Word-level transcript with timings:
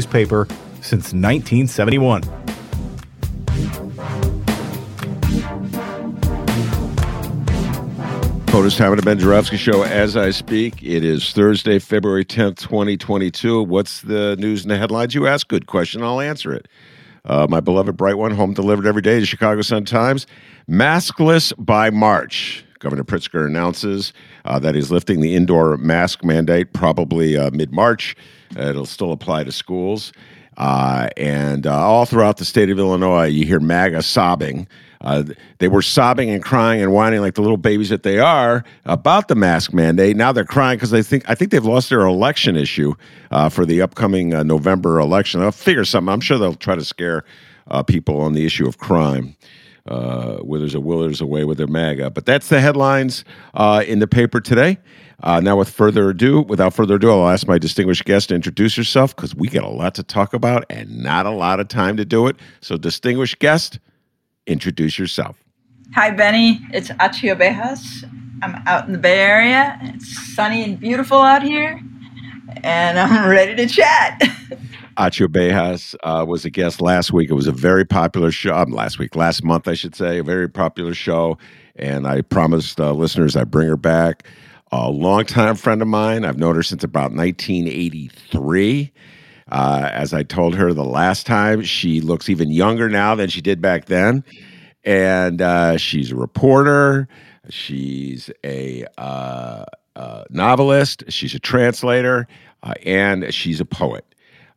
newspaper 0.00 0.46
since 0.80 1.12
1971. 1.12 2.22
POTUS 8.46 8.76
time 8.78 8.92
of 8.92 8.96
the 8.96 9.02
Ben 9.04 9.18
Joravsky 9.18 9.58
Show 9.58 9.82
as 9.82 10.16
I 10.16 10.30
speak. 10.30 10.82
It 10.82 11.04
is 11.04 11.32
Thursday, 11.32 11.78
February 11.78 12.24
10th, 12.24 12.56
2022. 12.56 13.62
What's 13.62 14.00
the 14.00 14.36
news 14.36 14.62
and 14.62 14.70
the 14.70 14.78
headlines 14.78 15.14
you 15.14 15.26
ask? 15.26 15.46
Good 15.48 15.66
question. 15.66 16.02
I'll 16.02 16.20
answer 16.20 16.52
it. 16.54 16.66
Uh, 17.26 17.46
my 17.50 17.60
beloved 17.60 17.96
Bright 17.98 18.16
One, 18.16 18.30
home 18.30 18.54
delivered 18.54 18.86
every 18.86 19.02
day 19.02 19.20
to 19.20 19.26
Chicago 19.26 19.60
Sun-Times. 19.60 20.26
Maskless 20.68 21.52
by 21.58 21.90
March. 21.90 22.64
Governor 22.80 23.04
Pritzker 23.04 23.46
announces 23.46 24.12
uh, 24.44 24.58
that 24.58 24.74
he's 24.74 24.90
lifting 24.90 25.20
the 25.20 25.36
indoor 25.36 25.76
mask 25.76 26.24
mandate 26.24 26.72
probably 26.72 27.36
uh, 27.36 27.50
mid 27.52 27.72
March. 27.72 28.16
it'll 28.56 28.86
still 28.86 29.12
apply 29.12 29.44
to 29.44 29.52
schools. 29.52 30.12
Uh, 30.56 31.08
and 31.16 31.66
uh, 31.66 31.74
all 31.74 32.04
throughout 32.04 32.36
the 32.36 32.44
state 32.44 32.68
of 32.68 32.78
Illinois, 32.78 33.24
you 33.24 33.46
hear 33.46 33.60
MAGA 33.60 34.02
sobbing. 34.02 34.66
Uh, 35.00 35.24
they 35.58 35.68
were 35.68 35.80
sobbing 35.80 36.28
and 36.28 36.42
crying 36.42 36.82
and 36.82 36.92
whining 36.92 37.20
like 37.20 37.34
the 37.34 37.40
little 37.40 37.56
babies 37.56 37.88
that 37.88 38.02
they 38.02 38.18
are 38.18 38.64
about 38.84 39.28
the 39.28 39.34
mask 39.34 39.72
mandate. 39.72 40.16
Now 40.16 40.32
they're 40.32 40.44
crying 40.44 40.76
because 40.76 40.90
they 40.90 41.02
think 41.02 41.28
I 41.28 41.34
think 41.34 41.50
they've 41.50 41.64
lost 41.64 41.88
their 41.88 42.02
election 42.02 42.56
issue 42.56 42.94
uh, 43.30 43.48
for 43.48 43.64
the 43.64 43.80
upcoming 43.80 44.34
uh, 44.34 44.42
November 44.42 45.00
election. 45.00 45.40
I'll 45.40 45.52
figure 45.52 45.86
something. 45.86 46.12
I'm 46.12 46.20
sure 46.20 46.36
they'll 46.36 46.54
try 46.54 46.74
to 46.74 46.84
scare 46.84 47.24
uh, 47.68 47.82
people 47.82 48.20
on 48.20 48.34
the 48.34 48.44
issue 48.44 48.68
of 48.68 48.76
crime. 48.76 49.36
Uh, 49.90 50.36
where 50.36 50.60
there's 50.60 50.76
a 50.76 50.80
will, 50.80 51.00
there's 51.00 51.20
a 51.20 51.26
way 51.26 51.44
with 51.44 51.58
their 51.58 51.66
MAGA. 51.66 52.10
But 52.10 52.24
that's 52.24 52.48
the 52.48 52.60
headlines 52.60 53.24
uh, 53.54 53.82
in 53.84 53.98
the 53.98 54.06
paper 54.06 54.40
today. 54.40 54.78
Uh, 55.22 55.40
now, 55.40 55.56
with 55.56 55.68
further 55.68 56.10
ado, 56.10 56.42
without 56.42 56.72
further 56.72 56.94
ado, 56.94 57.10
I'll 57.10 57.28
ask 57.28 57.46
my 57.48 57.58
distinguished 57.58 58.04
guest 58.04 58.28
to 58.28 58.36
introduce 58.36 58.76
herself 58.76 59.16
because 59.16 59.34
we 59.34 59.48
got 59.48 59.64
a 59.64 59.68
lot 59.68 59.96
to 59.96 60.04
talk 60.04 60.32
about 60.32 60.64
and 60.70 61.02
not 61.02 61.26
a 61.26 61.30
lot 61.30 61.58
of 61.58 61.66
time 61.66 61.96
to 61.96 62.04
do 62.04 62.28
it. 62.28 62.36
So, 62.60 62.76
distinguished 62.76 63.40
guest, 63.40 63.80
introduce 64.46 64.96
yourself. 64.96 65.42
Hi, 65.94 66.10
Benny. 66.10 66.60
It's 66.72 66.90
Achy 67.00 67.28
Obejas. 67.28 68.08
I'm 68.42 68.62
out 68.66 68.86
in 68.86 68.92
the 68.92 68.98
Bay 68.98 69.18
Area. 69.18 69.76
It's 69.82 70.34
sunny 70.34 70.62
and 70.62 70.78
beautiful 70.78 71.18
out 71.18 71.42
here, 71.42 71.80
and 72.62 72.98
I'm 72.98 73.28
ready 73.28 73.56
to 73.56 73.66
chat. 73.66 74.22
Achy 74.98 75.24
Obejas 75.24 75.94
uh, 76.02 76.24
was 76.26 76.44
a 76.44 76.50
guest 76.50 76.80
last 76.80 77.12
week. 77.12 77.30
It 77.30 77.34
was 77.34 77.46
a 77.46 77.52
very 77.52 77.84
popular 77.84 78.30
show. 78.30 78.54
Um, 78.54 78.70
last 78.72 78.98
week, 78.98 79.14
last 79.16 79.44
month, 79.44 79.68
I 79.68 79.74
should 79.74 79.94
say, 79.94 80.18
a 80.18 80.24
very 80.24 80.48
popular 80.48 80.94
show. 80.94 81.38
And 81.76 82.06
I 82.06 82.22
promised 82.22 82.80
uh, 82.80 82.92
listeners 82.92 83.36
I'd 83.36 83.50
bring 83.50 83.68
her 83.68 83.76
back. 83.76 84.26
A 84.72 84.90
longtime 84.90 85.56
friend 85.56 85.82
of 85.82 85.88
mine. 85.88 86.24
I've 86.24 86.38
known 86.38 86.54
her 86.54 86.62
since 86.62 86.84
about 86.84 87.12
1983. 87.12 88.92
Uh, 89.50 89.90
as 89.92 90.14
I 90.14 90.22
told 90.22 90.54
her 90.54 90.72
the 90.72 90.84
last 90.84 91.26
time, 91.26 91.62
she 91.62 92.00
looks 92.00 92.28
even 92.28 92.50
younger 92.50 92.88
now 92.88 93.14
than 93.14 93.28
she 93.28 93.40
did 93.40 93.60
back 93.60 93.86
then. 93.86 94.22
And 94.84 95.42
uh, 95.42 95.76
she's 95.76 96.12
a 96.12 96.16
reporter. 96.16 97.08
She's 97.48 98.30
a 98.44 98.86
uh, 98.96 99.64
uh 99.96 100.24
novelist. 100.30 101.04
She's 101.08 101.34
a 101.34 101.40
translator. 101.40 102.28
Uh, 102.62 102.74
and 102.84 103.34
she's 103.34 103.60
a 103.60 103.64
poet. 103.64 104.04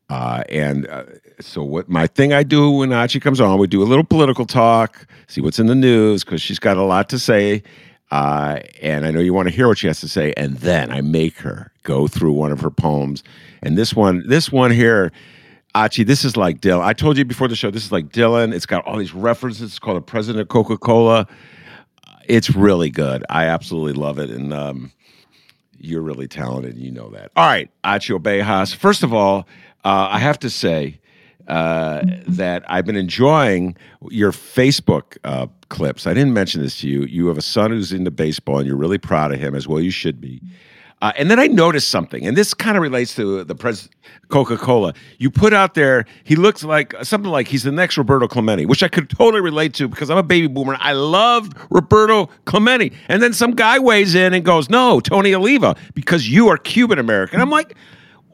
Uh, 0.09 0.44
and 0.50 0.88
uh, 0.88 1.03
so, 1.40 1.64
what 1.64 1.90
my 1.90 2.08
thing 2.08 2.34
I 2.34 2.44
do 2.44 2.69
when 2.69 2.91
Achy 2.91 3.19
comes 3.19 3.40
on, 3.40 3.58
we 3.58 3.68
do 3.68 3.81
a 3.81 3.86
little 3.86 4.03
political 4.03 4.46
talk, 4.46 5.08
see 5.28 5.41
what's 5.41 5.59
in 5.59 5.68
the 5.68 5.75
news 5.75 6.24
because 6.24 6.41
she's 6.41 6.59
got 6.59 6.78
a 6.78 6.84
lot 6.84 7.09
to 7.09 7.19
say, 7.19 7.64
uh, 8.12 8.59
and 8.81 9.08
I 9.08 9.12
know 9.12 9.22
you 9.22 9.34
want 9.34 9.47
to 9.47 9.56
hear 9.56 9.68
what 9.68 9.80
she 9.80 9.88
has 9.88 10.00
to 10.02 10.08
say. 10.08 10.34
And 10.38 10.58
then 10.58 10.92
I 10.92 11.02
make 11.02 11.38
her 11.38 11.72
go 11.81 12.08
through 12.08 12.34
one 12.34 12.52
of 12.52 12.59
her 12.62 12.69
poems. 12.69 13.24
And 13.63 13.75
this 13.75 13.96
one, 13.96 14.24
this 14.28 14.52
one 14.52 14.69
here, 14.69 15.12
Achy, 15.75 16.03
this 16.03 16.24
is 16.24 16.38
like 16.38 16.62
Dylan. 16.62 16.84
I 16.84 16.94
told 16.94 17.18
you 17.18 17.25
before 17.25 17.47
the 17.47 17.56
show, 17.56 17.72
this 17.72 17.84
is 17.84 17.92
like 17.92 18.09
Dylan. 18.09 18.53
It's 18.53 18.68
got 18.68 18.86
all 18.86 18.97
these 18.97 19.16
references. 19.16 19.63
It's 19.63 19.80
called 19.80 19.97
the 19.97 20.02
President 20.02 20.44
of 20.44 20.47
Coca 20.50 20.78
Cola. 20.78 21.28
It's 22.28 22.52
really 22.52 22.92
good. 22.92 23.25
I 23.30 23.46
absolutely 23.46 23.94
love 23.94 24.19
it. 24.19 24.30
And 24.30 24.53
um, 24.53 24.92
you're 25.80 26.03
really 26.03 26.28
talented. 26.28 26.78
You 26.78 26.92
know 26.92 27.09
that. 27.09 27.31
All 27.36 27.47
right, 27.47 27.72
Achy 27.84 28.13
Obejas. 28.13 28.75
First 28.75 29.02
of 29.02 29.12
all, 29.12 29.47
uh, 29.83 30.07
I 30.11 30.19
have 30.19 30.39
to 30.39 30.49
say 30.49 30.99
uh, 31.47 32.01
that 32.27 32.63
I've 32.71 32.85
been 32.85 32.95
enjoying 32.95 33.75
your 34.09 34.31
Facebook 34.31 35.17
uh, 35.23 35.47
clips. 35.69 36.07
I 36.07 36.13
didn't 36.13 36.33
mention 36.33 36.61
this 36.61 36.79
to 36.79 36.88
you. 36.88 37.03
You 37.03 37.27
have 37.27 37.38
a 37.38 37.41
son 37.41 37.71
who's 37.71 37.91
into 37.91 38.11
baseball, 38.11 38.59
and 38.59 38.67
you're 38.67 38.77
really 38.77 38.97
proud 38.97 39.33
of 39.33 39.39
him, 39.39 39.55
as 39.55 39.67
well 39.67 39.81
you 39.81 39.91
should 39.91 40.21
be. 40.21 40.41
Uh, 41.01 41.11
and 41.17 41.29
then 41.29 41.38
I 41.38 41.47
noticed 41.47 41.89
something, 41.89 42.25
and 42.25 42.38
this 42.38 42.53
kind 42.53 42.77
of 42.77 42.81
relates 42.81 43.13
to 43.16 43.44
the 43.44 43.55
pres- 43.55 43.89
Coca 44.29 44.55
Cola. 44.55 44.94
You 45.17 45.29
put 45.29 45.51
out 45.51 45.73
there, 45.73 46.05
he 46.23 46.38
looks 46.38 46.63
like 46.63 46.95
something 47.03 47.29
like 47.29 47.50
he's 47.50 47.63
the 47.63 47.73
next 47.73 47.97
Roberto 47.97 48.25
Clemente, 48.25 48.65
which 48.65 48.81
I 48.83 48.88
could 48.88 49.09
totally 49.09 49.41
relate 49.41 49.73
to 49.73 49.89
because 49.89 50.09
I'm 50.09 50.17
a 50.17 50.23
baby 50.23 50.47
boomer. 50.47 50.77
I 50.79 50.94
loved 50.94 51.57
Roberto 51.69 52.27
Clemente. 52.45 52.94
And 53.09 53.21
then 53.21 53.33
some 53.33 53.51
guy 53.51 53.79
weighs 53.79 54.15
in 54.15 54.33
and 54.33 54.45
goes, 54.45 54.69
No, 54.69 55.01
Tony 55.01 55.35
Oliva, 55.35 55.75
because 55.94 56.29
you 56.29 56.47
are 56.47 56.55
Cuban 56.57 57.00
American. 57.00 57.41
I'm 57.41 57.50
like, 57.50 57.75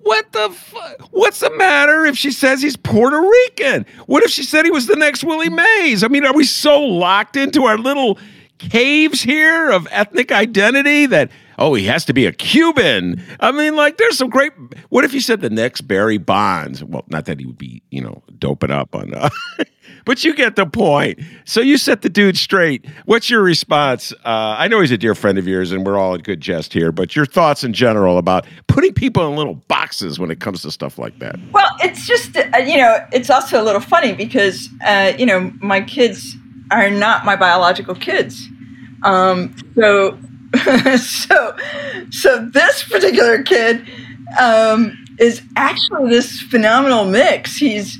what 0.04 0.32
the 0.32 0.50
fuck? 0.50 1.02
What's 1.12 1.40
the 1.40 1.56
matter 1.58 2.06
if 2.06 2.18
she 2.18 2.32
says 2.32 2.62
he's 2.62 2.78
Puerto 2.78 3.22
Rican? 3.22 3.86
What 4.06 4.24
if 4.24 4.32
she 4.32 4.44
said 4.44 4.66
he 4.66 4.72
was 4.72 4.88
the 4.88 4.96
next 4.96 5.24
Willie 5.24 5.50
Mays? 5.50 6.04
I 6.04 6.08
mean, 6.08 6.26
are 6.26 6.34
we 6.34 6.44
so 6.44 6.82
locked 6.82 7.36
into 7.36 7.66
our 7.66 7.78
little 7.78 8.18
caves 8.58 9.22
here 9.22 9.72
of 9.72 9.88
ethnic 9.92 10.32
identity 10.32 11.06
that 11.06 11.32
oh 11.58 11.74
he 11.74 11.86
has 11.86 12.06
to 12.06 12.14
be 12.14 12.26
a 12.26 12.32
Cuban? 12.32 13.22
I 13.40 13.52
mean, 13.52 13.76
like 13.76 13.98
there's 13.98 14.18
some 14.18 14.30
great. 14.30 14.54
What 14.90 15.06
if 15.06 15.14
you 15.14 15.22
said 15.22 15.42
the 15.42 15.50
next 15.50 15.82
Barry 15.82 16.18
Bonds? 16.18 16.84
Well, 16.84 17.06
not 17.08 17.26
that 17.26 17.40
he 17.40 17.46
would 17.46 17.58
be 17.58 17.82
you 17.92 18.02
know 18.02 18.24
doping 18.38 18.72
up 18.72 18.96
on. 18.96 19.14
Uh, 19.14 19.30
but 20.06 20.24
you 20.24 20.36
get 20.36 20.56
the 20.56 20.66
point. 20.66 21.20
So 21.46 21.62
you 21.62 21.78
set 21.78 22.02
the 22.02 22.10
dude 22.10 22.38
straight. 22.38 22.86
What's 23.06 23.30
your 23.30 23.42
response? 23.42 24.12
Uh, 24.26 24.56
I 24.58 24.68
know 24.68 24.82
he's 24.82 24.92
a 24.92 24.98
dear 24.98 25.16
friend 25.16 25.38
of 25.38 25.48
yours, 25.48 25.72
and 25.72 25.86
we're 25.86 25.98
all 25.98 26.14
in 26.16 26.22
good 26.22 26.42
jest 26.42 26.74
here. 26.74 26.92
But 26.92 27.16
your 27.16 27.26
thoughts 27.26 27.64
in 27.64 27.74
general 27.74 28.18
about 28.18 28.46
putting 28.68 28.94
people 28.94 29.28
in 29.28 29.36
little 29.36 29.56
boxes 29.56 30.20
when 30.20 30.32
it 30.32 30.40
comes 30.40 30.62
to 30.62 30.72
stuff 30.72 30.98
like 30.98 31.20
that? 31.20 31.36
Well, 31.52 31.70
it's 31.80 32.08
just 32.08 32.38
uh, 32.38 32.58
you 32.58 32.78
know, 32.78 33.06
it's 33.12 33.30
also 33.30 33.62
a 33.62 33.64
little 33.64 33.82
funny 33.82 34.14
because 34.14 34.70
uh, 34.86 35.14
you 35.18 35.26
know 35.26 35.52
my 35.60 35.82
kids 35.82 36.36
are 36.72 36.90
not 36.90 37.26
my 37.26 37.36
biological 37.36 37.96
kids. 37.96 38.48
Um, 39.04 39.56
so, 39.76 40.18
so, 40.98 41.56
so 42.12 42.50
this 42.54 42.84
particular 42.84 43.44
kid 43.44 43.88
um, 44.40 45.06
is 45.20 45.42
actually 45.56 46.10
this 46.10 46.42
phenomenal 46.42 47.06
mix. 47.06 47.58
He's 47.58 47.98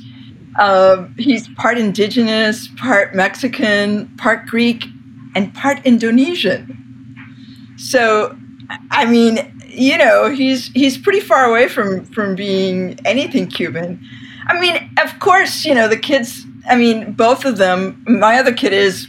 uh, 0.60 1.08
he's 1.16 1.48
part 1.54 1.78
indigenous, 1.78 2.68
part 2.76 3.14
Mexican, 3.14 4.06
part 4.18 4.46
Greek, 4.46 4.84
and 5.34 5.52
part 5.54 5.84
Indonesian. 5.86 6.76
So, 7.78 8.36
I 8.90 9.06
mean, 9.06 9.38
you 9.66 9.96
know, 9.96 10.28
he's 10.28 10.68
he's 10.68 10.98
pretty 10.98 11.20
far 11.20 11.46
away 11.46 11.66
from 11.66 12.04
from 12.04 12.34
being 12.36 12.98
anything 13.06 13.46
Cuban. 13.46 14.00
I 14.48 14.60
mean, 14.60 14.76
of 15.02 15.18
course, 15.18 15.64
you 15.64 15.74
know, 15.74 15.88
the 15.88 15.96
kids. 15.96 16.44
I 16.68 16.76
mean, 16.76 17.12
both 17.12 17.46
of 17.46 17.56
them. 17.56 18.04
My 18.06 18.38
other 18.38 18.52
kid 18.52 18.74
is, 18.74 19.08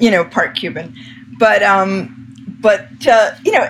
you 0.00 0.10
know, 0.10 0.24
part 0.24 0.56
Cuban, 0.56 0.92
but 1.38 1.62
um, 1.62 2.10
but 2.60 2.88
uh, 3.06 3.30
you 3.44 3.52
know, 3.52 3.64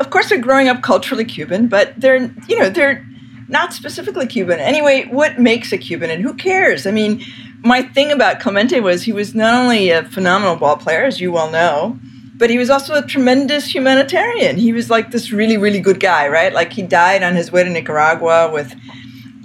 of 0.00 0.10
course, 0.10 0.28
they're 0.28 0.38
growing 0.38 0.68
up 0.68 0.82
culturally 0.82 1.24
Cuban, 1.24 1.68
but 1.68 1.98
they're 1.98 2.30
you 2.46 2.58
know 2.58 2.68
they're 2.68 3.05
not 3.48 3.72
specifically 3.72 4.26
Cuban. 4.26 4.60
Anyway, 4.60 5.06
what 5.10 5.38
makes 5.38 5.72
a 5.72 5.78
Cuban, 5.78 6.10
and 6.10 6.22
who 6.22 6.34
cares? 6.34 6.86
I 6.86 6.90
mean, 6.90 7.24
my 7.62 7.82
thing 7.82 8.12
about 8.12 8.40
Clemente 8.40 8.80
was 8.80 9.02
he 9.02 9.12
was 9.12 9.34
not 9.34 9.54
only 9.54 9.90
a 9.90 10.04
phenomenal 10.04 10.56
ball 10.56 10.76
player, 10.76 11.04
as 11.04 11.20
you 11.20 11.32
well 11.32 11.50
know, 11.50 11.98
but 12.36 12.50
he 12.50 12.58
was 12.58 12.70
also 12.70 12.94
a 12.94 13.02
tremendous 13.02 13.74
humanitarian. 13.74 14.56
He 14.56 14.72
was 14.72 14.90
like 14.90 15.10
this 15.10 15.32
really, 15.32 15.56
really 15.56 15.80
good 15.80 16.00
guy, 16.00 16.28
right? 16.28 16.52
Like 16.52 16.72
he 16.72 16.82
died 16.82 17.22
on 17.22 17.34
his 17.34 17.50
way 17.50 17.64
to 17.64 17.70
Nicaragua 17.70 18.50
with 18.52 18.74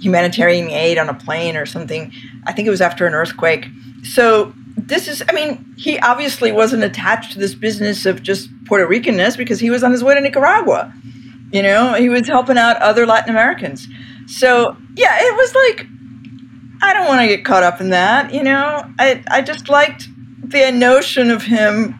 humanitarian 0.00 0.68
aid 0.68 0.98
on 0.98 1.08
a 1.08 1.14
plane 1.14 1.56
or 1.56 1.64
something. 1.64 2.12
I 2.44 2.52
think 2.52 2.66
it 2.66 2.70
was 2.70 2.80
after 2.80 3.06
an 3.06 3.14
earthquake. 3.14 3.66
So 4.02 4.52
this 4.76 5.08
is, 5.08 5.22
I 5.28 5.32
mean, 5.32 5.74
he 5.76 5.98
obviously 6.00 6.52
wasn't 6.52 6.82
attached 6.82 7.32
to 7.32 7.38
this 7.38 7.54
business 7.54 8.04
of 8.04 8.22
just 8.22 8.50
Puerto 8.66 8.86
Ricanness 8.86 9.36
because 9.36 9.60
he 9.60 9.70
was 9.70 9.82
on 9.82 9.92
his 9.92 10.04
way 10.04 10.14
to 10.14 10.20
Nicaragua. 10.20 10.92
You 11.52 11.62
know, 11.62 11.94
he 11.94 12.08
was 12.08 12.26
helping 12.26 12.58
out 12.58 12.76
other 12.78 13.06
Latin 13.06 13.30
Americans. 13.30 13.86
So 14.26 14.76
yeah, 14.96 15.18
it 15.20 15.36
was 15.36 15.54
like 15.54 15.86
I 16.82 16.94
don't 16.94 17.06
want 17.06 17.20
to 17.20 17.28
get 17.28 17.44
caught 17.44 17.62
up 17.62 17.80
in 17.80 17.90
that. 17.90 18.32
You 18.32 18.42
know, 18.42 18.84
I 18.98 19.22
I 19.28 19.42
just 19.42 19.68
liked 19.68 20.08
the 20.42 20.72
notion 20.72 21.30
of 21.30 21.42
him 21.42 21.98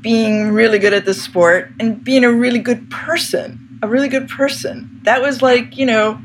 being 0.00 0.52
really 0.52 0.78
good 0.78 0.92
at 0.92 1.06
the 1.06 1.14
sport 1.14 1.72
and 1.80 2.04
being 2.04 2.24
a 2.24 2.32
really 2.32 2.58
good 2.58 2.90
person, 2.90 3.78
a 3.82 3.88
really 3.88 4.08
good 4.08 4.28
person. 4.28 5.00
That 5.04 5.22
was 5.22 5.42
like 5.42 5.76
you 5.76 5.86
know 5.86 6.20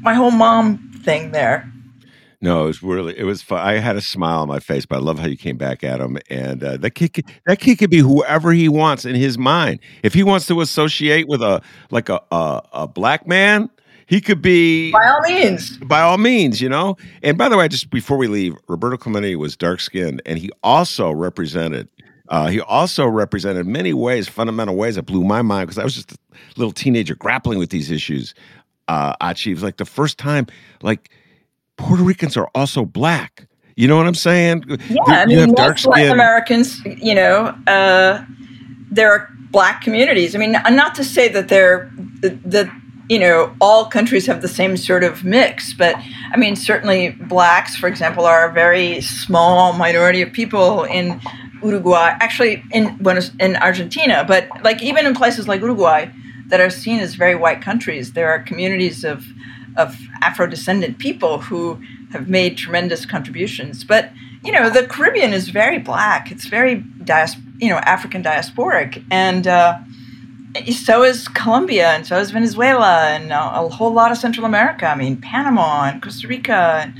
my 0.00 0.14
whole 0.14 0.32
mom 0.32 0.90
thing 1.04 1.30
there. 1.30 1.71
No, 2.42 2.64
it 2.64 2.66
was 2.66 2.82
really 2.82 3.16
it 3.16 3.22
was 3.22 3.40
fun. 3.40 3.60
I 3.60 3.74
had 3.74 3.94
a 3.94 4.00
smile 4.00 4.40
on 4.40 4.48
my 4.48 4.58
face, 4.58 4.84
but 4.84 4.96
I 4.96 4.98
love 4.98 5.20
how 5.20 5.26
you 5.26 5.36
came 5.36 5.56
back 5.56 5.84
at 5.84 6.00
him. 6.00 6.18
And 6.28 6.62
uh, 6.62 6.76
that 6.78 6.90
kid, 6.90 7.24
that 7.46 7.60
kid 7.60 7.78
could 7.78 7.88
be 7.88 7.98
whoever 7.98 8.52
he 8.52 8.68
wants 8.68 9.04
in 9.04 9.14
his 9.14 9.38
mind. 9.38 9.78
If 10.02 10.12
he 10.12 10.24
wants 10.24 10.48
to 10.48 10.60
associate 10.60 11.28
with 11.28 11.40
a 11.40 11.62
like 11.92 12.08
a 12.08 12.20
a, 12.32 12.62
a 12.72 12.88
black 12.88 13.28
man, 13.28 13.70
he 14.06 14.20
could 14.20 14.42
be 14.42 14.90
by 14.90 15.06
all 15.06 15.20
means. 15.20 15.78
By 15.78 16.00
all 16.00 16.18
means, 16.18 16.60
you 16.60 16.68
know. 16.68 16.96
And 17.22 17.38
by 17.38 17.48
the 17.48 17.56
way, 17.56 17.68
just 17.68 17.90
before 17.90 18.16
we 18.16 18.26
leave, 18.26 18.56
Roberto 18.66 18.96
Clemente 18.96 19.36
was 19.36 19.56
dark 19.56 19.78
skinned, 19.78 20.20
and 20.26 20.36
he 20.36 20.50
also 20.64 21.12
represented. 21.12 21.88
Uh, 22.28 22.48
he 22.48 22.60
also 22.60 23.06
represented 23.06 23.66
many 23.66 23.92
ways, 23.92 24.28
fundamental 24.28 24.74
ways 24.74 24.96
that 24.96 25.04
blew 25.04 25.22
my 25.22 25.42
mind 25.42 25.68
because 25.68 25.78
I 25.78 25.84
was 25.84 25.94
just 25.94 26.12
a 26.12 26.16
little 26.56 26.72
teenager 26.72 27.14
grappling 27.14 27.60
with 27.60 27.70
these 27.70 27.90
issues. 27.90 28.34
Uh, 28.88 29.14
Achy, 29.22 29.54
was 29.54 29.62
like 29.62 29.76
the 29.76 29.84
first 29.84 30.18
time, 30.18 30.46
like 30.82 31.10
Puerto 31.76 32.02
Ricans 32.02 32.36
are 32.36 32.48
also 32.54 32.84
black. 32.84 33.46
You 33.76 33.88
know 33.88 33.96
what 33.96 34.06
I'm 34.06 34.14
saying? 34.14 34.64
Yeah, 34.88 35.00
I 35.06 35.26
mean, 35.26 35.38
have 35.38 35.54
dark 35.54 35.78
skin. 35.78 35.92
Latin 35.92 36.12
Americans, 36.12 36.84
you 36.84 37.14
know, 37.14 37.56
uh, 37.66 38.24
there 38.90 39.10
are 39.10 39.28
black 39.50 39.82
communities. 39.82 40.34
I 40.34 40.38
mean, 40.38 40.52
not 40.52 40.94
to 40.96 41.04
say 41.04 41.28
that 41.28 41.48
they're 41.48 41.90
that 42.20 42.70
you 43.08 43.18
know 43.18 43.54
all 43.60 43.86
countries 43.86 44.26
have 44.26 44.42
the 44.42 44.48
same 44.48 44.76
sort 44.76 45.04
of 45.04 45.24
mix, 45.24 45.72
but 45.72 45.96
I 46.32 46.36
mean, 46.36 46.56
certainly 46.56 47.10
blacks, 47.10 47.76
for 47.76 47.86
example, 47.86 48.26
are 48.26 48.48
a 48.48 48.52
very 48.52 49.00
small 49.00 49.72
minority 49.72 50.22
of 50.22 50.32
people 50.32 50.84
in 50.84 51.20
Uruguay. 51.62 52.16
Actually, 52.20 52.62
in 52.72 52.96
Buenos 52.98 53.30
in 53.40 53.56
Argentina, 53.56 54.24
but 54.26 54.48
like 54.62 54.82
even 54.82 55.06
in 55.06 55.14
places 55.14 55.48
like 55.48 55.60
Uruguay 55.60 56.10
that 56.48 56.60
are 56.60 56.70
seen 56.70 57.00
as 57.00 57.14
very 57.14 57.34
white 57.34 57.62
countries, 57.62 58.12
there 58.12 58.30
are 58.30 58.38
communities 58.38 59.04
of 59.04 59.24
of 59.76 59.98
Afro 60.20 60.46
descendant 60.46 60.98
people 60.98 61.38
who 61.38 61.80
have 62.12 62.28
made 62.28 62.56
tremendous 62.56 63.06
contributions. 63.06 63.84
But 63.84 64.10
you 64.44 64.52
know, 64.52 64.70
the 64.70 64.86
Caribbean 64.86 65.32
is 65.32 65.48
very 65.48 65.78
black. 65.78 66.30
It's 66.30 66.46
very 66.46 66.76
dias- 67.04 67.36
you 67.58 67.68
know 67.68 67.78
African 67.78 68.22
diasporic, 68.22 69.04
and 69.10 69.46
uh, 69.46 69.78
so 70.72 71.04
is 71.04 71.28
Colombia, 71.28 71.90
and 71.90 72.06
so 72.06 72.18
is 72.18 72.30
Venezuela, 72.30 73.08
and 73.08 73.32
a, 73.32 73.60
a, 73.60 73.68
whole 73.68 73.92
lot 73.92 74.10
of 74.10 74.18
Central 74.18 74.44
America. 74.44 74.86
I 74.86 74.94
mean, 74.96 75.20
Panama 75.20 75.84
and 75.84 76.02
Costa 76.02 76.26
Rica, 76.26 76.80
and 76.82 76.94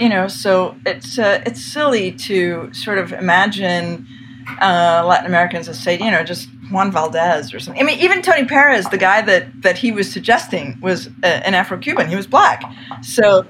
you 0.00 0.08
know, 0.08 0.28
so 0.28 0.76
it's 0.86 1.18
uh, 1.18 1.42
it's 1.44 1.62
silly 1.62 2.12
to 2.12 2.72
sort 2.72 2.98
of 2.98 3.12
imagine 3.12 4.06
uh, 4.60 5.04
Latin 5.06 5.26
Americans 5.26 5.68
as 5.68 5.78
say, 5.78 5.98
you 5.98 6.10
know, 6.10 6.24
just 6.24 6.48
Juan 6.70 6.90
Valdez 6.92 7.52
or 7.54 7.60
something. 7.60 7.82
I 7.82 7.86
mean, 7.86 7.98
even 7.98 8.22
Tony 8.22 8.44
Perez, 8.46 8.86
the 8.86 8.98
guy 8.98 9.22
that 9.22 9.62
that 9.62 9.78
he 9.78 9.92
was 9.92 10.10
suggesting 10.10 10.78
was 10.80 11.08
a, 11.22 11.46
an 11.46 11.54
Afro-Cuban. 11.54 12.08
He 12.08 12.16
was 12.16 12.26
black, 12.26 12.62
so 13.02 13.46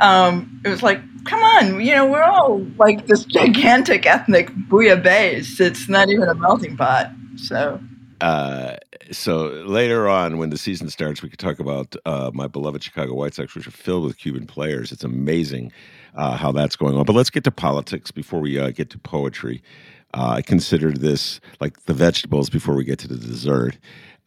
um, 0.00 0.60
it 0.64 0.68
was 0.68 0.82
like, 0.82 1.00
come 1.24 1.40
on, 1.40 1.80
you 1.80 1.94
know, 1.94 2.06
we're 2.06 2.22
all 2.22 2.64
like 2.78 3.06
this 3.06 3.24
gigantic 3.24 4.06
ethnic 4.06 4.50
bouillabaisse. 4.68 5.60
It's 5.60 5.88
not 5.88 6.10
even 6.10 6.28
a 6.28 6.34
melting 6.34 6.76
pot. 6.76 7.10
So. 7.36 7.80
Uh, 8.20 8.76
so 9.10 9.46
later 9.46 10.08
on, 10.08 10.38
when 10.38 10.50
the 10.50 10.58
season 10.58 10.90
starts, 10.90 11.22
we 11.22 11.30
could 11.30 11.38
talk 11.38 11.58
about 11.58 11.96
uh, 12.04 12.30
my 12.34 12.46
beloved 12.46 12.82
Chicago 12.82 13.14
White 13.14 13.34
Sox, 13.34 13.54
which 13.54 13.66
are 13.66 13.72
filled 13.72 14.04
with 14.04 14.18
Cuban 14.18 14.46
players. 14.46 14.92
It's 14.92 15.04
amazing 15.04 15.72
uh, 16.14 16.36
how 16.36 16.52
that's 16.52 16.76
going 16.76 16.96
on. 16.96 17.04
But 17.04 17.14
let's 17.14 17.30
get 17.30 17.44
to 17.44 17.50
politics 17.50 18.10
before 18.10 18.40
we 18.40 18.58
uh, 18.58 18.70
get 18.70 18.90
to 18.90 18.98
poetry. 18.98 19.62
Uh, 20.12 20.34
I 20.36 20.42
considered 20.42 21.00
this 21.00 21.40
like 21.60 21.84
the 21.84 21.94
vegetables 21.94 22.50
before 22.50 22.74
we 22.74 22.84
get 22.84 22.98
to 23.00 23.08
the 23.08 23.16
dessert, 23.16 23.78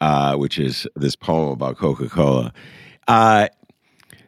uh, 0.01 0.35
which 0.35 0.57
is 0.57 0.88
this 0.95 1.15
poem 1.15 1.50
about 1.50 1.77
Coca 1.77 2.07
Cola. 2.07 2.53
Uh, 3.07 3.50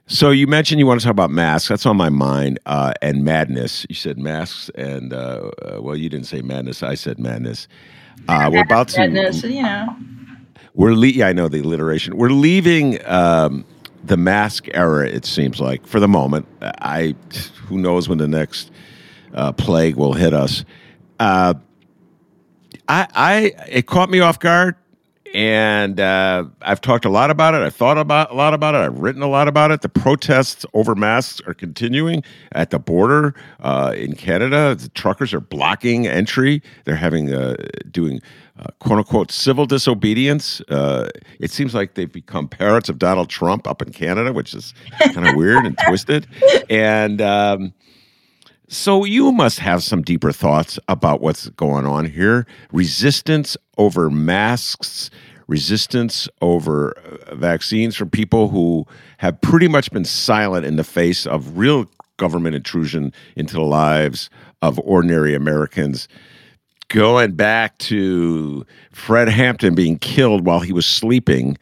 so 0.07 0.31
you 0.31 0.47
mentioned 0.47 0.79
you 0.79 0.85
want 0.85 0.99
to 0.99 1.05
talk 1.05 1.11
about 1.11 1.31
masks. 1.31 1.69
That's 1.69 1.85
on 1.85 1.97
my 1.97 2.09
mind. 2.09 2.59
Uh, 2.65 2.93
and 3.01 3.23
madness. 3.23 3.85
You 3.89 3.95
said 3.95 4.17
masks, 4.17 4.69
and 4.75 5.13
uh, 5.13 5.51
uh, 5.61 5.81
well, 5.81 5.95
you 5.95 6.09
didn't 6.09 6.27
say 6.27 6.41
madness. 6.41 6.83
I 6.83 6.95
said 6.95 7.19
madness. 7.19 7.67
we're 8.27 8.61
about 8.61 8.89
to. 8.89 8.99
Madness, 8.99 9.43
you 9.43 9.63
know. 9.63 9.95
We're 10.73 10.93
le- 10.93 11.07
yeah, 11.07 11.27
I 11.27 11.33
know 11.33 11.47
the 11.47 11.61
alliteration. 11.61 12.17
We're 12.17 12.29
leaving 12.29 13.03
um, 13.07 13.63
the 14.03 14.17
mask 14.17 14.67
era. 14.73 15.07
It 15.07 15.25
seems 15.25 15.61
like 15.61 15.87
for 15.87 16.01
the 16.01 16.07
moment. 16.09 16.47
I 16.61 17.15
who 17.67 17.77
knows 17.77 18.09
when 18.09 18.17
the 18.17 18.27
next 18.27 18.71
plague 19.55 19.95
will 19.95 20.13
hit 20.13 20.33
us. 20.33 20.65
Uh, 21.19 21.55
I, 22.87 23.07
I 23.15 23.53
it 23.67 23.87
caught 23.87 24.09
me 24.09 24.19
off 24.19 24.39
guard, 24.39 24.75
and 25.33 25.99
uh, 25.99 26.45
I've 26.61 26.81
talked 26.81 27.05
a 27.05 27.09
lot 27.09 27.29
about 27.29 27.55
it. 27.55 27.61
I've 27.61 27.75
thought 27.75 27.97
about 27.97 28.31
a 28.31 28.35
lot 28.35 28.53
about 28.53 28.75
it. 28.75 28.79
I've 28.79 28.99
written 28.99 29.21
a 29.21 29.27
lot 29.27 29.47
about 29.47 29.71
it. 29.71 29.81
The 29.81 29.89
protests 29.89 30.65
over 30.73 30.95
masks 30.95 31.41
are 31.47 31.53
continuing 31.53 32.23
at 32.51 32.69
the 32.69 32.79
border 32.79 33.33
uh, 33.59 33.93
in 33.95 34.15
Canada. 34.15 34.75
The 34.75 34.89
truckers 34.89 35.33
are 35.33 35.39
blocking 35.41 36.07
entry. 36.07 36.61
They're 36.85 36.95
having 36.95 37.33
uh, 37.33 37.55
doing. 37.91 38.21
Uh, 38.57 38.67
quote 38.79 38.99
unquote 38.99 39.31
civil 39.33 39.65
disobedience. 39.65 40.61
Uh, 40.69 41.09
it 41.41 41.51
seems 41.51 41.75
like 41.75 41.95
they've 41.95 42.13
become 42.13 42.47
parrots 42.47 42.87
of 42.87 42.97
Donald 42.97 43.27
Trump 43.27 43.67
up 43.67 43.81
in 43.81 43.91
Canada, 43.91 44.31
which 44.31 44.53
is 44.53 44.73
kind 45.13 45.27
of 45.27 45.35
weird 45.35 45.65
and 45.65 45.77
twisted. 45.85 46.25
And 46.69 47.21
um, 47.21 47.73
so 48.67 49.05
you 49.05 49.31
must 49.31 49.59
have 49.59 49.83
some 49.83 50.01
deeper 50.01 50.31
thoughts 50.31 50.79
about 50.87 51.21
what's 51.21 51.49
going 51.49 51.85
on 51.85 52.05
here. 52.05 52.47
Resistance 52.71 53.55
over 53.77 54.09
masks, 54.09 55.09
resistance 55.47 56.27
over 56.41 56.97
uh, 56.97 57.35
vaccines 57.35 57.95
from 57.95 58.09
people 58.09 58.49
who 58.49 58.85
have 59.19 59.39
pretty 59.41 59.67
much 59.67 59.91
been 59.91 60.05
silent 60.05 60.65
in 60.65 60.77
the 60.77 60.83
face 60.83 61.27
of 61.27 61.57
real 61.57 61.85
government 62.17 62.55
intrusion 62.55 63.13
into 63.35 63.53
the 63.53 63.61
lives 63.61 64.29
of 64.61 64.79
ordinary 64.79 65.35
Americans. 65.35 66.07
Going 66.87 67.33
back 67.33 67.77
to 67.79 68.65
Fred 68.91 69.27
Hampton 69.27 69.75
being 69.75 69.97
killed 69.99 70.45
while 70.45 70.59
he 70.59 70.71
was 70.71 70.85
sleeping 70.85 71.57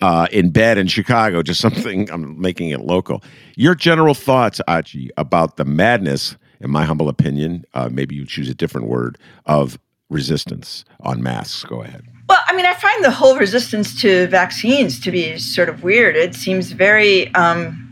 uh, 0.00 0.28
in 0.32 0.50
bed 0.50 0.78
in 0.78 0.86
Chicago, 0.86 1.42
just 1.42 1.60
something 1.68 2.10
I'm 2.10 2.40
making 2.40 2.70
it 2.70 2.80
local. 2.80 3.22
Your 3.56 3.74
general 3.74 4.14
thoughts, 4.14 4.60
Achy, 4.68 5.10
about 5.16 5.56
the 5.56 5.64
madness, 5.64 6.36
in 6.60 6.70
my 6.70 6.84
humble 6.84 7.08
opinion, 7.08 7.64
uh, 7.74 7.88
maybe 7.90 8.14
you 8.14 8.26
choose 8.26 8.48
a 8.48 8.54
different 8.54 8.88
word, 8.88 9.18
of 9.46 9.78
resistance 10.10 10.84
on 11.00 11.22
masks. 11.22 11.64
Go 11.64 11.82
ahead. 11.82 12.02
Well, 12.28 12.40
I 12.46 12.54
mean, 12.54 12.66
I 12.66 12.74
find 12.74 13.04
the 13.04 13.10
whole 13.10 13.38
resistance 13.38 13.98
to 14.02 14.26
vaccines 14.26 15.00
to 15.00 15.10
be 15.10 15.38
sort 15.38 15.68
of 15.68 15.82
weird. 15.82 16.16
It 16.16 16.34
seems 16.34 16.72
very. 16.72 17.32
Um, 17.34 17.84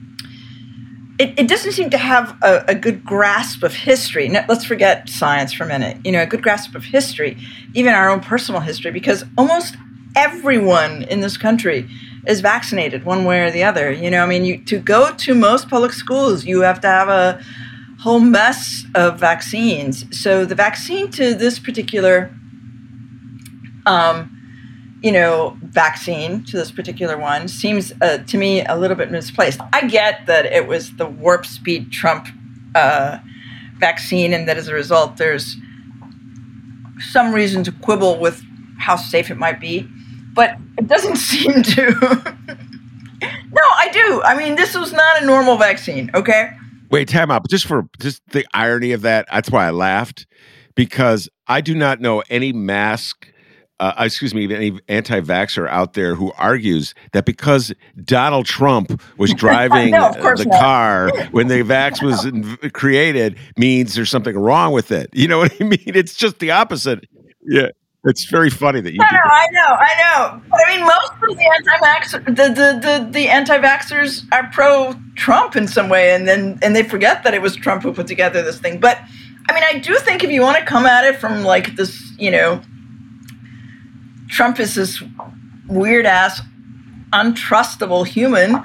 it, 1.19 1.39
it 1.39 1.49
doesn't 1.49 1.73
seem 1.73 1.89
to 1.91 1.99
have 1.99 2.37
a, 2.43 2.63
a 2.69 2.75
good 2.75 3.03
grasp 3.03 3.63
of 3.63 3.73
history. 3.73 4.29
Now, 4.29 4.45
let's 4.51 4.67
forget 4.67 5.09
science 5.09 5.55
for 5.55 5.65
a 5.65 5.67
minute. 5.67 5.97
You 6.05 6.13
know, 6.13 6.23
a 6.23 6.27
good 6.27 6.43
grasp 6.43 6.75
of 6.75 6.85
history, 6.85 7.39
even 7.73 7.95
our 7.95 8.11
own 8.11 8.21
personal 8.21 8.61
history, 8.61 8.91
because 8.91 9.25
almost 9.39 9.77
everyone 10.17 11.03
in 11.05 11.21
this 11.21 11.37
country 11.37 11.89
is 12.27 12.41
vaccinated 12.41 13.05
one 13.05 13.25
way 13.25 13.43
or 13.43 13.51
the 13.51 13.63
other. 13.63 13.93
You 13.93 14.11
know, 14.11 14.25
I 14.25 14.27
mean, 14.27 14.45
you, 14.45 14.65
to 14.65 14.79
go 14.79 15.13
to 15.15 15.35
most 15.35 15.69
public 15.69 15.93
schools, 15.93 16.45
you 16.45 16.63
have 16.63 16.81
to 16.81 16.89
have 16.89 17.09
a 17.09 17.41
whole 18.01 18.19
mess 18.19 18.85
of 18.95 19.21
vaccines. 19.21 20.05
So 20.19 20.45
the 20.45 20.55
vaccine 20.55 21.11
to 21.13 21.35
this 21.35 21.59
particular 21.59 22.35
um, 23.87 24.33
you 25.03 25.13
know, 25.13 25.57
vaccine 25.63 26.43
to 26.45 26.57
this 26.57 26.73
particular 26.73 27.17
one 27.17 27.49
seems 27.49 27.93
uh, 28.01 28.19
to 28.19 28.39
me 28.39 28.65
a 28.65 28.77
little 28.77 28.97
bit 28.97 29.11
misplaced. 29.11 29.61
I 29.73 29.87
get 29.87 30.27
that 30.27 30.47
it 30.47 30.67
was 30.67 30.97
the 30.97 31.07
warp 31.07 31.47
speed 31.47 31.93
Trump 31.93 32.29
uh, 32.75 33.19
vaccine, 33.79 34.33
and 34.33 34.49
that 34.49 34.57
as 34.57 34.69
a 34.69 34.75
result, 34.75 35.17
there's 35.17 35.57
some 36.99 37.33
reason 37.33 37.63
to 37.65 37.73
quibble 37.73 38.19
with 38.19 38.43
how 38.79 38.97
safe 38.97 39.31
it 39.31 39.37
might 39.37 39.61
be, 39.61 39.89
but 40.37 40.57
it 40.79 40.87
doesn't 40.87 41.17
seem 41.31 41.63
to. 41.63 41.91
no, 43.21 43.63
I 43.77 43.89
do. 43.93 44.23
I 44.23 44.37
mean, 44.37 44.55
this 44.55 44.77
was 44.77 44.93
not 44.93 45.23
a 45.23 45.27
normal 45.27 45.57
vaccine. 45.57 46.11
Okay. 46.15 46.51
Wait, 46.91 47.09
time 47.09 47.33
out. 47.33 47.49
Just 47.49 47.67
for 47.67 47.89
just 47.99 48.23
the 48.29 48.47
irony 48.55 48.93
of 48.93 49.03
that, 49.03 49.27
that's 49.33 49.51
why 49.51 49.67
I 49.67 49.71
laughed 49.71 50.27
because 50.77 51.29
I 51.49 51.61
do 51.61 51.75
not 51.75 52.01
know 52.01 52.23
any 52.31 52.53
mask 52.53 53.33
uh, 53.79 53.93
excuse 53.99 54.35
me, 54.35 54.45
any 54.55 54.79
anti-vaxxer 54.89 55.69
out 55.69 55.93
there 55.93 56.15
who 56.15 56.33
argues 56.39 56.95
that 57.13 57.27
because 57.27 57.73
Donald 58.05 58.47
Trump 58.47 59.01
was 59.19 59.35
driving 59.35 59.91
no, 59.91 60.13
the 60.13 60.45
not. 60.49 60.61
car 60.61 61.11
when 61.31 61.49
the 61.49 61.63
vax 61.63 62.03
was 62.63 62.71
created 62.73 63.37
means 63.57 63.95
there's 63.95 64.11
something 64.11 64.37
wrong 64.37 64.73
with 64.73 64.91
it. 64.93 65.11
You 65.13 65.29
know 65.29 65.39
what 65.39 65.55
I 65.61 65.65
mean? 65.65 65.79
It's 65.87 66.15
just 66.15 66.39
the 66.39 66.53
opposite. 66.53 67.07
Yeah. 67.43 67.69
It's 68.07 68.25
very 68.25 68.51
funny 68.51 68.81
that 68.81 68.93
you. 68.93 68.99
No, 68.99 69.07
no, 69.11 69.19
I 69.19 69.47
know, 69.51 69.77
I 69.81 69.93
know. 70.01 70.43
But 70.49 70.61
I 70.65 70.77
mean, 70.77 70.87
most 70.87 71.13
of 71.29 71.37
the 71.37 71.51
anti-vax, 71.57 72.25
the 72.27 72.49
the 72.49 72.79
the, 72.81 73.09
the 73.11 73.29
anti-vaxxers 73.29 74.27
are 74.33 74.49
pro-Trump 74.53 75.57
in 75.57 75.67
some 75.67 75.89
way, 75.89 76.15
and 76.15 76.29
then 76.29 76.57
and 76.63 76.77
they 76.77 76.85
forget 76.85 77.25
that 77.25 77.35
it 77.35 77.43
was 77.43 77.57
Trump 77.57 77.83
who 77.83 77.93
put 77.93 78.07
together 78.07 78.43
this 78.43 78.61
thing. 78.61 78.79
But 78.79 79.01
I 79.49 79.55
mean, 79.55 79.65
I 79.65 79.81
do 79.81 79.97
think 79.97 80.23
if 80.23 80.31
you 80.31 80.41
want 80.41 80.57
to 80.57 80.65
come 80.65 80.87
at 80.87 81.05
it 81.05 81.17
from 81.17 81.43
like 81.43 81.75
this, 81.75 82.13
you 82.17 82.31
know, 82.31 82.63
Trump 84.29 84.61
is 84.61 84.77
this 84.77 85.03
weird 85.67 86.07
ass, 86.07 86.41
untrustable 87.13 88.07
human 88.07 88.63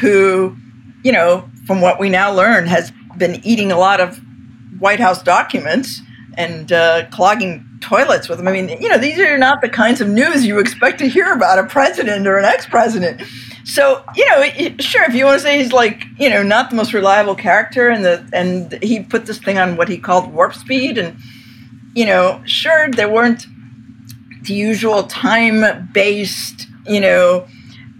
who, 0.00 0.56
you 1.04 1.12
know, 1.12 1.48
from 1.66 1.80
what 1.80 2.00
we 2.00 2.08
now 2.08 2.32
learn, 2.32 2.66
has 2.66 2.92
been 3.16 3.40
eating 3.44 3.70
a 3.70 3.78
lot 3.78 4.00
of 4.00 4.20
White 4.80 4.98
House 4.98 5.22
documents 5.22 6.00
and 6.36 6.72
uh, 6.72 7.06
clogging 7.10 7.68
toilets 7.92 8.28
with 8.28 8.38
them. 8.38 8.48
I 8.48 8.52
mean, 8.52 8.68
you 8.80 8.88
know, 8.88 8.96
these 8.96 9.18
are 9.18 9.36
not 9.36 9.60
the 9.60 9.68
kinds 9.68 10.00
of 10.00 10.08
news 10.08 10.46
you 10.46 10.58
expect 10.58 10.98
to 11.00 11.08
hear 11.08 11.32
about 11.32 11.58
a 11.58 11.64
president 11.64 12.26
or 12.26 12.38
an 12.38 12.44
ex 12.44 12.66
president. 12.66 13.22
So, 13.64 14.02
you 14.16 14.24
know, 14.30 14.42
sure, 14.80 15.04
if 15.04 15.14
you 15.14 15.26
want 15.26 15.40
to 15.40 15.42
say 15.42 15.58
he's 15.58 15.72
like, 15.72 16.04
you 16.18 16.30
know, 16.30 16.42
not 16.42 16.70
the 16.70 16.76
most 16.76 16.94
reliable 16.94 17.34
character 17.34 17.90
and 17.90 18.04
the 18.04 18.26
and 18.32 18.82
he 18.82 19.02
put 19.02 19.26
this 19.26 19.38
thing 19.38 19.58
on 19.58 19.76
what 19.76 19.88
he 19.88 19.98
called 19.98 20.32
warp 20.32 20.54
speed 20.54 20.96
and 20.96 21.16
you 21.94 22.06
know, 22.06 22.40
sure 22.46 22.88
there 22.90 23.08
weren't 23.08 23.46
the 24.44 24.54
usual 24.54 25.02
time-based, 25.04 26.66
you 26.86 27.00
know, 27.00 27.46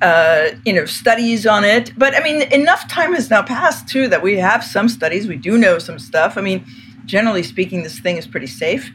uh, 0.01 0.49
you 0.65 0.73
know, 0.73 0.87
studies 0.87 1.47
on 1.47 1.65
it. 1.65 1.93
But 1.99 2.17
I 2.17 2.23
mean, 2.23 2.43
enough 2.51 2.89
time 2.89 3.13
has 3.13 3.29
now 3.29 3.43
passed 3.43 3.89
too 3.89 4.09
that 4.09 4.23
we 4.23 4.39
have 4.39 4.65
some 4.65 4.89
studies. 4.89 5.29
We 5.29 5.37
do 5.37 5.59
know 5.59 5.79
some 5.79 5.99
stuff. 5.99 6.39
I 6.39 6.41
mean, 6.41 6.65
generally 7.05 7.43
speaking, 7.43 7.83
this 7.83 8.01
thing 8.01 8.17
is 8.17 8.27
pretty 8.27 8.47
safe. 8.47 8.91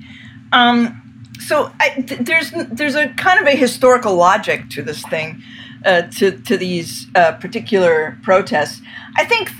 Um, 0.51 1.03
so 1.39 1.71
I, 1.79 1.89
th- 2.01 2.21
there's 2.21 2.51
there's 2.71 2.95
a 2.95 3.09
kind 3.09 3.39
of 3.39 3.47
a 3.47 3.55
historical 3.55 4.15
logic 4.15 4.69
to 4.71 4.81
this 4.81 5.03
thing, 5.07 5.41
uh, 5.85 6.03
to 6.03 6.31
to 6.31 6.57
these 6.57 7.07
uh, 7.15 7.33
particular 7.33 8.17
protests. 8.23 8.81
I 9.15 9.25
think 9.25 9.51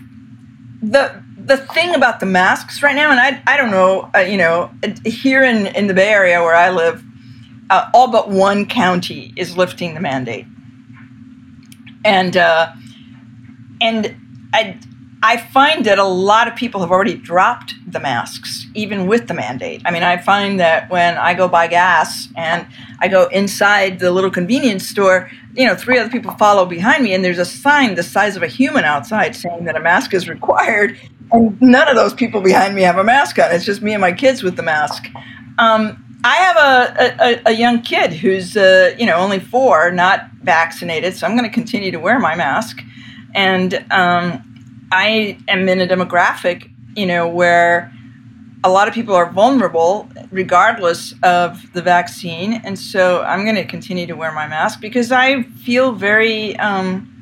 the 0.82 1.24
the 1.38 1.58
thing 1.58 1.96
about 1.96 2.20
the 2.20 2.26
masks 2.26 2.84
right 2.84 2.96
now, 2.96 3.12
and 3.12 3.20
I 3.20 3.42
I 3.48 3.58
don't 3.58 3.72
know, 3.72 4.10
uh, 4.16 4.20
you 4.20 4.38
know, 4.38 4.72
here 5.06 5.44
in 5.44 5.68
in 5.68 5.88
the 5.88 5.94
Bay 5.94 6.10
Area 6.10 6.42
where 6.42 6.56
I 6.56 6.70
live, 6.70 7.04
uh, 7.70 7.90
all 7.94 8.12
but 8.12 8.30
one 8.30 8.66
county 8.66 9.34
is 9.36 9.56
lifting 9.58 9.94
the 9.94 10.02
mandate, 10.02 10.46
and 12.04 12.36
uh, 12.36 12.72
and 13.82 14.16
I 14.54 14.78
I 15.24 15.38
find 15.38 15.86
that 15.86 15.98
a 15.98 16.04
lot 16.04 16.48
of 16.48 16.56
people 16.56 16.82
have 16.82 16.92
already 16.92 17.16
dropped 17.16 17.74
the 17.92 18.00
masks, 18.00 18.68
even 18.76 19.08
with 19.08 19.28
the 19.28 19.34
mandate. 19.34 19.82
I 19.84 19.92
mean, 19.92 20.04
I 20.04 20.18
find 20.18 20.60
that 20.60 20.92
when 20.92 21.18
I 21.18 21.34
go 21.34 21.48
buy 21.48 21.68
gas 21.68 22.28
and 22.36 22.68
I 23.00 23.08
go 23.08 23.28
inside 23.28 24.00
the 24.00 24.12
little 24.12 24.30
convenience 24.30 24.88
store, 24.88 25.32
you 25.56 25.66
know, 25.66 25.76
three 25.76 25.98
other 25.98 26.10
people 26.10 26.32
follow 26.34 26.66
behind 26.66 27.04
me, 27.04 27.14
and 27.14 27.26
there's 27.26 27.40
a 27.40 27.46
sign 27.46 27.96
the 27.96 28.04
size 28.04 28.36
of 28.36 28.44
a 28.44 28.48
human 28.48 28.84
outside 28.84 29.36
saying 29.36 29.66
that 29.66 29.76
a 29.76 29.80
mask 29.80 30.14
is 30.14 30.30
required, 30.30 31.00
and 31.32 31.60
none 31.60 31.88
of 31.88 31.96
those 31.96 32.14
people 32.14 32.42
behind 32.42 32.76
me 32.76 32.84
have 32.84 32.98
a 32.98 33.04
mask 33.04 33.40
on. 33.40 33.52
It's 33.52 33.66
just 33.66 33.82
me 33.82 33.94
and 33.94 34.02
my 34.02 34.12
kids 34.12 34.44
with 34.44 34.56
the 34.56 34.64
mask. 34.64 35.08
Um, 35.58 36.04
I 36.24 36.36
have 36.36 36.58
a, 36.58 37.24
a, 37.24 37.52
a 37.52 37.52
young 37.54 37.82
kid 37.82 38.14
who's 38.14 38.56
uh, 38.56 38.96
you 39.00 39.08
know 39.08 39.16
only 39.16 39.40
four, 39.40 39.92
not 39.92 40.30
vaccinated, 40.44 41.16
so 41.16 41.26
I'm 41.26 41.36
going 41.36 41.50
to 41.50 41.54
continue 41.54 41.90
to 41.90 42.00
wear 42.00 42.20
my 42.20 42.36
mask, 42.36 42.82
and 43.34 43.84
um, 43.90 44.47
I 44.92 45.38
am 45.48 45.68
in 45.70 45.82
a 45.82 45.88
demographic 45.88 46.70
you 46.98 47.06
know 47.06 47.28
where 47.28 47.94
a 48.64 48.70
lot 48.70 48.88
of 48.88 48.94
people 48.94 49.16
are 49.16 49.32
vulnerable 49.32 50.10
regardless 50.32 51.14
of 51.24 51.72
the 51.74 51.82
vaccine, 51.82 52.54
and 52.66 52.78
so 52.78 53.22
I'm 53.22 53.44
going 53.44 53.56
to 53.56 53.66
continue 53.66 54.08
to 54.08 54.16
wear 54.16 54.32
my 54.32 54.48
mask 54.48 54.82
because 54.82 55.12
I 55.12 55.44
feel 55.44 55.94
very. 55.94 56.58
Um, 56.58 57.14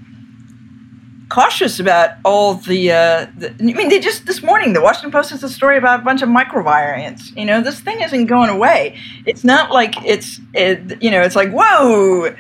cautious 1.28 1.80
about 1.80 2.12
all 2.24 2.54
the, 2.54 2.92
uh, 2.92 3.26
the, 3.36 3.50
I 3.60 3.64
mean, 3.64 3.90
they 3.90 4.00
just 4.00 4.28
this 4.28 4.44
morning 4.44 4.74
the 4.74 4.80
Washington 4.80 5.12
Post 5.12 5.32
has 5.32 5.44
a 5.44 5.50
story 5.50 5.76
about 5.76 6.02
a 6.02 6.04
bunch 6.04 6.22
of 6.22 6.30
microvariants. 6.30 7.36
You 7.36 7.46
know, 7.46 7.62
this 7.62 7.80
thing 7.80 8.00
isn't 8.00 8.28
going 8.28 8.50
away. 8.50 8.98
It's 9.26 9.44
not 9.44 9.72
like 9.72 9.96
it's 10.06 10.40
it, 10.54 11.02
you 11.02 11.10
know, 11.10 11.24
it's 11.24 11.36
like 11.36 11.52
whoa, 11.52 12.34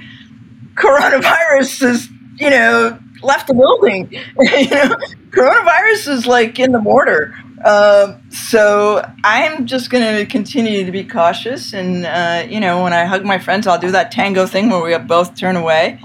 coronavirus 0.75 1.89
is 1.89 2.10
you 2.38 2.51
know 2.51 2.98
left 3.22 3.48
the 3.48 3.54
building. 3.54 4.12
you 4.40 4.70
know, 4.70 4.96
coronavirus 5.30 6.08
is 6.10 6.28
like 6.28 6.60
in 6.60 6.72
the 6.72 6.80
mortar. 6.80 7.34
Uh, 7.64 8.18
so 8.30 9.04
I'm 9.24 9.66
just 9.66 9.90
going 9.90 10.18
to 10.18 10.26
continue 10.26 10.86
to 10.86 10.92
be 10.92 11.04
cautious, 11.04 11.74
and 11.74 12.06
uh, 12.06 12.46
you 12.48 12.60
know, 12.60 12.84
when 12.84 12.94
I 12.94 13.06
hug 13.06 13.26
my 13.26 13.40
friends, 13.40 13.66
I'll 13.66 13.80
do 13.80 13.92
that 13.92 14.12
tango 14.12 14.46
thing 14.46 14.70
where 14.70 14.82
we 14.84 14.98
both 15.06 15.36
turn 15.36 15.56
away. 15.56 16.00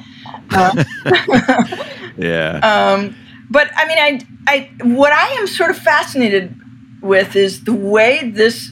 Uh, 0.51 0.85
yeah. 2.17 2.61
Um, 2.63 3.15
but 3.51 3.71
I 3.77 3.87
mean, 3.87 3.99
I, 3.99 4.21
I, 4.47 4.71
what 4.85 5.13
I 5.13 5.27
am 5.35 5.47
sort 5.47 5.71
of 5.71 5.79
fascinated 5.79 6.55
with 7.03 7.37
is 7.37 7.65
the 7.65 7.75
way 7.75 8.31
this 8.31 8.71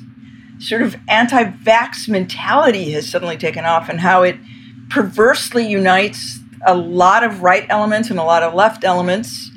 sort 0.61 0.83
of 0.83 0.97
anti-vax 1.09 2.09
mentality 2.09 2.93
has 2.93 3.09
suddenly 3.09 3.37
taken 3.37 3.65
off, 3.65 3.89
and 3.89 4.01
how 4.01 4.23
it 4.23 4.37
perversely 4.89 5.67
unites 5.67 6.39
a 6.67 6.75
lot 6.75 7.25
of 7.25 7.43
right 7.43 7.67
elements 7.69 8.11
and 8.11 8.19
a 8.19 8.25
lot 8.25 8.43
of 8.43 8.55
left 8.55 8.85
elements. 8.85 9.51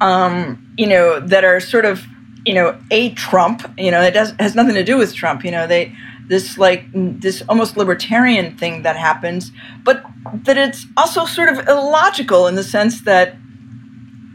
Um, 0.00 0.74
you 0.76 0.86
know, 0.86 1.20
that 1.20 1.44
are 1.44 1.60
sort 1.60 1.84
of, 1.84 2.04
you 2.44 2.54
know, 2.54 2.76
a 2.90 3.10
Trump. 3.10 3.62
You 3.78 3.90
know, 3.90 4.02
it 4.02 4.12
does 4.12 4.32
has 4.38 4.54
nothing 4.54 4.74
to 4.74 4.84
do 4.84 4.96
with 4.96 5.14
Trump. 5.14 5.44
You 5.44 5.52
know, 5.52 5.66
they 5.66 5.94
this 6.28 6.58
like 6.58 6.84
this 6.94 7.42
almost 7.48 7.76
libertarian 7.76 8.56
thing 8.56 8.82
that 8.82 8.96
happens, 8.96 9.52
but 9.84 10.04
that 10.44 10.56
it's 10.56 10.86
also 10.96 11.24
sort 11.24 11.48
of 11.48 11.68
illogical 11.68 12.46
in 12.46 12.54
the 12.54 12.64
sense 12.64 13.02
that 13.02 13.36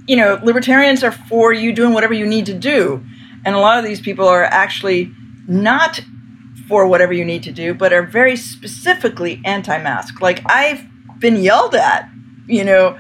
you 0.07 0.15
know 0.15 0.39
libertarians 0.43 1.03
are 1.03 1.12
for 1.12 1.51
you 1.51 1.74
doing 1.74 1.93
whatever 1.93 2.13
you 2.13 2.25
need 2.25 2.45
to 2.45 2.53
do, 2.53 3.03
and 3.45 3.55
a 3.55 3.59
lot 3.59 3.77
of 3.77 3.83
these 3.83 4.00
people 4.00 4.27
are 4.27 4.43
actually 4.43 5.12
not 5.47 6.01
for 6.67 6.86
whatever 6.86 7.13
you 7.13 7.25
need 7.25 7.43
to 7.43 7.51
do, 7.51 7.74
but 7.74 7.93
are 7.93 8.03
very 8.03 8.36
specifically 8.36 9.41
anti-mask. 9.45 10.21
Like 10.21 10.41
I've 10.45 10.86
been 11.19 11.38
yelled 11.38 11.75
at, 11.75 12.09
you 12.47 12.63
know, 12.63 12.97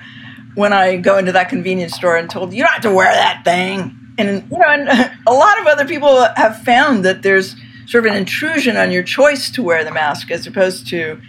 when 0.55 0.73
I 0.73 0.97
go 0.97 1.17
into 1.17 1.31
that 1.33 1.49
convenience 1.49 1.93
store 1.93 2.17
and 2.17 2.27
told 2.29 2.51
you 2.51 2.63
don't 2.63 2.73
have 2.73 2.81
to 2.81 2.91
wear 2.91 3.13
that 3.13 3.43
thing. 3.43 3.95
And 4.17 4.43
you 4.49 4.57
know, 4.57 4.65
and 4.67 4.89
a 5.27 5.33
lot 5.33 5.59
of 5.61 5.67
other 5.67 5.85
people 5.85 6.25
have 6.35 6.61
found 6.63 7.05
that 7.05 7.21
there's 7.21 7.55
sort 7.85 8.05
of 8.05 8.11
an 8.11 8.17
intrusion 8.17 8.75
on 8.75 8.91
your 8.91 9.03
choice 9.03 9.51
to 9.51 9.63
wear 9.63 9.83
the 9.83 9.91
mask 9.91 10.31
as 10.31 10.47
opposed 10.47 10.87
to, 10.89 11.21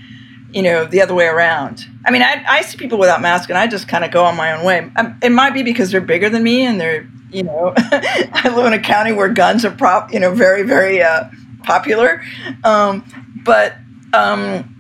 you 0.51 0.63
know, 0.63 0.87
the 0.87 1.03
other 1.03 1.15
way 1.15 1.27
around. 1.27 1.85
I 2.07 2.11
mean, 2.11 2.23
I, 2.23 2.43
I 2.49 2.63
see 2.63 2.79
people 2.79 2.99
without 2.99 3.21
masks 3.21 3.49
and 3.49 3.59
I 3.59 3.67
just 3.67 3.87
kind 3.87 4.03
of 4.03 4.11
go 4.11 4.25
on 4.25 4.35
my 4.35 4.53
own 4.53 4.65
way. 4.65 4.91
Um, 4.97 5.19
it 5.23 5.31
might 5.31 5.53
be 5.53 5.63
because 5.63 5.91
they're 5.91 6.01
bigger 6.01 6.31
than 6.31 6.43
me 6.43 6.65
and 6.65 6.81
they're, 6.81 7.07
you 7.31 7.43
know, 7.43 7.75
I 7.77 8.51
live 8.55 8.67
in 8.67 8.73
a 8.73 8.81
county 8.81 9.13
where 9.13 9.29
guns 9.29 9.65
are 9.67 9.71
prop, 9.71 10.13
you 10.13 10.19
know, 10.19 10.35
very, 10.35 10.63
very 10.63 11.03
uh, 11.03 11.25
popular. 11.65 12.23
Um, 12.65 13.05
but, 13.45 13.75
um, 14.15 14.75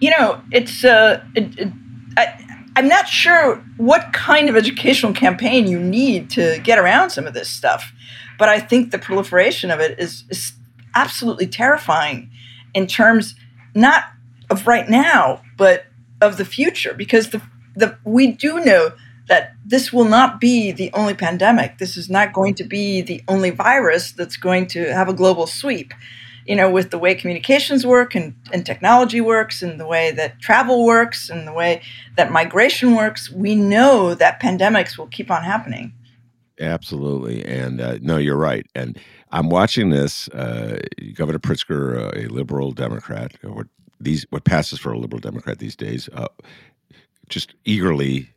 you 0.00 0.10
know, 0.10 0.40
it's, 0.50 0.84
uh, 0.84 1.22
it, 1.34 1.58
it, 1.58 1.72
I, 2.16 2.44
I'm 2.76 2.88
not 2.88 3.08
sure 3.08 3.56
what 3.76 4.12
kind 4.12 4.48
of 4.48 4.56
educational 4.56 5.12
campaign 5.12 5.66
you 5.66 5.78
need 5.78 6.30
to 6.30 6.58
get 6.64 6.78
around 6.78 7.10
some 7.10 7.26
of 7.26 7.34
this 7.34 7.48
stuff, 7.48 7.92
but 8.38 8.48
I 8.48 8.58
think 8.58 8.90
the 8.90 8.98
proliferation 8.98 9.70
of 9.70 9.80
it 9.80 9.98
is, 9.98 10.24
is 10.28 10.52
absolutely 10.94 11.46
terrifying 11.46 12.30
in 12.74 12.86
terms 12.86 13.36
not 13.74 14.04
of 14.50 14.66
right 14.66 14.88
now, 14.88 15.42
but 15.56 15.86
of 16.20 16.36
the 16.36 16.44
future, 16.44 16.94
because 16.94 17.30
the, 17.30 17.42
the 17.74 17.96
we 18.04 18.28
do 18.28 18.60
know 18.60 18.92
that 19.28 19.54
this 19.64 19.92
will 19.92 20.04
not 20.04 20.40
be 20.40 20.70
the 20.70 20.90
only 20.92 21.14
pandemic. 21.14 21.78
This 21.78 21.96
is 21.96 22.10
not 22.10 22.32
going 22.32 22.54
to 22.56 22.64
be 22.64 23.00
the 23.00 23.22
only 23.26 23.50
virus 23.50 24.12
that's 24.12 24.36
going 24.36 24.66
to 24.68 24.92
have 24.92 25.08
a 25.08 25.14
global 25.14 25.46
sweep. 25.46 25.94
You 26.46 26.56
know, 26.56 26.70
with 26.70 26.90
the 26.90 26.98
way 26.98 27.14
communications 27.14 27.86
work 27.86 28.14
and, 28.14 28.34
and 28.52 28.66
technology 28.66 29.20
works 29.20 29.62
and 29.62 29.80
the 29.80 29.86
way 29.86 30.10
that 30.12 30.40
travel 30.40 30.84
works 30.84 31.30
and 31.30 31.46
the 31.46 31.52
way 31.52 31.82
that 32.16 32.30
migration 32.30 32.94
works, 32.94 33.30
we 33.30 33.54
know 33.54 34.14
that 34.14 34.40
pandemics 34.40 34.98
will 34.98 35.06
keep 35.06 35.30
on 35.30 35.42
happening. 35.42 35.92
Absolutely. 36.60 37.44
And 37.44 37.80
uh, 37.80 37.98
no, 38.00 38.16
you're 38.16 38.36
right. 38.36 38.66
And 38.74 38.98
I'm 39.32 39.48
watching 39.48 39.90
this. 39.90 40.28
Uh, 40.28 40.80
Governor 41.14 41.40
Pritzker, 41.40 41.98
uh, 41.98 42.20
a 42.20 42.26
liberal 42.26 42.72
Democrat, 42.72 43.32
what 43.42 43.66
these 44.00 44.26
what 44.30 44.44
passes 44.44 44.78
for 44.78 44.92
a 44.92 44.98
liberal 44.98 45.20
Democrat 45.20 45.58
these 45.58 45.74
days, 45.74 46.08
uh, 46.12 46.28
just 47.28 47.54
eagerly 47.64 48.33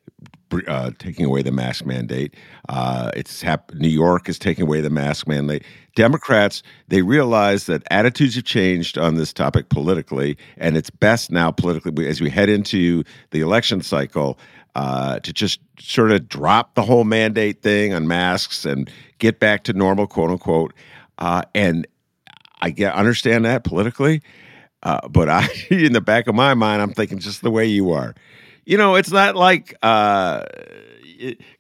uh, 0.68 0.92
taking 0.98 1.26
away 1.26 1.42
the 1.42 1.52
mask 1.52 1.86
mandate. 1.86 2.34
Uh, 2.70 3.12
it's 3.16 3.42
hap- 3.42 3.74
New 3.74 3.90
York 3.90 4.30
is 4.30 4.40
taking 4.40 4.64
away 4.64 4.82
the 4.82 4.90
mask 4.90 5.28
mandate. 5.28 5.64
Democrats 5.96 6.64
they 6.88 7.02
realize 7.02 7.66
that 7.66 7.84
attitudes 7.92 8.36
have 8.36 8.44
changed 8.44 8.98
on 8.98 9.16
this 9.16 9.34
topic 9.34 9.70
politically, 9.70 10.38
and 10.58 10.78
it's 10.78 10.90
best 10.90 11.32
now 11.32 11.52
politically 11.52 12.08
as 12.08 12.22
we 12.22 12.30
head 12.30 12.50
into 12.50 13.04
the 13.32 13.42
election 13.42 13.82
cycle 13.82 14.40
uh, 14.76 15.20
to 15.20 15.34
just 15.34 15.60
sort 15.80 16.12
of 16.12 16.30
drop 16.30 16.76
the 16.76 16.84
whole 16.84 17.04
mandate 17.04 17.62
thing 17.62 17.94
on 17.94 18.08
masks 18.08 18.66
and 18.66 18.90
get 19.18 19.40
back 19.40 19.64
to 19.64 19.74
normal, 19.74 20.08
quote 20.08 20.30
unquote. 20.30 20.74
Uh, 21.18 21.42
and 21.56 21.88
I 22.62 22.70
get 22.70 22.94
understand 22.94 23.46
that 23.46 23.64
politically, 23.64 24.22
uh, 24.84 25.08
but 25.08 25.30
I, 25.30 25.50
in 25.70 25.94
the 25.94 26.02
back 26.02 26.28
of 26.28 26.36
my 26.36 26.54
mind, 26.54 26.82
I'm 26.82 26.94
thinking 26.94 27.20
just 27.20 27.42
the 27.42 27.52
way 27.52 27.66
you 27.66 27.92
are 27.92 28.16
you 28.68 28.78
know, 28.78 28.96
it's 28.96 29.12
not 29.12 29.38
like 29.38 29.78
uh, 29.82 30.44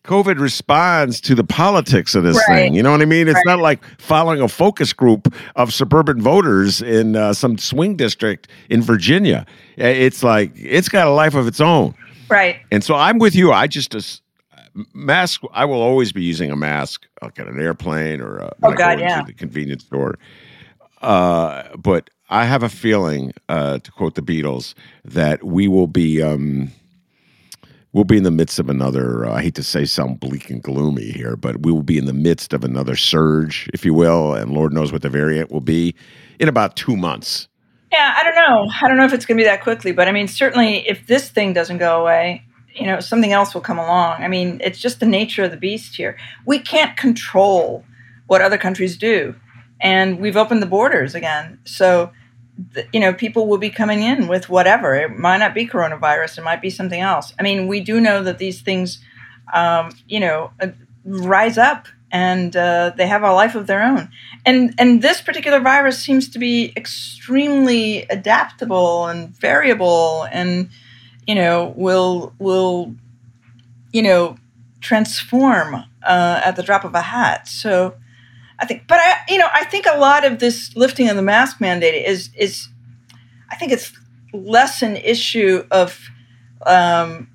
COVID 0.03 0.39
responds 0.39 1.21
to 1.21 1.35
the 1.35 1.43
politics 1.43 2.15
of 2.15 2.23
this 2.23 2.35
right. 2.35 2.55
thing. 2.55 2.73
You 2.75 2.83
know 2.83 2.91
what 2.91 3.01
I 3.01 3.05
mean? 3.05 3.29
It's 3.29 3.35
right. 3.35 3.45
not 3.45 3.59
like 3.59 3.81
following 3.97 4.41
a 4.41 4.49
focus 4.49 4.91
group 4.91 5.33
of 5.55 5.73
suburban 5.73 6.21
voters 6.21 6.81
in 6.81 7.15
uh, 7.15 7.31
some 7.31 7.57
swing 7.57 7.95
district 7.95 8.49
in 8.69 8.81
Virginia. 8.81 9.45
It's 9.77 10.21
like 10.21 10.51
it's 10.55 10.89
got 10.89 11.07
a 11.07 11.11
life 11.11 11.33
of 11.33 11.47
its 11.47 11.61
own. 11.61 11.95
Right. 12.29 12.57
And 12.73 12.83
so 12.83 12.95
I'm 12.95 13.19
with 13.19 13.35
you. 13.35 13.53
I 13.53 13.67
just 13.67 13.95
uh, 13.95 13.99
mask. 14.93 15.43
I 15.53 15.63
will 15.63 15.81
always 15.81 16.11
be 16.11 16.23
using 16.23 16.51
a 16.51 16.57
mask, 16.57 17.07
like 17.21 17.39
at 17.39 17.47
an 17.47 17.57
airplane 17.57 18.19
or 18.19 18.41
uh, 18.41 18.49
oh 18.63 18.73
god, 18.73 18.99
yeah, 18.99 19.23
the 19.23 19.31
convenience 19.31 19.85
store. 19.85 20.19
Uh, 21.01 21.63
but 21.77 22.09
I 22.29 22.43
have 22.43 22.63
a 22.63 22.69
feeling, 22.69 23.31
uh, 23.47 23.79
to 23.79 23.91
quote 23.91 24.15
the 24.15 24.21
Beatles, 24.21 24.73
that 25.05 25.45
we 25.45 25.69
will 25.69 25.87
be. 25.87 26.21
Um, 26.21 26.73
we'll 27.97 28.03
be 28.03 28.17
in 28.17 28.23
the 28.23 28.31
midst 28.31 28.59
of 28.59 28.69
another 28.69 29.25
uh, 29.25 29.33
i 29.33 29.41
hate 29.41 29.55
to 29.55 29.63
say 29.63 29.83
sound 29.83 30.19
bleak 30.19 30.51
and 30.51 30.61
gloomy 30.61 31.11
here 31.11 31.35
but 31.35 31.63
we 31.63 31.71
will 31.71 31.81
be 31.83 31.97
in 31.97 32.05
the 32.05 32.13
midst 32.13 32.53
of 32.53 32.63
another 32.63 32.95
surge 32.95 33.67
if 33.73 33.83
you 33.83 33.93
will 33.93 34.35
and 34.35 34.51
lord 34.51 34.71
knows 34.71 34.91
what 34.91 35.01
the 35.01 35.09
variant 35.09 35.51
will 35.51 35.61
be 35.61 35.95
in 36.39 36.47
about 36.47 36.75
two 36.75 36.95
months. 36.95 37.47
Yeah 37.91 38.13
i 38.15 38.23
don't 38.23 38.35
know. 38.35 38.69
I 38.83 38.87
don't 38.87 38.97
know 38.97 39.05
if 39.05 39.13
it's 39.13 39.25
going 39.25 39.37
to 39.37 39.41
be 39.41 39.45
that 39.45 39.63
quickly 39.63 39.91
but 39.91 40.07
i 40.07 40.11
mean 40.11 40.27
certainly 40.27 40.87
if 40.87 41.07
this 41.07 41.29
thing 41.29 41.53
doesn't 41.53 41.79
go 41.79 41.99
away 41.99 42.43
you 42.75 42.85
know 42.85 42.99
something 42.99 43.33
else 43.33 43.55
will 43.55 43.61
come 43.61 43.79
along. 43.79 44.21
I 44.21 44.27
mean 44.27 44.61
it's 44.63 44.79
just 44.79 44.99
the 44.99 45.07
nature 45.07 45.43
of 45.43 45.49
the 45.49 45.57
beast 45.57 45.95
here. 45.95 46.15
We 46.45 46.59
can't 46.59 46.95
control 46.95 47.83
what 48.27 48.41
other 48.41 48.59
countries 48.59 48.97
do 48.97 49.33
and 49.81 50.19
we've 50.19 50.37
opened 50.37 50.61
the 50.61 50.67
borders 50.67 51.15
again. 51.15 51.59
So 51.65 52.11
you 52.93 52.99
know, 52.99 53.13
people 53.13 53.47
will 53.47 53.57
be 53.57 53.69
coming 53.69 54.03
in 54.03 54.27
with 54.27 54.49
whatever. 54.49 54.95
It 54.95 55.17
might 55.17 55.37
not 55.37 55.53
be 55.53 55.67
coronavirus. 55.67 56.39
It 56.39 56.43
might 56.43 56.61
be 56.61 56.69
something 56.69 56.99
else. 56.99 57.33
I 57.39 57.43
mean, 57.43 57.67
we 57.67 57.79
do 57.79 57.99
know 58.01 58.23
that 58.23 58.37
these 58.37 58.61
things, 58.61 58.99
um, 59.53 59.91
you 60.07 60.19
know, 60.19 60.51
uh, 60.59 60.69
rise 61.05 61.57
up 61.57 61.87
and 62.11 62.55
uh, 62.55 62.93
they 62.95 63.07
have 63.07 63.23
a 63.23 63.33
life 63.33 63.55
of 63.55 63.67
their 63.67 63.83
own. 63.83 64.09
And 64.45 64.73
and 64.77 65.01
this 65.01 65.21
particular 65.21 65.59
virus 65.59 65.99
seems 65.99 66.29
to 66.29 66.39
be 66.39 66.73
extremely 66.75 68.03
adaptable 68.03 69.07
and 69.07 69.29
variable, 69.29 70.23
and 70.31 70.69
you 71.25 71.35
know, 71.35 71.73
will 71.75 72.33
will 72.39 72.95
you 73.91 74.01
know 74.01 74.37
transform 74.79 75.75
uh, 76.03 76.41
at 76.43 76.55
the 76.55 76.63
drop 76.63 76.85
of 76.85 76.95
a 76.95 77.01
hat. 77.01 77.47
So 77.47 77.95
I 78.59 78.65
think, 78.65 78.87
but 78.87 78.99
I, 78.99 79.17
you 79.29 79.37
know, 79.37 79.47
I 79.53 79.65
think 79.65 79.85
a 79.85 79.97
lot 79.97 80.25
of 80.25 80.39
this 80.39 80.75
lifting 80.75 81.09
of 81.09 81.15
the 81.15 81.21
mask 81.21 81.61
mandate 81.61 82.05
is 82.05 82.29
is, 82.35 82.69
I 83.51 83.55
think 83.55 83.71
it's 83.71 83.93
less 84.33 84.81
an 84.81 84.97
issue 84.97 85.63
of, 85.71 86.09
um, 86.65 87.29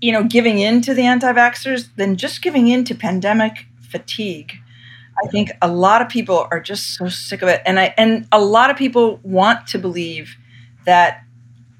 you 0.00 0.12
know, 0.12 0.24
giving 0.24 0.58
in 0.58 0.80
to 0.82 0.94
the 0.94 1.02
anti-vaxxers 1.02 1.88
than 1.96 2.16
just 2.16 2.42
giving 2.42 2.68
in 2.68 2.84
to 2.84 2.94
pandemic 2.94 3.66
fatigue. 3.80 4.52
I 5.24 5.26
think 5.28 5.50
a 5.60 5.68
lot 5.68 6.02
of 6.02 6.08
people 6.08 6.46
are 6.50 6.60
just 6.60 6.94
so 6.94 7.08
sick 7.08 7.42
of 7.42 7.48
it, 7.48 7.62
and 7.66 7.80
I 7.80 7.94
and 7.96 8.28
a 8.30 8.40
lot 8.40 8.70
of 8.70 8.76
people 8.76 9.18
want 9.22 9.66
to 9.68 9.78
believe 9.78 10.36
that 10.84 11.24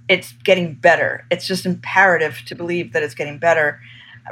it's 0.08 0.32
getting 0.44 0.74
better. 0.74 1.24
It's 1.30 1.46
just 1.46 1.66
imperative 1.66 2.42
to 2.46 2.54
believe 2.54 2.92
that 2.94 3.02
it's 3.02 3.14
getting 3.14 3.38
better, 3.38 3.80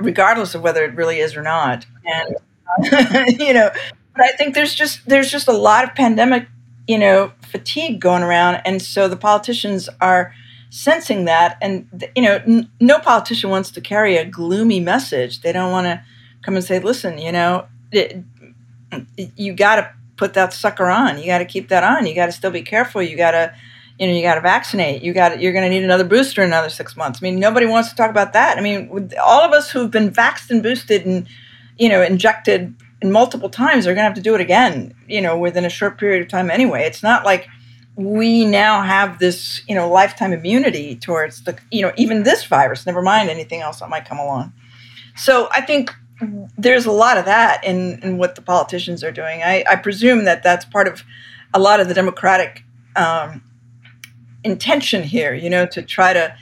regardless 0.00 0.54
of 0.54 0.62
whether 0.62 0.84
it 0.84 0.94
really 0.94 1.18
is 1.18 1.36
or 1.36 1.42
not. 1.42 1.86
And 2.04 2.36
you 3.40 3.52
know, 3.52 3.70
but 4.16 4.24
I 4.24 4.32
think 4.32 4.54
there's 4.54 4.74
just 4.74 5.06
there's 5.06 5.30
just 5.30 5.48
a 5.48 5.52
lot 5.52 5.84
of 5.84 5.94
pandemic, 5.94 6.48
you 6.86 6.98
know, 6.98 7.32
fatigue 7.42 8.00
going 8.00 8.22
around, 8.22 8.56
and 8.64 8.80
so 8.80 9.08
the 9.08 9.16
politicians 9.16 9.88
are 10.00 10.32
sensing 10.70 11.26
that, 11.26 11.58
and 11.60 12.08
you 12.16 12.22
know, 12.22 12.36
n- 12.46 12.70
no 12.80 12.98
politician 12.98 13.50
wants 13.50 13.70
to 13.72 13.80
carry 13.80 14.16
a 14.16 14.24
gloomy 14.24 14.80
message. 14.80 15.42
They 15.42 15.52
don't 15.52 15.70
want 15.70 15.86
to 15.86 16.02
come 16.42 16.56
and 16.56 16.64
say, 16.64 16.78
"Listen, 16.78 17.18
you 17.18 17.32
know, 17.32 17.66
it, 17.92 18.22
you 19.36 19.52
got 19.52 19.76
to 19.76 19.90
put 20.16 20.34
that 20.34 20.52
sucker 20.52 20.86
on. 20.86 21.18
You 21.18 21.26
got 21.26 21.38
to 21.38 21.44
keep 21.44 21.68
that 21.68 21.84
on. 21.84 22.06
You 22.06 22.14
got 22.14 22.26
to 22.26 22.32
still 22.32 22.50
be 22.50 22.62
careful. 22.62 23.02
You 23.02 23.16
got 23.16 23.32
to." 23.32 23.54
you 23.98 24.06
know, 24.06 24.12
you 24.12 24.22
got 24.22 24.34
to 24.34 24.42
vaccinate. 24.42 25.02
You 25.02 25.14
got 25.14 25.40
you're 25.40 25.52
going 25.52 25.64
to 25.64 25.70
need 25.70 25.82
another 25.82 26.04
booster 26.04 26.42
in 26.42 26.50
another 26.50 26.68
six 26.68 26.96
months. 26.96 27.20
I 27.22 27.24
mean, 27.24 27.40
nobody 27.40 27.66
wants 27.66 27.88
to 27.90 27.96
talk 27.96 28.10
about 28.10 28.34
that. 28.34 28.58
I 28.58 28.60
mean, 28.60 29.10
all 29.22 29.40
of 29.40 29.52
us 29.52 29.70
who've 29.70 29.90
been 29.90 30.10
vaxxed 30.10 30.50
and 30.50 30.62
boosted 30.62 31.06
and 31.06 31.26
you 31.78 31.88
know 31.88 32.02
injected 32.02 32.74
multiple 33.12 33.48
times 33.48 33.84
they're 33.84 33.94
going 33.94 34.02
to 34.02 34.08
have 34.08 34.14
to 34.14 34.22
do 34.22 34.34
it 34.34 34.40
again 34.40 34.94
you 35.08 35.20
know 35.20 35.38
within 35.38 35.64
a 35.64 35.70
short 35.70 35.98
period 35.98 36.22
of 36.22 36.28
time 36.28 36.50
anyway. 36.50 36.82
It's 36.84 37.02
not 37.02 37.24
like 37.24 37.48
we 37.96 38.44
now 38.44 38.82
have 38.82 39.18
this 39.18 39.62
you 39.68 39.74
know 39.74 39.88
lifetime 39.88 40.32
immunity 40.32 40.96
towards 40.96 41.44
the 41.44 41.58
you 41.70 41.82
know 41.82 41.92
even 41.96 42.22
this 42.22 42.44
virus 42.44 42.86
never 42.86 43.02
mind 43.02 43.30
anything 43.30 43.60
else 43.60 43.80
that 43.80 43.88
might 43.88 44.06
come 44.06 44.18
along. 44.18 44.52
So 45.16 45.48
i 45.52 45.60
think 45.60 45.94
there's 46.56 46.86
a 46.86 46.92
lot 46.92 47.18
of 47.18 47.24
that 47.26 47.62
in, 47.64 47.98
in 48.02 48.18
what 48.18 48.36
the 48.36 48.42
politicians 48.42 49.04
are 49.04 49.12
doing. 49.12 49.42
I, 49.42 49.64
I 49.68 49.76
presume 49.76 50.24
that 50.24 50.42
that's 50.42 50.64
part 50.64 50.88
of 50.88 51.04
a 51.52 51.58
lot 51.58 51.78
of 51.78 51.88
the 51.88 51.94
democratic 51.94 52.64
um, 52.96 53.42
intention 54.44 55.02
here 55.02 55.34
you 55.34 55.50
know 55.50 55.66
to 55.66 55.82
try 55.82 56.12
to 56.12 56.34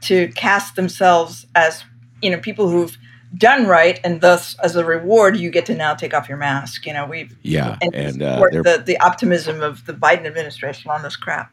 to 0.00 0.28
cast 0.32 0.74
themselves 0.74 1.46
as 1.54 1.84
you 2.20 2.30
know 2.30 2.38
people 2.38 2.68
who've 2.68 2.98
done 3.36 3.66
right, 3.66 4.00
and 4.04 4.20
thus 4.20 4.58
as 4.60 4.76
a 4.76 4.84
reward, 4.84 5.36
you 5.36 5.50
get 5.50 5.66
to 5.66 5.74
now 5.74 5.94
take 5.94 6.14
off 6.14 6.28
your 6.28 6.38
mask. 6.38 6.86
You 6.86 6.92
know, 6.92 7.06
we've 7.06 7.36
yeah, 7.42 7.76
and, 7.80 7.94
and 7.94 8.22
uh, 8.22 8.40
the 8.50 8.82
the 8.84 8.98
optimism 9.00 9.62
of 9.62 9.86
the 9.86 9.94
Biden 9.94 10.26
administration 10.26 10.90
on 10.90 11.02
this 11.02 11.16
crap. 11.16 11.52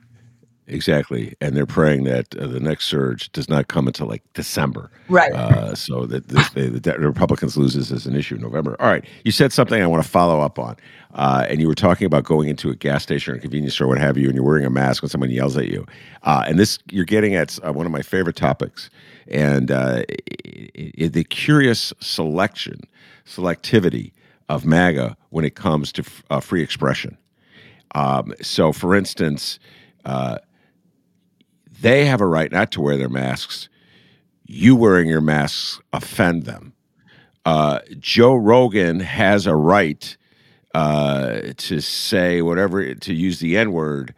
Exactly, 0.72 1.36
and 1.42 1.58
they're 1.58 1.66
praying 1.66 2.04
that 2.04 2.36
uh, 2.38 2.46
the 2.46 2.60
next 2.60 2.86
surge 2.86 3.32
does 3.32 3.50
not 3.50 3.70
come 3.70 3.88
until 3.88 4.06
like 4.06 4.22
December, 4.34 4.92
right? 5.08 5.32
Uh, 5.34 5.74
so 5.74 6.06
that 6.06 6.28
this, 6.28 6.48
they, 6.52 6.68
the 6.68 6.94
Republicans 7.00 7.58
lose 7.58 7.74
this 7.74 7.92
as 7.92 8.06
an 8.06 8.16
issue 8.16 8.36
in 8.36 8.42
November. 8.42 8.76
All 8.80 8.88
right, 8.88 9.04
you 9.24 9.32
said 9.32 9.52
something 9.52 9.82
I 9.82 9.88
want 9.88 10.04
to 10.04 10.10
follow 10.10 10.42
up 10.42 10.60
on, 10.60 10.76
uh, 11.16 11.48
and 11.50 11.60
you 11.60 11.68
were 11.68 11.74
talking 11.74 12.06
about 12.06 12.24
going 12.24 12.50
into 12.50 12.70
a 12.70 12.76
gas 12.76 13.02
station 13.02 13.34
or 13.34 13.38
a 13.38 13.40
convenience 13.40 13.74
store, 13.74 13.88
what 13.88 13.98
have 13.98 14.16
you, 14.16 14.28
and 14.28 14.36
you're 14.36 14.46
wearing 14.46 14.66
a 14.66 14.70
mask 14.70 15.02
when 15.02 15.10
someone 15.10 15.32
yells 15.32 15.58
at 15.58 15.70
you, 15.70 15.88
uh, 16.24 16.44
and 16.48 16.60
this 16.60 16.78
you're 16.92 17.04
getting 17.04 17.34
at 17.34 17.58
uh, 17.66 17.74
one 17.74 17.88
of 17.88 17.92
my 17.92 18.04
favorite 18.04 18.36
topics, 18.36 18.92
and 19.28 19.72
uh, 19.72 20.04
it, 20.10 20.72
it, 20.74 21.14
the 21.14 21.24
curious 21.24 21.94
selection, 22.00 22.82
selectivity 23.26 24.12
of 24.48 24.66
MAGA 24.66 25.16
when 25.30 25.46
it 25.46 25.56
comes 25.56 25.92
to 25.94 26.04
f- 26.32 26.44
free 26.44 26.64
expression. 26.64 27.18
Um, 27.96 28.34
so, 28.42 28.72
for 28.72 28.96
instance 28.96 29.60
they 31.82 32.06
have 32.06 32.22
a 32.22 32.26
right 32.26 32.52
not 32.52 32.72
to 32.72 32.82
wear 32.82 32.98
their 32.98 33.10
masks. 33.10 33.70
You 34.46 34.76
wearing 34.76 35.08
your 35.08 35.22
masks 35.22 35.80
offend 35.94 36.44
them. 36.44 36.74
Uh, 37.46 37.80
Joe 38.00 38.36
Rogan 38.36 39.00
has 39.00 39.48
a 39.48 39.56
right 39.56 40.18
uh, 40.76 41.42
to 41.58 41.80
say 41.80 42.42
whatever, 42.42 42.94
to 42.94 43.14
use 43.14 43.40
the 43.40 43.58
N 43.58 43.72
word, 43.72 44.14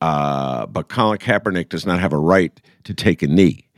uh, 0.00 0.66
but 0.66 0.88
Colin 0.88 1.18
Kaepernick 1.18 1.68
does 1.68 1.86
not 1.86 2.00
have 2.00 2.12
a 2.12 2.18
right 2.18 2.60
to 2.84 2.94
take 2.94 3.22
a 3.22 3.26
knee. 3.26 3.68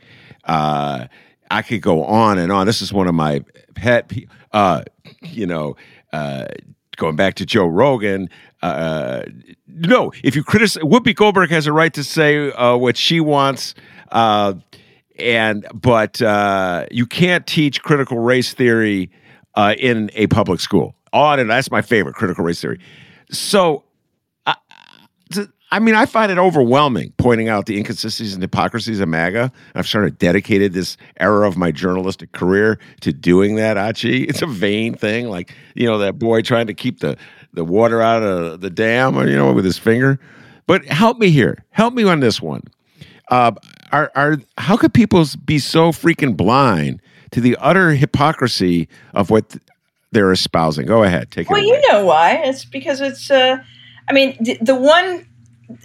Uh, 0.45 1.07
I 1.51 1.61
could 1.61 1.81
go 1.81 2.03
on 2.03 2.37
and 2.37 2.51
on. 2.51 2.65
This 2.65 2.81
is 2.81 2.91
one 2.91 3.07
of 3.07 3.15
my 3.15 3.43
pet, 3.75 4.11
uh, 4.51 4.83
you 5.21 5.45
know, 5.45 5.75
uh, 6.13 6.45
going 6.97 7.15
back 7.15 7.35
to 7.35 7.45
Joe 7.45 7.65
Rogan, 7.65 8.29
uh, 8.65 9.23
no, 9.67 10.11
if 10.23 10.35
you 10.35 10.43
criticize, 10.43 10.81
Whoopi 10.81 11.13
Goldberg 11.13 11.51
has 11.51 11.67
a 11.67 11.71
right 11.71 11.93
to 11.93 12.03
say 12.03 12.51
uh, 12.51 12.75
what 12.75 12.97
she 12.97 13.19
wants, 13.19 13.75
uh, 14.11 14.55
and 15.19 15.67
but 15.71 16.19
uh, 16.19 16.87
you 16.89 17.05
can't 17.05 17.45
teach 17.45 17.83
critical 17.83 18.17
race 18.17 18.55
theory 18.55 19.11
uh, 19.53 19.75
in 19.77 20.09
a 20.15 20.25
public 20.27 20.59
school. 20.59 20.95
On 21.13 21.39
and 21.39 21.49
that's 21.49 21.69
my 21.69 21.83
favorite 21.83 22.15
critical 22.15 22.43
race 22.43 22.59
theory. 22.59 22.79
So 23.29 23.83
I 25.75 25.79
mean, 25.79 25.93
I 25.93 26.05
find 26.05 26.31
it 26.31 26.37
overwhelming 26.37 27.11
pointing 27.17 27.49
out 27.49 27.65
the 27.65 27.75
inconsistencies 27.77 28.33
and 28.33 28.41
hypocrisies 28.41 29.01
of 29.01 29.09
MAGA. 29.09 29.51
I've 29.75 29.85
sort 29.85 30.05
of 30.05 30.17
dedicated 30.17 30.71
this 30.71 30.95
era 31.19 31.45
of 31.45 31.57
my 31.57 31.69
journalistic 31.69 32.31
career 32.31 32.79
to 33.01 33.11
doing 33.11 33.55
that, 33.55 33.75
Achy. 33.75 34.23
It's 34.29 34.41
a 34.41 34.47
vain 34.47 34.93
thing, 34.93 35.27
like, 35.27 35.53
you 35.73 35.85
know, 35.85 35.97
that 35.97 36.17
boy 36.17 36.43
trying 36.43 36.67
to 36.67 36.73
keep 36.73 37.01
the, 37.01 37.17
the 37.51 37.65
water 37.65 38.01
out 38.01 38.23
of 38.23 38.61
the 38.61 38.69
dam, 38.69 39.17
you 39.27 39.35
know, 39.35 39.51
with 39.51 39.65
his 39.65 39.77
finger. 39.77 40.17
But 40.65 40.85
help 40.85 41.17
me 41.17 41.29
here. 41.29 41.65
Help 41.71 41.93
me 41.93 42.05
on 42.05 42.21
this 42.21 42.41
one. 42.41 42.61
Uh, 43.29 43.51
are, 43.91 44.13
are 44.15 44.37
how 44.57 44.77
could 44.77 44.93
people 44.93 45.25
be 45.43 45.59
so 45.59 45.91
freaking 45.91 46.37
blind 46.37 47.01
to 47.31 47.41
the 47.41 47.57
utter 47.59 47.91
hypocrisy 47.91 48.87
of 49.13 49.29
what 49.29 49.57
they're 50.13 50.31
espousing? 50.31 50.85
Go 50.85 51.03
ahead, 51.03 51.31
take 51.31 51.49
well, 51.49 51.59
it. 51.59 51.65
Well, 51.65 51.75
you 51.75 51.91
know 51.91 52.05
why? 52.05 52.35
It's 52.45 52.63
because 52.63 53.01
it's. 53.01 53.29
Uh, 53.29 53.57
I 54.07 54.13
mean, 54.13 54.37
the, 54.39 54.57
the 54.61 54.75
one 54.75 55.25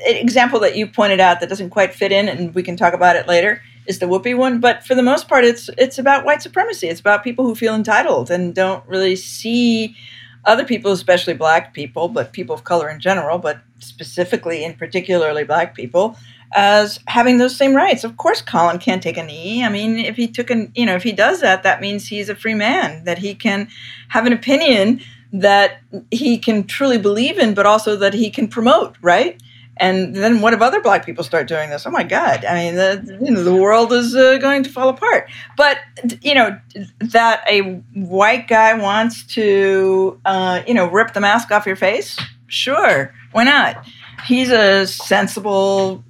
example 0.05 0.61
that 0.61 0.77
you 0.77 0.87
pointed 0.87 1.21
out 1.21 1.41
that 1.41 1.49
doesn't 1.49 1.71
quite 1.71 1.95
fit 1.95 2.13
in, 2.13 2.29
and 2.29 2.55
we 2.55 2.63
can 2.63 2.77
talk 2.77 2.95
about 2.95 3.17
it 3.17 3.27
later, 3.27 3.63
is 3.87 3.99
the 3.99 4.07
Whoopi 4.07 4.37
one. 4.37 4.61
But 4.61 4.85
for 4.85 4.95
the 4.95 5.03
most 5.03 5.29
part, 5.29 5.45
it's 5.45 5.71
it's 5.79 5.99
about 5.99 6.25
white 6.25 6.43
supremacy. 6.43 6.89
It's 6.89 7.01
about 7.01 7.25
people 7.25 7.45
who 7.45 7.55
feel 7.55 7.75
entitled 7.75 8.31
and 8.31 8.55
don't 8.55 8.87
really 8.87 9.17
see 9.17 9.97
other 10.45 10.65
people, 10.65 10.93
especially 10.93 11.35
black 11.35 11.75
people, 11.75 12.09
but 12.09 12.33
people 12.33 12.55
of 12.55 12.65
color 12.65 12.89
in 12.89 13.01
general, 13.01 13.39
but 13.39 13.61
specifically 13.79 14.65
and 14.65 14.79
particularly 14.79 15.45
black 15.45 15.75
people, 15.75 16.17
as 16.55 16.99
having 17.07 17.39
those 17.39 17.57
same 17.57 17.75
rights. 17.75 18.05
Of 18.05 18.17
course, 18.17 18.41
Colin 18.41 18.79
can't 18.79 19.03
take 19.03 19.17
a 19.17 19.23
knee. 19.23 19.65
I 19.65 19.69
mean, 19.69 19.99
if 19.99 20.17
he 20.17 20.27
took 20.27 20.51
an, 20.51 20.73
you 20.75 20.87
know, 20.87 20.95
if 20.95 21.03
he 21.03 21.13
does 21.13 21.41
that, 21.41 21.63
that 21.63 21.81
means 21.81 22.09
he's 22.09 22.29
a 22.29 22.35
free 22.35 22.55
man, 22.55 23.05
that 23.05 23.19
he 23.19 23.35
can 23.35 23.69
have 24.09 24.27
an 24.27 24.33
opinion 24.33 25.01
that 25.33 25.81
he 26.11 26.39
can 26.39 26.65
truly 26.65 26.99
believe 26.99 27.39
in, 27.39 27.55
but 27.55 27.67
also 27.67 27.95
that 27.97 28.15
he 28.15 28.31
can 28.31 28.49
promote, 28.49 28.97
right? 29.01 29.41
And 29.81 30.15
then 30.15 30.43
what 30.43 30.53
if 30.53 30.61
other 30.61 30.83
black 30.83 31.07
people 31.07 31.25
start 31.25 31.49
doing 31.49 31.71
this? 31.71 31.87
Oh 31.87 31.91
my 31.91 32.05
God! 32.05 32.45
I 32.45 32.55
mean, 32.55 32.75
the 32.75 33.19
you 33.23 33.31
know 33.31 33.43
the 33.43 33.55
world 33.55 33.95
is 33.95 34.15
uh, 34.15 34.37
going 34.37 34.63
to 34.65 34.71
fall 34.71 34.91
apart. 34.91 35.31
But 35.57 35.79
you 36.21 36.35
know 36.35 36.61
that 36.99 37.43
a 37.49 37.63
white 37.95 38.47
guy 38.47 38.75
wants 38.75 39.25
to 39.35 40.21
uh, 40.27 40.63
you 40.67 40.75
know 40.75 40.87
rip 40.87 41.15
the 41.15 41.21
mask 41.21 41.51
off 41.51 41.65
your 41.65 41.77
face. 41.77 42.19
Sure, 42.47 43.15
why 43.33 43.45
not? 43.45 43.87
He's 44.27 44.51
a 44.51 44.87
sensible 44.87 46.05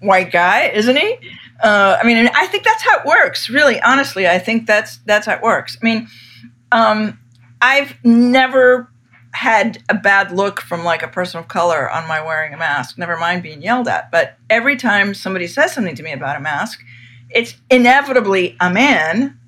white 0.00 0.32
guy, 0.32 0.68
isn't 0.68 0.96
he? 0.96 1.18
Uh, 1.62 1.98
I 2.00 2.06
mean, 2.06 2.30
I 2.34 2.46
think 2.46 2.64
that's 2.64 2.82
how 2.82 3.00
it 3.00 3.04
works. 3.04 3.50
Really, 3.50 3.78
honestly, 3.82 4.26
I 4.26 4.38
think 4.38 4.66
that's 4.66 4.96
that's 5.04 5.26
how 5.26 5.34
it 5.34 5.42
works. 5.42 5.76
I 5.82 5.84
mean, 5.84 6.08
um, 6.72 7.18
I've 7.60 7.94
never 8.04 8.90
had 9.36 9.82
a 9.90 9.94
bad 9.94 10.32
look 10.32 10.62
from 10.62 10.82
like 10.82 11.02
a 11.02 11.08
person 11.08 11.38
of 11.38 11.46
color 11.46 11.90
on 11.90 12.08
my 12.08 12.24
wearing 12.24 12.54
a 12.54 12.56
mask, 12.56 12.96
never 12.96 13.18
mind 13.18 13.42
being 13.42 13.60
yelled 13.60 13.86
at. 13.86 14.10
But 14.10 14.38
every 14.48 14.76
time 14.76 15.12
somebody 15.12 15.46
says 15.46 15.74
something 15.74 15.94
to 15.94 16.02
me 16.02 16.12
about 16.12 16.38
a 16.38 16.40
mask, 16.40 16.82
it's 17.28 17.54
inevitably 17.68 18.56
a 18.60 18.70
man 18.70 19.38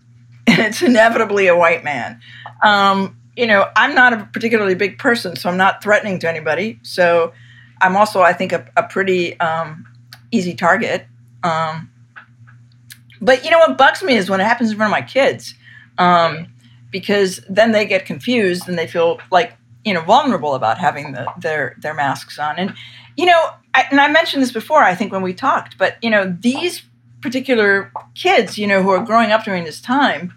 and 0.46 0.60
it's 0.60 0.82
inevitably 0.82 1.46
a 1.46 1.56
white 1.56 1.82
man. 1.82 2.20
Um, 2.62 3.16
you 3.36 3.46
know, 3.46 3.66
I'm 3.74 3.94
not 3.94 4.12
a 4.12 4.28
particularly 4.34 4.74
big 4.74 4.98
person, 4.98 5.34
so 5.34 5.48
I'm 5.48 5.56
not 5.56 5.82
threatening 5.82 6.18
to 6.18 6.28
anybody. 6.28 6.78
So 6.82 7.32
I'm 7.80 7.96
also, 7.96 8.20
I 8.20 8.34
think, 8.34 8.52
a, 8.52 8.70
a 8.76 8.82
pretty 8.82 9.40
um, 9.40 9.86
easy 10.30 10.54
target. 10.54 11.06
Um, 11.42 11.90
but 13.22 13.46
you 13.46 13.50
know 13.50 13.60
what 13.60 13.78
bugs 13.78 14.02
me 14.02 14.14
is 14.14 14.28
when 14.28 14.42
it 14.42 14.44
happens 14.44 14.70
in 14.70 14.76
front 14.76 14.92
of 14.92 14.98
my 15.00 15.06
kids. 15.06 15.54
Um, 15.96 16.48
because 16.90 17.40
then 17.48 17.72
they 17.72 17.86
get 17.86 18.06
confused 18.06 18.68
and 18.68 18.78
they 18.78 18.86
feel 18.86 19.20
like 19.30 19.54
you 19.84 19.94
know 19.94 20.02
vulnerable 20.02 20.54
about 20.54 20.78
having 20.78 21.12
the, 21.12 21.26
their 21.38 21.76
their 21.78 21.94
masks 21.94 22.38
on. 22.38 22.58
And 22.58 22.74
you 23.16 23.26
know 23.26 23.50
I, 23.74 23.84
and 23.90 24.00
i 24.00 24.08
mentioned 24.08 24.42
this 24.42 24.52
before 24.52 24.82
i 24.82 24.94
think 24.94 25.10
when 25.10 25.22
we 25.22 25.34
talked 25.34 25.76
but 25.76 25.96
you 26.02 26.08
know 26.08 26.36
these 26.40 26.82
particular 27.20 27.90
kids 28.14 28.56
you 28.56 28.66
know 28.66 28.80
who 28.80 28.90
are 28.90 29.04
growing 29.04 29.32
up 29.32 29.44
during 29.44 29.64
this 29.64 29.80
time 29.80 30.32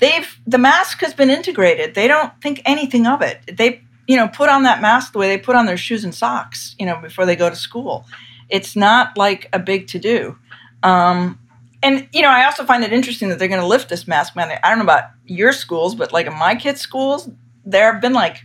they've 0.00 0.38
the 0.46 0.58
mask 0.58 1.00
has 1.00 1.14
been 1.14 1.30
integrated. 1.30 1.94
They 1.94 2.08
don't 2.08 2.32
think 2.42 2.60
anything 2.64 3.06
of 3.06 3.22
it. 3.22 3.56
They 3.56 3.82
you 4.08 4.16
know 4.16 4.26
put 4.26 4.48
on 4.48 4.64
that 4.64 4.82
mask 4.82 5.12
the 5.12 5.18
way 5.18 5.28
they 5.28 5.38
put 5.38 5.54
on 5.54 5.66
their 5.66 5.76
shoes 5.76 6.02
and 6.02 6.14
socks 6.14 6.74
you 6.78 6.86
know 6.86 7.00
before 7.00 7.24
they 7.24 7.36
go 7.36 7.48
to 7.48 7.56
school. 7.56 8.04
It's 8.48 8.74
not 8.74 9.16
like 9.16 9.48
a 9.52 9.60
big 9.60 9.86
to 9.88 9.98
do 10.00 10.36
um, 10.82 11.38
and 11.82 12.08
you 12.12 12.22
know, 12.22 12.28
I 12.28 12.44
also 12.44 12.64
find 12.64 12.84
it 12.84 12.92
interesting 12.92 13.28
that 13.30 13.38
they're 13.38 13.48
going 13.48 13.60
to 13.60 13.66
lift 13.66 13.88
this 13.88 14.06
mask 14.06 14.36
mandate. 14.36 14.58
I 14.62 14.68
don't 14.68 14.78
know 14.78 14.84
about 14.84 15.10
your 15.24 15.52
schools, 15.52 15.94
but 15.94 16.12
like 16.12 16.26
in 16.26 16.36
my 16.38 16.54
kids' 16.54 16.80
schools, 16.80 17.28
there 17.64 17.92
have 17.92 18.00
been 18.00 18.12
like 18.12 18.44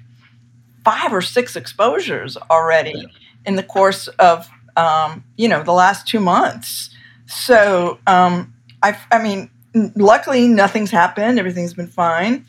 five 0.84 1.12
or 1.12 1.22
six 1.22 1.56
exposures 1.56 2.38
already 2.50 2.94
yeah. 2.96 3.04
in 3.46 3.56
the 3.56 3.64
course 3.64 4.08
of 4.08 4.48
um, 4.78 5.24
you 5.38 5.48
know 5.50 5.64
the 5.64 5.74
last 5.74 6.08
two 6.08 6.20
months. 6.20 6.90
So 7.26 8.00
um, 8.08 8.54
I, 8.82 8.98
I 9.12 9.22
mean, 9.22 9.50
luckily 9.96 10.48
nothing's 10.48 10.92
happened. 10.92 11.40
Everything's 11.40 11.74
been 11.74 11.88
fine, 11.88 12.46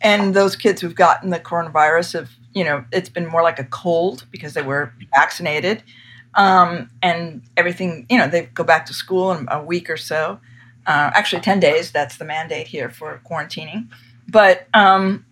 and 0.00 0.34
those 0.34 0.56
kids 0.56 0.80
who've 0.80 0.94
gotten 0.94 1.30
the 1.30 1.40
coronavirus 1.40 2.14
have 2.14 2.30
you 2.54 2.64
know 2.64 2.84
it's 2.90 3.08
been 3.08 3.26
more 3.26 3.42
like 3.42 3.58
a 3.58 3.64
cold 3.64 4.26
because 4.30 4.54
they 4.54 4.62
were 4.62 4.94
vaccinated 5.14 5.82
um, 6.34 6.90
and 7.02 7.42
everything, 7.56 8.06
you 8.08 8.18
know, 8.18 8.26
they 8.26 8.42
go 8.42 8.64
back 8.64 8.86
to 8.86 8.94
school 8.94 9.32
in 9.32 9.46
a 9.50 9.62
week 9.62 9.90
or 9.90 9.96
so. 9.96 10.40
Uh, 10.86 11.10
actually, 11.14 11.42
10 11.42 11.60
days, 11.60 11.92
that's 11.92 12.16
the 12.16 12.24
mandate 12.24 12.66
here 12.66 12.90
for 12.90 13.20
quarantining. 13.28 13.88
But, 14.28 14.66
um, 14.74 15.24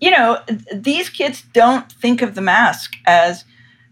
you 0.00 0.10
know, 0.10 0.40
these 0.72 1.08
kids 1.08 1.42
don't 1.52 1.90
think 1.90 2.20
of 2.20 2.34
the 2.34 2.40
mask 2.40 2.94
as 3.06 3.44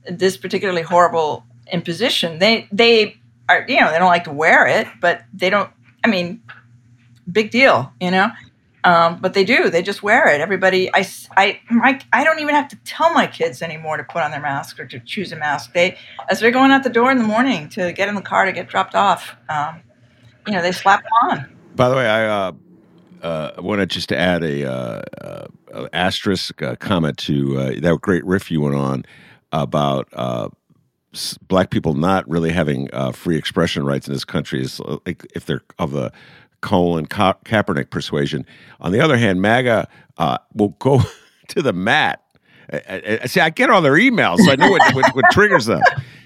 this 0.09 0.37
particularly 0.37 0.83
horrible 0.83 1.45
imposition. 1.73 2.39
They, 2.39 2.69
they 2.73 3.17
are, 3.49 3.65
you 3.69 3.81
know, 3.81 3.91
they 3.91 3.99
don't 3.99 4.09
like 4.09 4.25
to 4.25 4.33
wear 4.33 4.67
it, 4.67 4.87
but 5.01 5.23
they 5.33 5.49
don't, 5.49 5.71
I 6.05 6.09
mean, 6.09 6.43
big 7.31 7.51
deal, 7.51 7.93
you 8.01 8.11
know? 8.11 8.31
Um, 8.85 9.21
but 9.21 9.35
they 9.35 9.45
do. 9.45 9.71
They 9.71 9.83
just 9.83 10.03
wear 10.03 10.29
it. 10.29 10.41
Everybody, 10.41 10.91
I, 10.93 11.07
I, 11.37 11.61
my, 11.71 12.01
I 12.13 12.25
don't 12.25 12.41
even 12.41 12.55
have 12.55 12.69
to 12.69 12.77
tell 12.85 13.13
my 13.15 13.29
kids 13.29 13.63
anymore 13.63 13.97
to 13.97 14.05
put 14.05 14.23
on 14.23 14.33
their 14.33 14.41
mask 14.41 14.81
or 14.81 14.87
to 14.87 14.99
choose 14.99 15.31
a 15.31 15.37
mask. 15.37 15.73
They, 15.73 15.97
as 16.29 16.41
they're 16.41 16.51
going 16.51 16.73
out 16.73 16.83
the 16.83 16.91
door 16.91 17.11
in 17.13 17.19
the 17.19 17.25
morning 17.25 17.69
to 17.71 17.93
get 17.93 18.09
in 18.09 18.17
the 18.17 18.23
car 18.23 18.45
to 18.45 18.53
get 18.53 18.69
dropped 18.69 18.97
off, 18.97 19.37
um, 19.49 19.83
you 20.47 20.53
know, 20.53 20.63
they 20.63 20.73
slap 20.73 21.01
it 21.01 21.31
on. 21.31 21.57
By 21.77 21.89
the 21.89 21.95
way, 21.95 22.09
I 22.09 22.27
uh, 22.27 22.53
uh, 23.23 23.53
wanted 23.59 23.91
just 23.91 24.09
to 24.09 24.19
add 24.19 24.43
a 24.43 24.71
uh, 24.71 25.03
uh 25.23 25.89
asterisk 25.93 26.61
uh, 26.61 26.77
comment 26.77 27.17
to 27.19 27.59
uh, 27.59 27.73
that 27.81 27.99
great 28.03 28.25
riff 28.25 28.51
you 28.51 28.61
went 28.61 28.75
on 28.75 29.05
about 29.53 30.09
black 31.47 31.71
people 31.71 31.95
not 31.95 32.29
really 32.29 32.51
having 32.51 32.89
free 33.13 33.37
expression 33.37 33.85
rights 33.85 34.09
in 34.09 34.13
this 34.13 34.25
country. 34.25 34.61
Is 34.61 34.81
like 35.07 35.25
if 35.35 35.47
they're 35.47 35.63
of 35.79 35.93
the 35.93 36.13
Colin 36.63 37.07
Ka- 37.07 37.37
Kaepernick 37.45 37.91
persuasion. 37.91 38.47
On 38.81 38.93
the 38.93 39.01
other 39.01 39.19
hand, 39.19 39.43
MAGA 39.43 39.87
uh, 40.17 40.39
will 40.55 40.71
go 40.79 41.03
to 41.49 41.63
the 41.63 41.73
mat. 41.73 42.23
I, 42.73 43.27
see, 43.27 43.41
I 43.41 43.51
get 43.51 43.69
all 43.69 43.83
their 43.83 43.95
emails, 43.95 44.39
so 44.39 44.51
I 44.51 44.57
know 44.57 44.71
what, 44.71 44.95
what, 44.95 45.15
what, 45.15 45.25
triggers 45.31 45.67
them. 45.67 45.83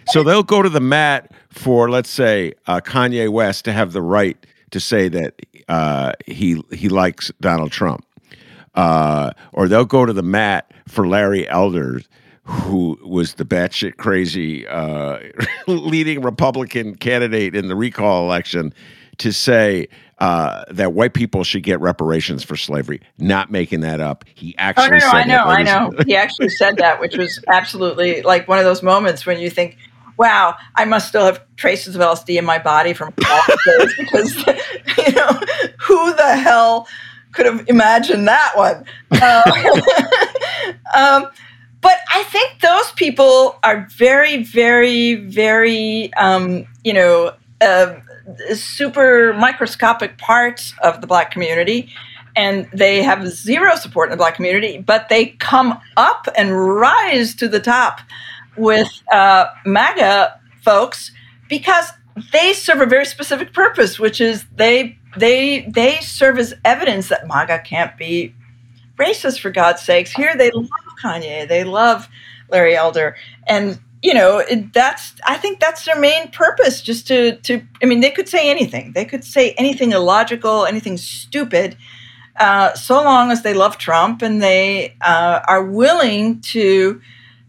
So 0.09 0.23
they'll 0.23 0.45
go 0.45 0.63
to 0.63 0.69
the 0.69 0.81
mat 0.81 1.33
for, 1.49 1.91
let's 1.91 2.11
say, 2.11 2.53
uh, 2.69 2.81
Kanye 2.81 3.29
West 3.29 3.65
to 3.65 3.73
have 3.73 3.93
the 3.93 4.03
right 4.03 4.37
to 4.71 4.79
say 4.79 5.09
that 5.09 5.35
uh, 5.69 6.13
he 6.27 6.63
he 6.71 6.89
likes 6.89 7.33
Donald 7.41 7.73
Trump, 7.73 8.07
uh, 8.75 9.33
or 9.53 9.67
they'll 9.67 9.85
go 9.85 10.07
to 10.07 10.13
the 10.13 10.23
mat 10.23 10.71
for 10.87 11.09
Larry 11.09 11.49
Elder, 11.49 12.01
who 12.45 12.99
was 13.05 13.35
the 13.35 13.45
batshit 13.45 13.97
crazy 13.97 14.67
uh, 14.69 15.19
leading 15.67 16.23
Republican 16.23 16.95
candidate 16.95 17.57
in 17.57 17.67
the 17.67 17.75
recall 17.75 18.25
election, 18.25 18.73
to 19.19 19.33
say 19.33 19.89
uh, 20.19 20.65
that 20.71 20.95
white 20.95 21.15
people 21.15 21.45
should 21.45 21.63
get 21.63 21.81
reparations 21.81 22.43
for 22.43 22.57
slavery. 22.57 23.01
Not 23.19 23.51
making 23.51 23.81
that 23.81 24.01
up. 24.01 24.25
He 24.35 24.55
actually. 24.59 24.87
Oh 24.87 24.91
no, 24.91 24.99
no 24.99 25.15
I 25.15 25.25
know, 25.25 25.45
I 25.45 25.63
know. 25.63 25.93
he 26.07 26.17
actually 26.17 26.49
said 26.49 26.79
that, 26.79 27.01
which 27.01 27.17
was 27.17 27.43
absolutely 27.49 28.23
like 28.23 28.49
one 28.49 28.59
of 28.59 28.65
those 28.65 28.83
moments 28.83 29.27
when 29.27 29.39
you 29.39 29.51
think, 29.51 29.77
"Wow, 30.17 30.57
I 30.75 30.85
must 30.87 31.09
still 31.09 31.25
have 31.27 31.43
traces 31.57 31.97
of 31.97 32.01
LSD 32.01 32.39
in 32.39 32.45
my 32.45 32.59
body 32.59 32.95
from 32.95 33.13
days 33.67 33.95
because 33.99 34.37
you 34.47 35.13
know 35.13 35.41
who 35.81 36.15
the 36.15 36.37
hell 36.37 36.89
could 37.33 37.47
have 37.47 37.69
imagined 37.69 38.27
that 38.27 38.53
one." 38.57 38.87
Uh, 39.13 39.43
um, 40.95 41.31
but 41.83 41.99
I 42.11 42.23
think 42.25 42.61
those 42.61 42.91
people 42.93 43.59
are 43.63 43.87
very, 43.91 44.43
very, 44.43 45.17
very, 45.17 46.13
um, 46.15 46.67
you 46.85 46.95
know. 46.95 47.35
Uh, 47.59 47.95
super 48.55 49.33
microscopic 49.35 50.19
parts 50.19 50.75
of 50.83 51.01
the 51.01 51.07
black 51.07 51.31
community 51.31 51.93
and 52.37 52.69
they 52.73 53.03
have 53.03 53.27
zero 53.27 53.75
support 53.77 54.09
in 54.09 54.11
the 54.11 54.17
black 54.17 54.35
community, 54.35 54.79
but 54.79 55.09
they 55.09 55.27
come 55.27 55.81
up 55.97 56.29
and 56.37 56.77
rise 56.77 57.35
to 57.35 57.49
the 57.49 57.59
top 57.59 58.01
with 58.57 58.89
uh, 59.11 59.47
MAGA 59.65 60.39
folks 60.63 61.13
because 61.49 61.91
they 62.33 62.53
serve 62.53 62.83
a 62.83 62.87
very 62.87 63.07
specific 63.07 63.53
purpose, 63.53 63.99
which 63.99 64.21
is 64.21 64.45
they 64.55 64.99
they 65.17 65.63
they 65.63 65.99
serve 66.01 66.39
as 66.39 66.55
evidence 66.65 67.09
that 67.09 67.27
MAGA 67.27 67.61
can't 67.61 67.97
be 67.97 68.35
racist 68.99 69.41
for 69.41 69.51
God's 69.51 69.83
sakes. 69.83 70.13
Here 70.13 70.37
they 70.37 70.51
love 70.51 70.69
Kanye, 71.03 71.49
they 71.49 71.65
love 71.65 72.09
Larry 72.51 72.77
Elder, 72.77 73.17
and 73.47 73.79
you 74.03 74.15
know, 74.15 74.43
that's 74.73 75.15
I 75.27 75.37
think 75.37 75.61
that's 75.61 75.85
their 75.85 75.99
main 75.99 76.31
purpose. 76.31 76.83
Just 76.83 77.07
to 77.09 77.37
to 77.37 77.63
I 77.83 77.87
mean, 77.87 78.01
they 78.01 78.11
could 78.11 78.29
say 78.29 78.51
anything. 78.51 78.93
They 78.93 79.05
could 79.05 79.25
say 79.25 79.53
anything 79.53 79.93
illogical, 79.93 80.67
anything 80.67 80.97
stupid, 80.97 81.77
uh, 82.39 82.75
so 82.75 83.03
long 83.03 83.31
as 83.31 83.43
they 83.43 83.55
love 83.55 83.79
Trump 83.79 84.23
and 84.23 84.43
they 84.43 84.95
uh, 85.01 85.41
are 85.49 85.65
willing 85.65 86.41
to, 86.41 87.01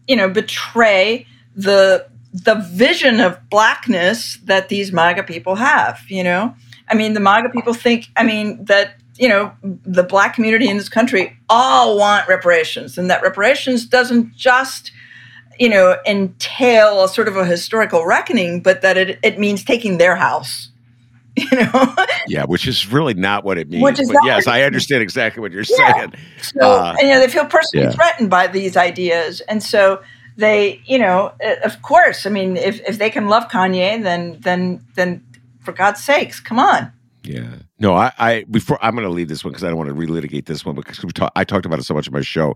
you 0.07 0.15
know, 0.15 0.29
betray 0.29 1.27
the 1.55 2.07
the 2.33 2.55
vision 2.55 3.19
of 3.19 3.49
blackness 3.49 4.37
that 4.43 4.69
these 4.69 4.91
MAGA 4.91 5.23
people 5.23 5.55
have. 5.55 6.01
You 6.07 6.23
know, 6.23 6.55
I 6.87 6.95
mean, 6.95 7.13
the 7.13 7.19
MAGA 7.19 7.49
people 7.49 7.73
think. 7.73 8.07
I 8.15 8.23
mean 8.23 8.63
that 8.65 8.95
you 9.17 9.27
know 9.27 9.51
the 9.61 10.03
black 10.03 10.35
community 10.35 10.69
in 10.69 10.77
this 10.77 10.89
country 10.89 11.37
all 11.49 11.97
want 11.97 12.27
reparations, 12.27 12.97
and 12.97 13.09
that 13.09 13.21
reparations 13.21 13.85
doesn't 13.85 14.35
just 14.35 14.91
you 15.59 15.69
know, 15.69 15.97
entail 16.05 17.03
a 17.03 17.09
sort 17.09 17.27
of 17.27 17.35
a 17.35 17.45
historical 17.45 18.05
reckoning, 18.05 18.61
but 18.61 18.81
that 18.81 18.97
it, 18.97 19.19
it 19.23 19.39
means 19.39 19.63
taking 19.63 19.97
their 19.97 20.15
house. 20.15 20.69
You 21.39 21.55
know? 21.55 21.95
Yeah, 22.27 22.45
which 22.45 22.67
is 22.67 22.91
really 22.91 23.13
not 23.13 23.43
what 23.43 23.59
it 23.59 23.69
means. 23.69 23.83
Which 23.83 23.99
is 23.99 24.11
but 24.11 24.21
yes, 24.25 24.47
I 24.47 24.63
understand 24.63 25.03
exactly 25.03 25.39
what 25.39 25.51
you're 25.51 25.65
yeah. 25.77 25.93
saying. 25.93 26.13
So, 26.41 26.61
uh, 26.61 26.95
and, 26.97 27.07
you 27.07 27.13
know, 27.13 27.19
they 27.19 27.27
feel 27.27 27.45
personally 27.45 27.85
yeah. 27.85 27.91
threatened 27.91 28.31
by 28.31 28.47
these 28.47 28.75
ideas. 28.75 29.41
And 29.41 29.61
so 29.61 30.01
they, 30.35 30.81
you 30.85 30.97
know, 30.97 31.33
of 31.63 31.79
course, 31.83 32.25
I 32.25 32.31
mean, 32.31 32.57
if, 32.57 32.81
if 32.89 32.97
they 32.97 33.11
can 33.11 33.27
love 33.27 33.49
Kanye, 33.49 34.01
then, 34.01 34.39
then, 34.39 34.83
then 34.95 35.23
for 35.59 35.73
God's 35.73 36.03
sakes, 36.03 36.39
come 36.39 36.57
on. 36.57 36.91
Yeah. 37.21 37.57
No, 37.79 37.93
I, 37.93 38.11
I 38.17 38.43
before 38.49 38.79
I'm 38.83 38.95
going 38.95 39.05
to 39.05 39.13
leave 39.13 39.27
this 39.27 39.43
one 39.43 39.51
because 39.51 39.63
I 39.63 39.67
don't 39.67 39.77
want 39.77 39.89
to 39.89 39.95
relitigate 39.95 40.45
this 40.45 40.65
one 40.65 40.73
because 40.73 41.03
we 41.03 41.11
talk, 41.11 41.31
I 41.35 41.43
talked 41.43 41.65
about 41.65 41.77
it 41.77 41.83
so 41.83 41.93
much 41.93 42.07
in 42.07 42.13
my 42.13 42.21
show 42.21 42.55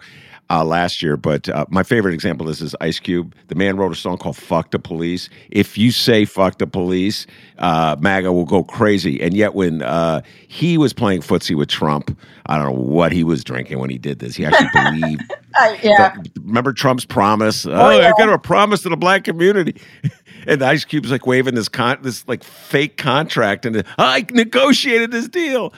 uh, 0.50 0.66
last 0.66 1.04
year. 1.04 1.16
But 1.16 1.48
uh, 1.48 1.66
my 1.70 1.84
favorite 1.84 2.16
example 2.16 2.48
of 2.48 2.52
this 2.52 2.62
is 2.62 2.76
Ice 2.82 3.00
Cube. 3.00 3.36
The 3.48 3.56
man 3.56 3.78
wrote 3.78 3.92
a 3.92 3.96
song 3.96 4.18
called 4.18 4.36
"Fuck 4.36 4.72
the 4.72 4.80
Police." 4.80 5.30
If 5.52 5.78
you 5.78 5.92
say 5.92 6.26
"fuck 6.26 6.58
the 6.58 6.66
police," 6.66 7.28
uh, 7.60 7.98
MAGA 8.00 8.34
will 8.34 8.46
go 8.46 8.64
crazy. 8.64 9.22
And 9.22 9.36
yet, 9.36 9.54
when 9.54 9.84
uh, 9.84 10.22
he 10.48 10.80
was 10.80 10.92
playing 10.92 11.22
footsie 11.22 11.56
with 11.56 11.70
Trump, 11.70 12.18
I 12.48 12.58
don't 12.58 12.66
know 12.66 12.82
what 12.82 13.12
he 13.12 13.24
was 13.24 13.44
drinking 13.44 13.78
when 13.78 13.92
he 13.92 14.00
did 14.00 14.18
this. 14.20 14.36
He 14.36 14.46
actually 14.46 14.70
believed. 15.02 15.22
Uh, 15.60 15.78
yeah. 15.84 16.16
Remember 16.42 16.74
Trump's 16.74 17.06
promise? 17.06 17.66
Oh, 17.66 17.72
oh 17.72 17.90
yeah. 17.92 18.10
I 18.10 18.12
got 18.18 18.30
a 18.30 18.40
promise 18.40 18.82
to 18.84 18.90
the 18.90 18.98
black 18.98 19.24
community. 19.24 19.82
and 20.48 20.62
Ice 20.62 20.86
Cube's 20.86 21.12
like 21.12 21.26
waving 21.26 21.56
this 21.56 21.70
con 21.70 22.00
this 22.02 22.28
like 22.28 22.44
fake 22.44 22.98
contract, 22.98 23.66
and 23.66 23.84
I 23.98 24.26
negotiated 24.32 25.12
this 25.12 25.28
deal. 25.28 25.74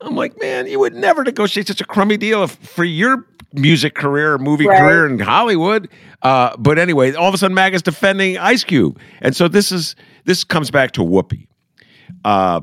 I'm 0.00 0.16
like, 0.16 0.40
man, 0.40 0.66
you 0.66 0.78
would 0.78 0.94
never 0.94 1.22
negotiate 1.22 1.66
such 1.66 1.80
a 1.80 1.84
crummy 1.84 2.16
deal 2.16 2.42
if, 2.42 2.52
for 2.52 2.84
your 2.84 3.26
music 3.52 3.94
career 3.94 4.34
or 4.34 4.38
movie 4.38 4.66
right. 4.66 4.78
career 4.78 5.06
in 5.06 5.18
Hollywood. 5.18 5.88
Uh, 6.22 6.56
but 6.56 6.78
anyway, 6.78 7.12
all 7.12 7.28
of 7.28 7.34
a 7.34 7.38
sudden, 7.38 7.54
MAGA's 7.54 7.82
defending 7.82 8.38
Ice 8.38 8.64
Cube, 8.64 8.98
and 9.20 9.36
so 9.36 9.48
this 9.48 9.72
is 9.72 9.96
this 10.24 10.44
comes 10.44 10.70
back 10.70 10.92
to 10.92 11.02
Whoopi. 11.02 11.46
Uh, 12.24 12.60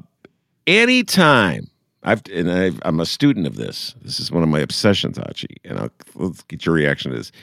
anytime 0.66 1.68
I've 2.08 2.22
and 2.34 2.50
i 2.50 2.72
am 2.88 3.02
a 3.02 3.06
student 3.06 3.46
of 3.48 3.58
this. 3.58 3.94
This 4.02 4.20
is 4.22 4.32
one 4.32 4.42
of 4.42 4.48
my 4.48 4.60
obsessions, 4.62 5.20
Achy, 5.20 5.58
and 5.66 5.78
I'll 5.78 5.92
let's 6.16 6.42
get 6.44 6.66
your 6.66 6.74
reaction 6.74 7.12
to 7.12 7.18
this. 7.18 7.34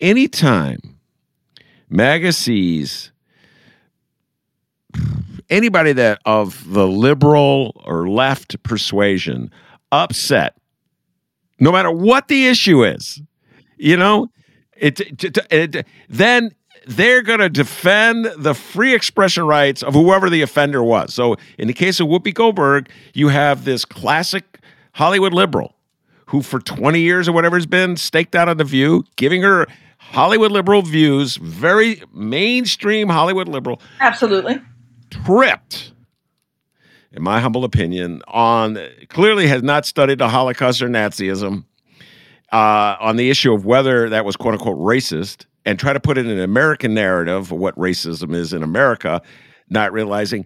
Anytime 0.00 0.80
MAGA 1.90 2.32
sees 2.32 3.12
anybody 5.48 5.92
that 5.92 6.20
of 6.24 6.72
the 6.72 6.88
liberal 6.88 7.80
or 7.84 8.08
left 8.08 8.60
persuasion 8.64 9.48
upset, 9.92 10.56
no 11.60 11.70
matter 11.70 11.92
what 11.92 12.26
the 12.26 12.48
issue 12.48 12.84
is, 12.84 13.22
you 13.76 13.96
know, 13.96 14.26
it, 14.76 15.00
it, 15.00 15.38
it 15.52 15.86
then 16.08 16.52
they're 16.86 17.22
going 17.22 17.40
to 17.40 17.48
defend 17.48 18.26
the 18.36 18.54
free 18.54 18.94
expression 18.94 19.44
rights 19.44 19.82
of 19.82 19.94
whoever 19.94 20.30
the 20.30 20.42
offender 20.42 20.82
was. 20.82 21.14
So, 21.14 21.36
in 21.58 21.66
the 21.68 21.74
case 21.74 22.00
of 22.00 22.06
Whoopi 22.06 22.34
Goldberg, 22.34 22.88
you 23.12 23.28
have 23.28 23.64
this 23.64 23.84
classic 23.84 24.58
Hollywood 24.92 25.32
liberal 25.32 25.74
who, 26.26 26.42
for 26.42 26.60
20 26.60 27.00
years 27.00 27.28
or 27.28 27.32
whatever, 27.32 27.56
has 27.56 27.66
been 27.66 27.96
staked 27.96 28.34
out 28.34 28.48
on 28.48 28.56
The 28.56 28.64
View, 28.64 29.04
giving 29.16 29.42
her 29.42 29.66
Hollywood 29.98 30.52
liberal 30.52 30.82
views, 30.82 31.36
very 31.36 32.02
mainstream 32.12 33.08
Hollywood 33.08 33.48
liberal. 33.48 33.80
Absolutely 34.00 34.60
tripped, 35.10 35.92
in 37.12 37.22
my 37.22 37.40
humble 37.40 37.64
opinion, 37.64 38.22
on 38.28 38.78
clearly 39.08 39.46
has 39.48 39.62
not 39.62 39.84
studied 39.84 40.18
the 40.18 40.28
Holocaust 40.28 40.82
or 40.82 40.88
Nazism 40.88 41.64
uh, 42.52 42.96
on 43.00 43.16
the 43.16 43.30
issue 43.30 43.52
of 43.52 43.64
whether 43.64 44.08
that 44.08 44.24
was 44.24 44.36
quote 44.36 44.54
unquote 44.54 44.78
racist 44.78 45.46
and 45.64 45.78
try 45.78 45.92
to 45.92 46.00
put 46.00 46.18
it 46.18 46.26
in 46.26 46.32
an 46.32 46.40
American 46.40 46.94
narrative 46.94 47.36
of 47.36 47.50
what 47.52 47.76
racism 47.76 48.34
is 48.34 48.52
in 48.52 48.62
America, 48.62 49.22
not 49.68 49.92
realizing. 49.92 50.44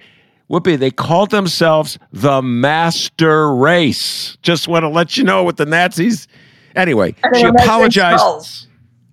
Whoopi, 0.51 0.79
they 0.79 0.91
called 0.91 1.31
themselves 1.31 1.99
the 2.13 2.43
master 2.43 3.55
race. 3.55 4.37
Just 4.43 4.69
want 4.69 4.83
to 4.83 4.89
let 4.89 5.17
you 5.17 5.25
know 5.25 5.43
what 5.43 5.57
the 5.57 5.65
Nazis. 5.65 6.29
Anyway, 6.77 7.15
she 7.35 7.45
apologized. 7.45 8.67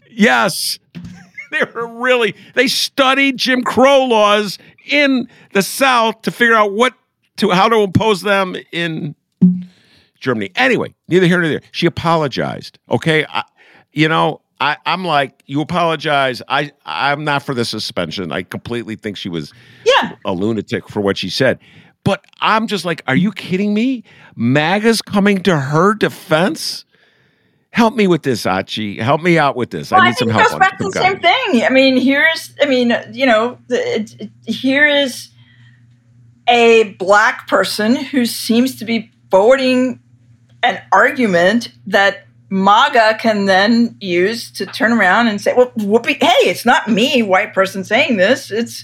Yes, 0.09 0.77
they 1.51 1.63
were 1.73 1.87
really 1.87 2.35
they 2.55 2.67
studied 2.67 3.37
Jim 3.37 3.63
Crow 3.63 4.03
laws 4.05 4.57
in 4.89 5.29
the 5.53 5.61
South 5.61 6.21
to 6.23 6.31
figure 6.31 6.55
out 6.55 6.73
what 6.73 6.93
to 7.37 7.51
how 7.51 7.69
to 7.69 7.77
impose 7.77 8.21
them 8.21 8.55
in 8.71 9.15
Germany. 10.21 10.51
Anyway, 10.55 10.95
neither 11.07 11.27
here 11.27 11.41
nor 11.41 11.49
there. 11.49 11.61
She 11.71 11.85
apologized. 11.85 12.79
Okay, 12.89 13.25
I, 13.25 13.43
you 13.91 14.07
know, 14.07 14.41
I, 14.61 14.77
I'm 14.85 15.03
like, 15.03 15.43
you 15.45 15.59
apologize. 15.61 16.41
I 16.47 16.71
I'm 16.85 17.25
not 17.25 17.43
for 17.43 17.53
the 17.53 17.65
suspension. 17.65 18.31
I 18.31 18.43
completely 18.43 18.95
think 18.95 19.17
she 19.17 19.29
was 19.29 19.53
yeah 19.85 20.15
a 20.23 20.31
lunatic 20.31 20.87
for 20.87 21.01
what 21.01 21.17
she 21.17 21.29
said. 21.29 21.59
But 22.03 22.25
I'm 22.39 22.65
just 22.67 22.85
like, 22.85 23.03
are 23.07 23.15
you 23.15 23.31
kidding 23.31 23.73
me? 23.73 24.03
MAGA's 24.35 25.03
coming 25.03 25.43
to 25.43 25.55
her 25.55 25.93
defense 25.93 26.85
help 27.71 27.95
me 27.95 28.07
with 28.07 28.23
this, 28.23 28.45
Achy. 28.45 28.97
Help 28.97 29.21
me 29.21 29.37
out 29.37 29.55
with 29.55 29.71
this. 29.71 29.91
Well, 29.91 30.01
I 30.01 30.05
need 30.05 30.11
I 30.11 30.13
some 30.13 30.29
help. 30.29 30.45
It 30.45 30.49
goes 30.49 30.59
back 30.59 30.77
to 30.77 30.83
the 30.83 30.91
same 30.91 31.19
thing. 31.19 31.63
I 31.63 31.69
mean, 31.69 31.97
here's, 31.97 32.53
I 32.61 32.65
mean, 32.65 32.93
you 33.11 33.25
know, 33.25 33.57
it, 33.69 34.15
it, 34.19 34.29
here 34.45 34.87
is 34.87 35.29
a 36.47 36.93
black 36.93 37.47
person 37.47 37.95
who 37.95 38.25
seems 38.25 38.77
to 38.79 38.85
be 38.85 39.11
forwarding 39.29 39.99
an 40.63 40.81
argument 40.91 41.69
that 41.87 42.25
MAGA 42.49 43.17
can 43.19 43.45
then 43.45 43.95
use 43.99 44.51
to 44.51 44.65
turn 44.65 44.91
around 44.91 45.27
and 45.27 45.39
say, 45.39 45.53
well, 45.53 45.71
Whoopi, 45.77 46.21
hey, 46.21 46.49
it's 46.49 46.65
not 46.65 46.89
me, 46.89 47.23
white 47.23 47.53
person, 47.53 47.83
saying 47.83 48.17
this. 48.17 48.51
It's 48.51 48.83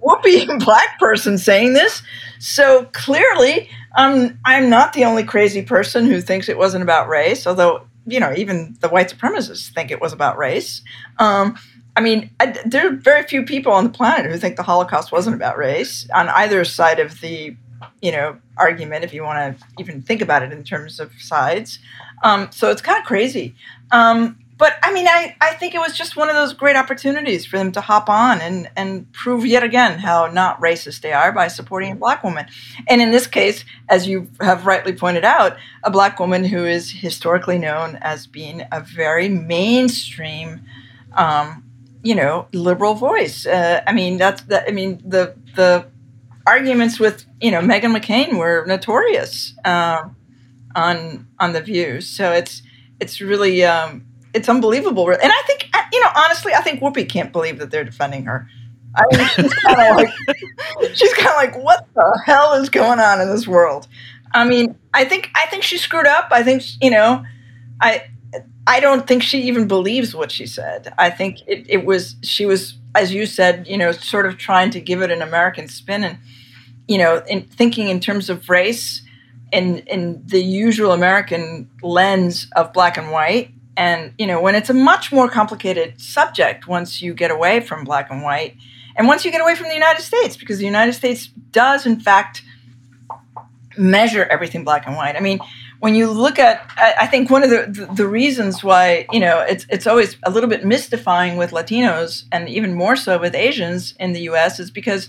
Whoopi, 0.00 0.58
black 0.64 0.98
person, 0.98 1.36
saying 1.38 1.72
this. 1.72 2.02
So 2.38 2.84
clearly, 2.92 3.68
um, 3.96 4.38
I'm 4.44 4.70
not 4.70 4.92
the 4.92 5.04
only 5.04 5.24
crazy 5.24 5.62
person 5.62 6.06
who 6.06 6.20
thinks 6.20 6.48
it 6.48 6.58
wasn't 6.58 6.84
about 6.84 7.08
race, 7.08 7.46
although 7.46 7.88
you 8.08 8.18
know, 8.18 8.32
even 8.36 8.76
the 8.80 8.88
white 8.88 9.10
supremacists 9.10 9.68
think 9.72 9.90
it 9.90 10.00
was 10.00 10.12
about 10.12 10.38
race. 10.38 10.82
Um, 11.18 11.58
I 11.94 12.00
mean, 12.00 12.30
I, 12.40 12.56
there 12.64 12.88
are 12.88 12.96
very 12.96 13.24
few 13.24 13.44
people 13.44 13.72
on 13.72 13.84
the 13.84 13.90
planet 13.90 14.30
who 14.30 14.38
think 14.38 14.56
the 14.56 14.62
Holocaust 14.62 15.12
wasn't 15.12 15.36
about 15.36 15.58
race 15.58 16.08
on 16.14 16.28
either 16.30 16.64
side 16.64 17.00
of 17.00 17.20
the, 17.20 17.54
you 18.02 18.12
know, 18.12 18.38
argument. 18.56 19.04
If 19.04 19.12
you 19.14 19.22
want 19.22 19.58
to 19.58 19.66
even 19.78 20.02
think 20.02 20.22
about 20.22 20.42
it 20.42 20.52
in 20.52 20.64
terms 20.64 21.00
of 21.00 21.12
sides, 21.18 21.78
um, 22.22 22.48
so 22.50 22.70
it's 22.70 22.82
kind 22.82 22.98
of 22.98 23.04
crazy. 23.04 23.54
Um, 23.90 24.38
but 24.58 24.74
I 24.82 24.92
mean, 24.92 25.06
I, 25.06 25.36
I 25.40 25.54
think 25.54 25.76
it 25.76 25.78
was 25.78 25.96
just 25.96 26.16
one 26.16 26.28
of 26.28 26.34
those 26.34 26.52
great 26.52 26.74
opportunities 26.74 27.46
for 27.46 27.56
them 27.56 27.70
to 27.72 27.80
hop 27.80 28.10
on 28.10 28.40
and, 28.40 28.68
and 28.76 29.10
prove 29.12 29.46
yet 29.46 29.62
again 29.62 30.00
how 30.00 30.26
not 30.26 30.60
racist 30.60 31.00
they 31.00 31.12
are 31.12 31.30
by 31.30 31.46
supporting 31.46 31.92
a 31.92 31.94
black 31.94 32.24
woman. 32.24 32.46
And 32.88 33.00
in 33.00 33.12
this 33.12 33.28
case, 33.28 33.64
as 33.88 34.08
you 34.08 34.28
have 34.40 34.66
rightly 34.66 34.92
pointed 34.92 35.24
out, 35.24 35.56
a 35.84 35.92
black 35.92 36.18
woman 36.18 36.44
who 36.44 36.66
is 36.66 36.90
historically 36.90 37.56
known 37.56 37.96
as 38.02 38.26
being 38.26 38.62
a 38.72 38.80
very 38.80 39.28
mainstream, 39.28 40.62
um, 41.12 41.62
you 42.02 42.16
know, 42.16 42.48
liberal 42.52 42.94
voice. 42.94 43.46
Uh, 43.46 43.82
I 43.86 43.92
mean, 43.92 44.18
that's 44.18 44.42
that. 44.42 44.64
I 44.66 44.72
mean, 44.72 45.00
the 45.06 45.36
the 45.54 45.86
arguments 46.48 46.98
with 46.98 47.26
you 47.40 47.50
know 47.50 47.60
Meghan 47.60 47.96
McCain 47.96 48.38
were 48.38 48.64
notorious 48.66 49.54
um, 49.64 50.16
on 50.74 51.28
on 51.38 51.52
the 51.52 51.60
View. 51.60 52.00
So 52.00 52.32
it's 52.32 52.62
it's 53.00 53.20
really 53.20 53.64
um, 53.64 54.04
it's 54.34 54.48
unbelievable. 54.48 55.08
And 55.08 55.20
I 55.32 55.42
think, 55.46 55.68
uh, 55.74 55.82
you 55.92 56.00
know, 56.00 56.08
honestly, 56.14 56.52
I 56.54 56.60
think 56.60 56.80
Whoopi 56.80 57.08
can't 57.08 57.32
believe 57.32 57.58
that 57.58 57.70
they're 57.70 57.84
defending 57.84 58.24
her. 58.24 58.48
I 58.96 59.04
mean, 59.16 59.28
she's 59.28 59.54
kind 59.54 59.80
of 59.80 59.96
like, 60.80 60.94
she's 60.94 61.12
kind 61.14 61.28
of 61.28 61.36
like, 61.36 61.64
what 61.64 61.86
the 61.94 62.22
hell 62.24 62.54
is 62.54 62.68
going 62.68 63.00
on 63.00 63.20
in 63.20 63.28
this 63.30 63.46
world? 63.46 63.86
I 64.32 64.44
mean, 64.46 64.76
I 64.94 65.04
think, 65.04 65.30
I 65.34 65.46
think 65.46 65.62
she 65.62 65.78
screwed 65.78 66.06
up. 66.06 66.28
I 66.30 66.42
think, 66.42 66.62
you 66.82 66.90
know, 66.90 67.24
I, 67.80 68.04
I 68.66 68.80
don't 68.80 69.06
think 69.06 69.22
she 69.22 69.42
even 69.42 69.66
believes 69.66 70.14
what 70.14 70.30
she 70.30 70.46
said. 70.46 70.92
I 70.98 71.10
think 71.10 71.38
it, 71.46 71.66
it 71.68 71.84
was, 71.84 72.16
she 72.22 72.44
was, 72.44 72.77
as 72.94 73.12
you 73.12 73.26
said, 73.26 73.66
you 73.66 73.76
know, 73.76 73.92
sort 73.92 74.26
of 74.26 74.38
trying 74.38 74.70
to 74.70 74.80
give 74.80 75.02
it 75.02 75.10
an 75.10 75.22
American 75.22 75.68
spin 75.68 76.04
and, 76.04 76.18
you 76.86 76.98
know, 76.98 77.22
in 77.28 77.42
thinking 77.42 77.88
in 77.88 78.00
terms 78.00 78.30
of 78.30 78.48
race 78.48 79.02
in, 79.52 79.78
in 79.80 80.22
the 80.26 80.40
usual 80.40 80.92
American 80.92 81.70
lens 81.82 82.48
of 82.56 82.72
black 82.72 82.96
and 82.96 83.10
white. 83.10 83.50
And 83.76 84.12
you 84.18 84.26
know 84.26 84.40
when 84.40 84.56
it's 84.56 84.70
a 84.70 84.74
much 84.74 85.12
more 85.12 85.28
complicated 85.28 86.00
subject 86.00 86.66
once 86.66 87.00
you 87.00 87.14
get 87.14 87.30
away 87.30 87.60
from 87.60 87.84
black 87.84 88.10
and 88.10 88.24
white 88.24 88.56
and 88.96 89.06
once 89.06 89.24
you 89.24 89.30
get 89.30 89.40
away 89.40 89.54
from 89.54 89.68
the 89.68 89.74
united 89.74 90.02
states 90.02 90.36
because 90.36 90.58
the 90.58 90.64
united 90.64 90.94
states 90.94 91.28
does 91.52 91.86
in 91.86 92.00
fact 92.00 92.42
measure 93.78 94.24
everything 94.24 94.64
black 94.64 94.86
and 94.86 94.96
white. 94.96 95.16
I 95.16 95.20
mean 95.20 95.38
when 95.80 95.94
you 95.94 96.10
look 96.10 96.38
at 96.38 96.68
i 96.76 97.06
think 97.06 97.30
one 97.30 97.42
of 97.42 97.50
the, 97.50 97.66
the, 97.68 97.94
the 97.94 98.06
reasons 98.06 98.64
why 98.64 99.06
you 99.12 99.20
know 99.20 99.40
it's 99.40 99.66
it's 99.70 99.86
always 99.86 100.16
a 100.24 100.30
little 100.30 100.50
bit 100.50 100.64
mystifying 100.64 101.36
with 101.36 101.50
latinos 101.50 102.24
and 102.32 102.48
even 102.48 102.74
more 102.74 102.96
so 102.96 103.18
with 103.18 103.34
asians 103.34 103.94
in 103.98 104.12
the 104.12 104.20
us 104.20 104.58
is 104.58 104.70
because 104.70 105.08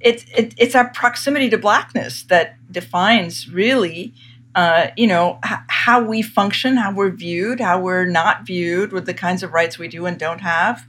it's 0.00 0.24
it, 0.36 0.54
it's 0.56 0.74
our 0.74 0.88
proximity 0.90 1.48
to 1.50 1.58
blackness 1.58 2.22
that 2.24 2.56
defines 2.70 3.48
really 3.48 4.12
uh, 4.54 4.88
you 4.96 5.06
know 5.06 5.38
h- 5.44 5.58
how 5.68 6.02
we 6.02 6.22
function 6.22 6.76
how 6.76 6.92
we're 6.92 7.10
viewed 7.10 7.60
how 7.60 7.80
we're 7.80 8.06
not 8.06 8.46
viewed 8.46 8.92
with 8.92 9.06
the 9.06 9.14
kinds 9.14 9.42
of 9.42 9.52
rights 9.52 9.78
we 9.78 9.88
do 9.88 10.06
and 10.06 10.18
don't 10.18 10.40
have. 10.40 10.86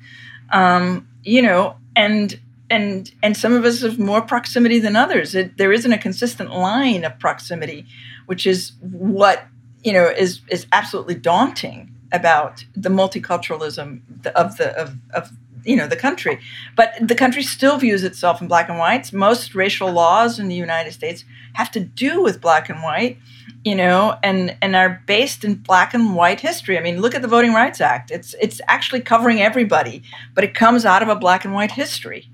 Um, 0.51 1.08
you 1.23 1.41
know 1.41 1.75
and 1.95 2.39
and 2.69 3.12
and 3.23 3.36
some 3.36 3.53
of 3.53 3.65
us 3.65 3.82
have 3.82 3.99
more 3.99 4.21
proximity 4.21 4.80
than 4.80 4.95
others. 4.95 5.36
It, 5.36 5.58
there 5.58 5.71
isn't 5.71 5.91
a 5.91 5.97
consistent 5.97 6.51
line 6.51 7.03
of 7.03 7.17
proximity 7.19 7.86
which 8.28 8.46
is 8.46 8.74
what 8.82 9.48
you 9.84 9.92
know 9.92 10.08
is 10.08 10.42
is 10.50 10.68
absolutely 10.72 11.16
daunting 11.16 11.94
about 12.12 12.63
the 12.76 12.90
multiculturalism 12.90 14.02
of 14.36 14.58
the 14.58 14.80
of, 14.80 14.96
of 15.13 15.32
you 15.63 15.76
know 15.76 15.88
the 15.88 15.96
country. 15.96 16.40
But 16.76 16.94
the 17.02 17.16
country 17.16 17.44
still 17.44 17.78
views 17.78 18.04
itself 18.04 18.42
in 18.42 18.48
black 18.48 18.70
and 18.70 18.78
whites. 18.78 19.12
Most 19.12 19.56
racial 19.56 19.92
laws 19.92 20.40
in 20.40 20.48
the 20.48 20.56
united 20.56 20.94
states 20.94 21.26
have 21.54 21.72
to 21.72 21.80
do 21.80 22.22
with 22.22 22.40
black 22.40 22.70
and 22.70 22.84
white 22.84 23.18
you 23.66 23.76
know 23.76 24.18
and 24.24 24.56
and 24.62 24.76
are 24.76 25.02
based 25.08 25.44
in 25.44 25.56
black 25.56 25.94
and 25.94 26.16
white 26.16 26.40
history. 26.42 26.78
I 26.78 26.82
mean 26.82 27.02
look 27.02 27.16
at 27.16 27.22
the 27.22 27.28
voting 27.28 27.54
rights 27.54 27.82
act. 27.82 28.12
It's 28.12 28.36
it's 28.42 28.62
actually 28.68 29.02
covering 29.02 29.42
everybody 29.42 30.04
but 30.36 30.44
it 30.44 30.54
comes 30.54 30.86
out 30.86 31.02
of 31.02 31.10
a 31.10 31.16
black 31.16 31.46
and 31.46 31.54
white 31.54 31.72
history. 31.72 32.30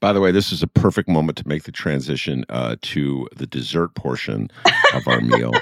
By 0.00 0.14
the 0.14 0.20
way, 0.20 0.32
this 0.32 0.50
is 0.50 0.62
a 0.62 0.66
perfect 0.66 1.10
moment 1.10 1.36
to 1.38 1.46
make 1.46 1.64
the 1.64 1.72
transition 1.72 2.46
uh, 2.48 2.76
to 2.80 3.28
the 3.36 3.46
dessert 3.46 3.94
portion 3.94 4.50
of 4.94 5.06
our 5.06 5.20
meal 5.20 5.52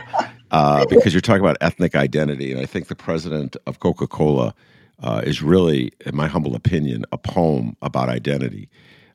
uh, 0.50 0.86
because 0.86 1.14
you're 1.14 1.20
talking 1.20 1.42
about 1.42 1.56
ethnic 1.60 1.94
identity. 1.94 2.52
And 2.52 2.60
I 2.60 2.66
think 2.66 2.88
the 2.88 2.94
president 2.94 3.56
of 3.66 3.80
Coca 3.80 4.06
Cola 4.06 4.54
uh, 5.02 5.22
is 5.24 5.42
really, 5.42 5.92
in 6.06 6.16
my 6.16 6.26
humble 6.26 6.54
opinion, 6.54 7.04
a 7.12 7.18
poem 7.18 7.76
about 7.82 8.08
identity. 8.08 8.68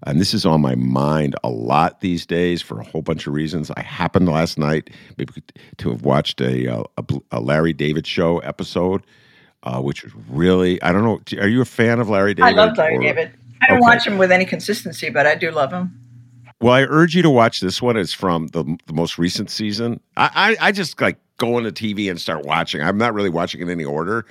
And 0.05 0.19
this 0.19 0.33
is 0.33 0.45
on 0.45 0.61
my 0.61 0.75
mind 0.75 1.35
a 1.43 1.49
lot 1.49 2.01
these 2.01 2.25
days 2.25 2.61
for 2.61 2.79
a 2.79 2.83
whole 2.83 3.01
bunch 3.01 3.25
of 3.25 3.33
reasons. 3.33 3.71
I 3.71 3.81
happened 3.81 4.27
last 4.27 4.57
night 4.57 4.89
to 5.77 5.89
have 5.89 6.03
watched 6.03 6.41
a, 6.41 6.67
uh, 6.67 6.83
a, 6.97 7.03
a 7.31 7.39
Larry 7.39 7.71
David 7.71 8.05
show 8.05 8.39
episode, 8.39 9.05
uh, 9.63 9.81
which 9.81 10.05
really, 10.29 10.81
I 10.81 10.91
don't 10.91 11.03
know, 11.03 11.41
are 11.41 11.47
you 11.47 11.61
a 11.61 11.65
fan 11.65 11.99
of 11.99 12.09
Larry 12.09 12.33
David? 12.33 12.49
I 12.49 12.65
love 12.65 12.77
Larry 12.77 12.97
or, 12.97 13.01
David. 13.01 13.31
I 13.61 13.67
don't 13.67 13.77
okay. 13.77 13.81
watch 13.81 14.05
him 14.05 14.17
with 14.17 14.29
any 14.29 14.45
consistency, 14.45 15.09
but 15.09 15.25
I 15.25 15.35
do 15.35 15.51
love 15.51 15.71
him. 15.71 16.02
Well, 16.63 16.73
I 16.73 16.83
urge 16.83 17.13
you 17.13 17.21
to 17.23 17.29
watch 17.29 17.59
this 17.59 17.81
one. 17.81 17.97
It's 17.97 18.13
from 18.13 18.47
the, 18.47 18.63
the 18.85 18.93
most 18.93 19.17
recent 19.17 19.51
season. 19.51 19.99
I, 20.15 20.55
I, 20.61 20.67
I 20.67 20.71
just 20.71 21.01
like 21.01 21.17
go 21.35 21.57
on 21.57 21.63
the 21.63 21.73
TV 21.73 22.09
and 22.09 22.21
start 22.21 22.45
watching. 22.45 22.81
I'm 22.81 22.97
not 22.97 23.13
really 23.13 23.29
watching 23.29 23.59
in 23.59 23.69
any 23.69 23.83
order. 23.83 24.25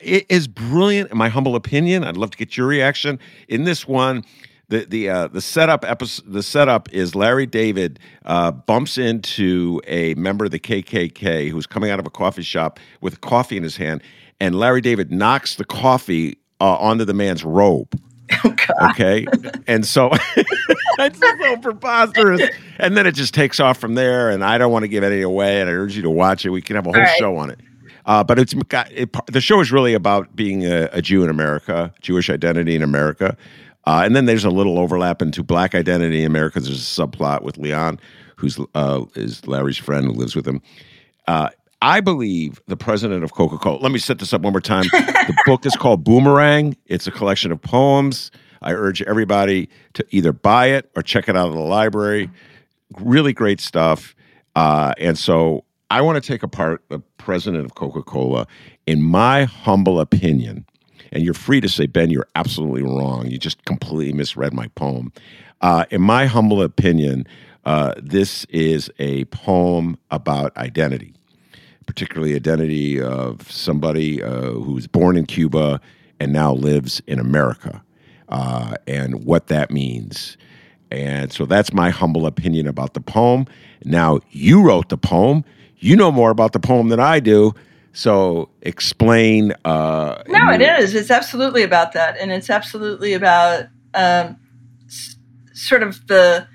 It 0.00 0.26
is 0.28 0.48
brilliant, 0.48 1.12
in 1.12 1.16
my 1.16 1.28
humble 1.28 1.54
opinion. 1.54 2.02
I'd 2.02 2.16
love 2.16 2.32
to 2.32 2.36
get 2.36 2.56
your 2.56 2.66
reaction. 2.66 3.20
In 3.46 3.62
this 3.62 3.86
one, 3.86 4.24
the 4.70 4.86
the 4.86 5.08
uh, 5.08 5.28
the 5.28 5.40
setup 5.40 5.84
episode 5.84 6.24
the 6.32 6.42
setup 6.42 6.92
is 6.92 7.14
Larry 7.14 7.46
David 7.46 8.00
uh, 8.24 8.50
bumps 8.50 8.98
into 8.98 9.80
a 9.86 10.14
member 10.14 10.46
of 10.46 10.50
the 10.50 10.58
KKK 10.58 11.48
who's 11.48 11.66
coming 11.68 11.90
out 11.90 12.00
of 12.00 12.06
a 12.06 12.10
coffee 12.10 12.42
shop 12.42 12.80
with 13.00 13.20
coffee 13.20 13.56
in 13.56 13.62
his 13.62 13.76
hand, 13.76 14.02
and 14.40 14.56
Larry 14.56 14.80
David 14.80 15.12
knocks 15.12 15.54
the 15.54 15.64
coffee 15.64 16.38
uh, 16.60 16.74
onto 16.74 17.04
the 17.04 17.14
man's 17.14 17.44
robe. 17.44 17.96
Oh, 18.44 18.54
okay, 18.90 19.26
and 19.66 19.86
so 19.86 20.10
it's 21.06 21.18
so 21.18 21.56
preposterous, 21.58 22.42
and 22.78 22.96
then 22.96 23.06
it 23.06 23.12
just 23.12 23.32
takes 23.34 23.60
off 23.60 23.78
from 23.78 23.94
there. 23.94 24.30
And 24.30 24.44
I 24.44 24.58
don't 24.58 24.72
want 24.72 24.82
to 24.82 24.88
give 24.88 25.04
any 25.04 25.22
away, 25.22 25.60
and 25.60 25.70
I 25.70 25.72
urge 25.72 25.94
you 25.96 26.02
to 26.02 26.10
watch 26.10 26.44
it. 26.44 26.50
We 26.50 26.60
can 26.60 26.76
have 26.76 26.86
a 26.86 26.92
whole 26.92 27.00
right. 27.00 27.18
show 27.18 27.36
on 27.36 27.50
it. 27.50 27.60
Uh, 28.04 28.24
but 28.24 28.38
it's 28.38 28.54
it, 28.72 29.14
the 29.26 29.40
show 29.40 29.60
is 29.60 29.70
really 29.70 29.94
about 29.94 30.34
being 30.34 30.64
a, 30.64 30.88
a 30.92 31.02
Jew 31.02 31.22
in 31.22 31.30
America, 31.30 31.92
Jewish 32.00 32.30
identity 32.30 32.74
in 32.74 32.82
America. 32.82 33.36
Uh, 33.84 34.02
and 34.04 34.16
then 34.16 34.26
there's 34.26 34.44
a 34.44 34.50
little 34.50 34.78
overlap 34.78 35.22
into 35.22 35.42
black 35.42 35.74
identity 35.74 36.20
in 36.20 36.26
America. 36.26 36.58
There's 36.58 36.98
a 36.98 37.02
subplot 37.06 37.42
with 37.42 37.58
Leon, 37.58 38.00
who's 38.36 38.58
uh, 38.74 39.04
is 39.14 39.46
Larry's 39.46 39.78
friend 39.78 40.06
who 40.06 40.12
lives 40.12 40.34
with 40.34 40.46
him. 40.46 40.60
Uh, 41.26 41.50
I 41.80 42.00
believe 42.00 42.60
the 42.66 42.76
president 42.76 43.22
of 43.22 43.34
Coca 43.34 43.56
Cola. 43.56 43.78
Let 43.80 43.92
me 43.92 43.98
set 43.98 44.18
this 44.18 44.32
up 44.32 44.42
one 44.42 44.52
more 44.52 44.60
time. 44.60 44.84
the 44.92 45.36
book 45.46 45.64
is 45.64 45.76
called 45.76 46.02
Boomerang. 46.02 46.76
It's 46.86 47.06
a 47.06 47.10
collection 47.10 47.52
of 47.52 47.62
poems. 47.62 48.30
I 48.62 48.72
urge 48.72 49.02
everybody 49.02 49.68
to 49.94 50.04
either 50.10 50.32
buy 50.32 50.66
it 50.66 50.90
or 50.96 51.02
check 51.02 51.28
it 51.28 51.36
out 51.36 51.48
of 51.48 51.54
the 51.54 51.60
library. 51.60 52.30
Really 52.98 53.32
great 53.32 53.60
stuff. 53.60 54.14
Uh, 54.56 54.92
and 54.98 55.16
so 55.16 55.64
I 55.90 56.00
want 56.00 56.22
to 56.22 56.26
take 56.26 56.42
apart 56.42 56.82
the 56.88 57.00
president 57.16 57.64
of 57.64 57.74
Coca 57.74 58.02
Cola. 58.02 58.46
In 58.86 59.02
my 59.02 59.44
humble 59.44 60.00
opinion, 60.00 60.66
and 61.12 61.22
you're 61.22 61.34
free 61.34 61.60
to 61.60 61.68
say, 61.68 61.86
Ben, 61.86 62.10
you're 62.10 62.28
absolutely 62.34 62.82
wrong. 62.82 63.26
You 63.26 63.38
just 63.38 63.64
completely 63.64 64.12
misread 64.12 64.52
my 64.52 64.68
poem. 64.68 65.12
Uh, 65.60 65.84
in 65.90 66.02
my 66.02 66.26
humble 66.26 66.62
opinion, 66.62 67.26
uh, 67.64 67.94
this 67.96 68.44
is 68.46 68.90
a 68.98 69.24
poem 69.26 69.98
about 70.10 70.56
identity, 70.56 71.14
particularly 71.86 72.34
identity 72.34 73.00
of 73.00 73.50
somebody 73.50 74.22
uh, 74.22 74.52
who's 74.52 74.86
born 74.86 75.16
in 75.16 75.26
Cuba 75.26 75.80
and 76.20 76.32
now 76.32 76.52
lives 76.52 77.00
in 77.06 77.18
America, 77.18 77.82
uh, 78.28 78.74
and 78.86 79.24
what 79.24 79.48
that 79.48 79.70
means. 79.70 80.36
And 80.90 81.32
so 81.32 81.44
that's 81.46 81.72
my 81.72 81.90
humble 81.90 82.26
opinion 82.26 82.66
about 82.66 82.94
the 82.94 83.00
poem. 83.00 83.46
Now, 83.84 84.20
you 84.30 84.62
wrote 84.62 84.88
the 84.88 84.96
poem. 84.96 85.44
You 85.78 85.96
know 85.96 86.10
more 86.10 86.30
about 86.30 86.52
the 86.52 86.60
poem 86.60 86.88
than 86.88 87.00
I 87.00 87.20
do. 87.20 87.54
So 87.92 88.48
explain. 88.62 89.54
Uh, 89.64 90.22
no, 90.28 90.50
it 90.52 90.60
is. 90.60 90.94
It's 90.94 91.10
absolutely 91.10 91.62
about 91.62 91.92
that, 91.92 92.16
and 92.18 92.30
it's 92.30 92.50
absolutely 92.50 93.12
about 93.12 93.64
um, 93.94 94.36
s- 94.86 95.16
sort 95.52 95.82
of 95.82 96.06
the 96.06 96.46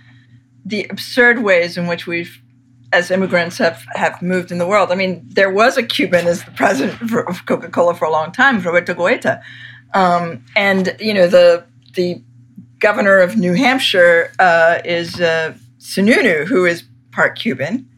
the 0.66 0.86
absurd 0.90 1.44
ways 1.44 1.78
in 1.78 1.88
which 1.88 2.08
we've, 2.08 2.42
as 2.94 3.12
immigrants, 3.12 3.58
have 3.58 3.84
have 3.94 4.22
moved 4.22 4.52
in 4.52 4.58
the 4.58 4.68
world. 4.68 4.92
I 4.92 4.96
mean, 4.96 5.22
there 5.26 5.52
was 5.52 5.78
a 5.78 5.84
Cuban 5.84 6.28
as 6.28 6.44
the 6.44 6.52
president 6.52 7.02
of 7.28 7.46
Coca 7.46 7.70
Cola 7.70 7.94
for 7.94 8.06
a 8.06 8.12
long 8.12 8.32
time, 8.32 8.62
Roberto 8.62 8.94
Goizueta, 8.94 9.42
um, 9.94 10.44
and 10.56 10.96
you 11.00 11.14
know 11.14 11.28
the 11.28 11.66
the 11.94 12.22
governor 12.80 13.20
of 13.20 13.38
New 13.38 13.54
Hampshire 13.54 14.32
uh, 14.40 14.80
is 14.84 15.22
uh, 15.22 15.56
Sununu, 15.80 16.46
who 16.46 16.66
is 16.66 16.84
part 17.12 17.38
Cuban. 17.38 17.90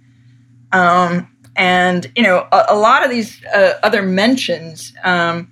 Um, 0.72 1.28
and 1.56 2.12
you 2.16 2.24
know, 2.24 2.48
a, 2.52 2.66
a 2.70 2.76
lot 2.76 3.04
of 3.04 3.10
these 3.10 3.44
uh, 3.46 3.80
other 3.82 4.02
mentions 4.02 4.94
um, 5.04 5.52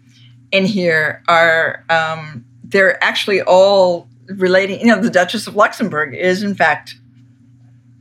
in 0.51 0.65
here 0.65 1.23
are 1.27 1.83
um, 1.89 2.45
they're 2.63 3.01
actually 3.03 3.41
all 3.41 4.07
relating. 4.27 4.79
You 4.79 4.87
know, 4.87 5.01
the 5.01 5.09
Duchess 5.09 5.47
of 5.47 5.55
Luxembourg 5.55 6.13
is 6.13 6.43
in 6.43 6.55
fact 6.55 6.95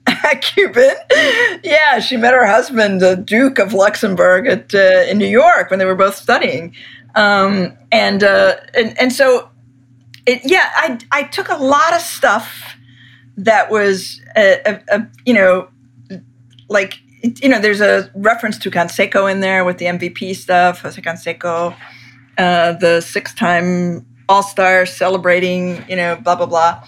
Cuban. 0.40 0.94
yeah, 1.62 2.00
she 2.00 2.16
met 2.16 2.35
her 2.35 2.46
husband, 2.46 3.00
the 3.00 3.16
Duke 3.16 3.59
of 3.59 3.72
Luxembourg, 3.72 4.46
at 4.46 4.74
uh, 4.74 5.05
in 5.09 5.18
New 5.18 5.26
York 5.26 5.70
when 5.70 5.78
they 5.78 5.85
were 5.85 5.94
both 5.94 6.16
studying, 6.16 6.74
um, 7.14 7.77
and, 7.90 8.22
uh, 8.22 8.57
and 8.75 8.98
and 9.01 9.12
so, 9.12 9.51
it, 10.27 10.40
yeah, 10.44 10.70
I 10.77 10.98
I 11.11 11.22
took 11.25 11.48
a 11.48 11.57
lot 11.57 11.94
of 11.94 12.01
stuff 12.01 12.77
that 13.37 13.70
was 13.70 14.20
a, 14.37 14.61
a, 14.66 14.83
a 14.96 15.09
you 15.25 15.35
know 15.35 15.68
like 16.68 16.98
you 17.22 17.48
know, 17.48 17.61
there's 17.61 17.81
a 17.81 18.11
reference 18.14 18.59
to 18.59 18.70
Canseco 18.70 19.31
in 19.31 19.40
there 19.40 19.64
with 19.64 19.79
the 19.79 19.87
MVP 19.87 20.35
stuff, 20.35 20.81
Jose 20.81 21.01
Canseco, 21.01 21.77
uh, 22.37 22.73
the 22.73 23.00
six-time 23.00 24.04
All-Star 24.29 24.87
celebrating, 24.87 25.85
you 25.88 25.96
know, 25.96 26.17
blah 26.17 26.35
blah 26.35 26.46
blah. 26.46 26.85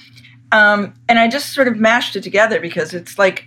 Um, 0.50 0.94
and 1.08 1.18
I 1.18 1.28
just 1.28 1.52
sort 1.52 1.68
of 1.68 1.76
mashed 1.76 2.16
it 2.16 2.22
together 2.22 2.60
because 2.60 2.94
it's 2.94 3.18
like 3.18 3.46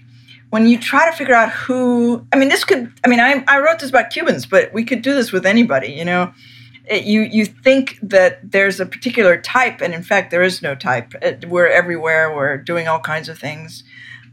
when 0.49 0.67
you 0.67 0.77
try 0.77 1.09
to 1.09 1.15
figure 1.15 1.35
out 1.35 1.51
who. 1.51 2.25
I 2.31 2.37
mean, 2.37 2.49
this 2.49 2.63
could. 2.63 2.91
I 3.03 3.07
mean, 3.09 3.19
I 3.19 3.43
I 3.47 3.59
wrote 3.59 3.79
this 3.79 3.89
about 3.89 4.09
Cubans, 4.09 4.45
but 4.45 4.71
we 4.73 4.85
could 4.85 5.01
do 5.01 5.13
this 5.13 5.31
with 5.31 5.45
anybody. 5.45 5.91
You 5.91 6.05
know, 6.05 6.33
it, 6.89 7.03
you 7.03 7.21
you 7.21 7.45
think 7.45 7.99
that 8.01 8.51
there's 8.51 8.79
a 8.79 8.85
particular 8.85 9.39
type, 9.39 9.81
and 9.81 9.93
in 9.93 10.03
fact, 10.03 10.31
there 10.31 10.43
is 10.43 10.61
no 10.61 10.75
type. 10.75 11.13
It, 11.21 11.45
we're 11.49 11.67
everywhere. 11.67 12.33
We're 12.33 12.57
doing 12.57 12.87
all 12.87 12.99
kinds 12.99 13.29
of 13.29 13.37
things. 13.37 13.83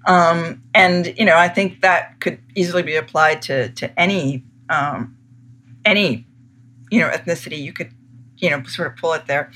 Um, 0.07 0.63
and 0.75 1.15
you 1.19 1.25
know, 1.25 1.37
I 1.37 1.49
think 1.49 1.81
that 1.81 2.21
could 2.21 2.39
easily 2.55 2.83
be 2.83 2.97
applied 2.97 3.43
to 3.43 3.71
to 3.71 4.01
any 4.01 4.45
um, 4.69 5.17
any 5.85 6.27
you 6.91 7.01
know 7.01 7.09
ethnicity. 7.09 7.61
You 7.61 7.73
could 7.73 7.91
you 8.39 8.51
know 8.51 8.63
sort 8.65 8.89
of 8.89 8.97
pull 8.97 9.15
it 9.15 9.27
there. 9.27 9.51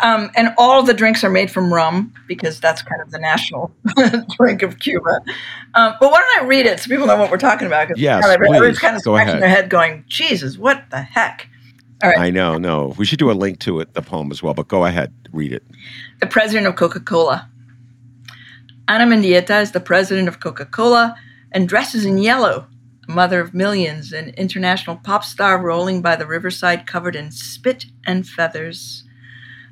Um, 0.00 0.30
and 0.36 0.54
all 0.58 0.82
the 0.82 0.94
drinks 0.94 1.24
are 1.24 1.30
made 1.30 1.50
from 1.50 1.72
rum 1.72 2.12
because 2.28 2.60
that's 2.60 2.82
kind 2.82 3.00
of 3.00 3.10
the 3.10 3.18
national 3.18 3.72
drink 4.38 4.62
of 4.62 4.78
Cuba. 4.78 5.20
Um, 5.74 5.94
but 6.00 6.12
why 6.12 6.20
don't 6.20 6.44
I 6.44 6.46
read 6.46 6.66
it 6.66 6.80
so 6.80 6.88
people 6.88 7.06
know 7.06 7.16
what 7.16 7.30
we're 7.30 7.38
talking 7.38 7.66
about? 7.66 7.96
Yes, 7.96 8.24
everybody's 8.26 8.78
kind 8.78 8.94
of 8.94 9.02
scratching 9.02 9.40
their 9.40 9.48
head, 9.48 9.70
going, 9.70 10.04
"Jesus, 10.06 10.56
what 10.56 10.84
the 10.90 11.00
heck." 11.02 11.48
Right. 12.02 12.18
I 12.18 12.30
know, 12.30 12.58
no. 12.58 12.94
We 12.98 13.06
should 13.06 13.18
do 13.18 13.30
a 13.30 13.32
link 13.32 13.60
to 13.60 13.80
it, 13.80 13.94
the 13.94 14.02
poem 14.02 14.30
as 14.30 14.42
well, 14.42 14.54
but 14.54 14.68
go 14.68 14.84
ahead, 14.84 15.12
read 15.32 15.52
it. 15.52 15.62
The 16.20 16.26
president 16.26 16.66
of 16.66 16.76
Coca 16.76 17.00
Cola. 17.00 17.48
Ana 18.86 19.06
Mendieta 19.06 19.62
is 19.62 19.72
the 19.72 19.80
president 19.80 20.28
of 20.28 20.40
Coca 20.40 20.66
Cola 20.66 21.16
and 21.52 21.68
dresses 21.68 22.04
in 22.04 22.18
yellow, 22.18 22.66
a 23.08 23.12
mother 23.12 23.40
of 23.40 23.54
millions, 23.54 24.12
an 24.12 24.30
international 24.36 24.96
pop 24.96 25.24
star 25.24 25.58
rolling 25.58 26.02
by 26.02 26.16
the 26.16 26.26
riverside 26.26 26.86
covered 26.86 27.16
in 27.16 27.30
spit 27.30 27.86
and 28.06 28.28
feathers. 28.28 29.04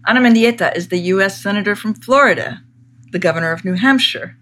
Ana 0.07 0.21
Mendieta 0.21 0.75
is 0.75 0.89
the 0.89 0.99
U.S. 0.99 1.43
Senator 1.43 1.77
from 1.77 1.95
Florida, 1.95 2.63
the 3.11 3.19
governor 3.19 3.53
of 3.53 3.65
New 3.65 3.75
Hampshire, 3.75 4.37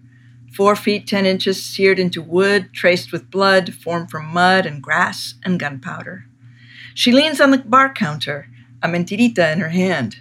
four 0.55 0.75
feet 0.75 1.05
ten 1.05 1.25
inches 1.25 1.61
seared 1.61 1.99
into 1.99 2.21
wood, 2.21 2.71
traced 2.73 3.11
with 3.11 3.29
blood, 3.29 3.73
formed 3.73 4.09
from 4.09 4.27
mud 4.27 4.65
and 4.65 4.81
grass 4.81 5.35
and 5.43 5.59
gunpowder. 5.59 6.25
She 6.93 7.11
leans 7.11 7.39
on 7.39 7.51
the 7.51 7.57
bar 7.57 7.93
counter, 7.93 8.47
a 8.83 8.87
mentirita 8.87 9.53
in 9.53 9.59
her 9.59 9.69
hand. 9.69 10.17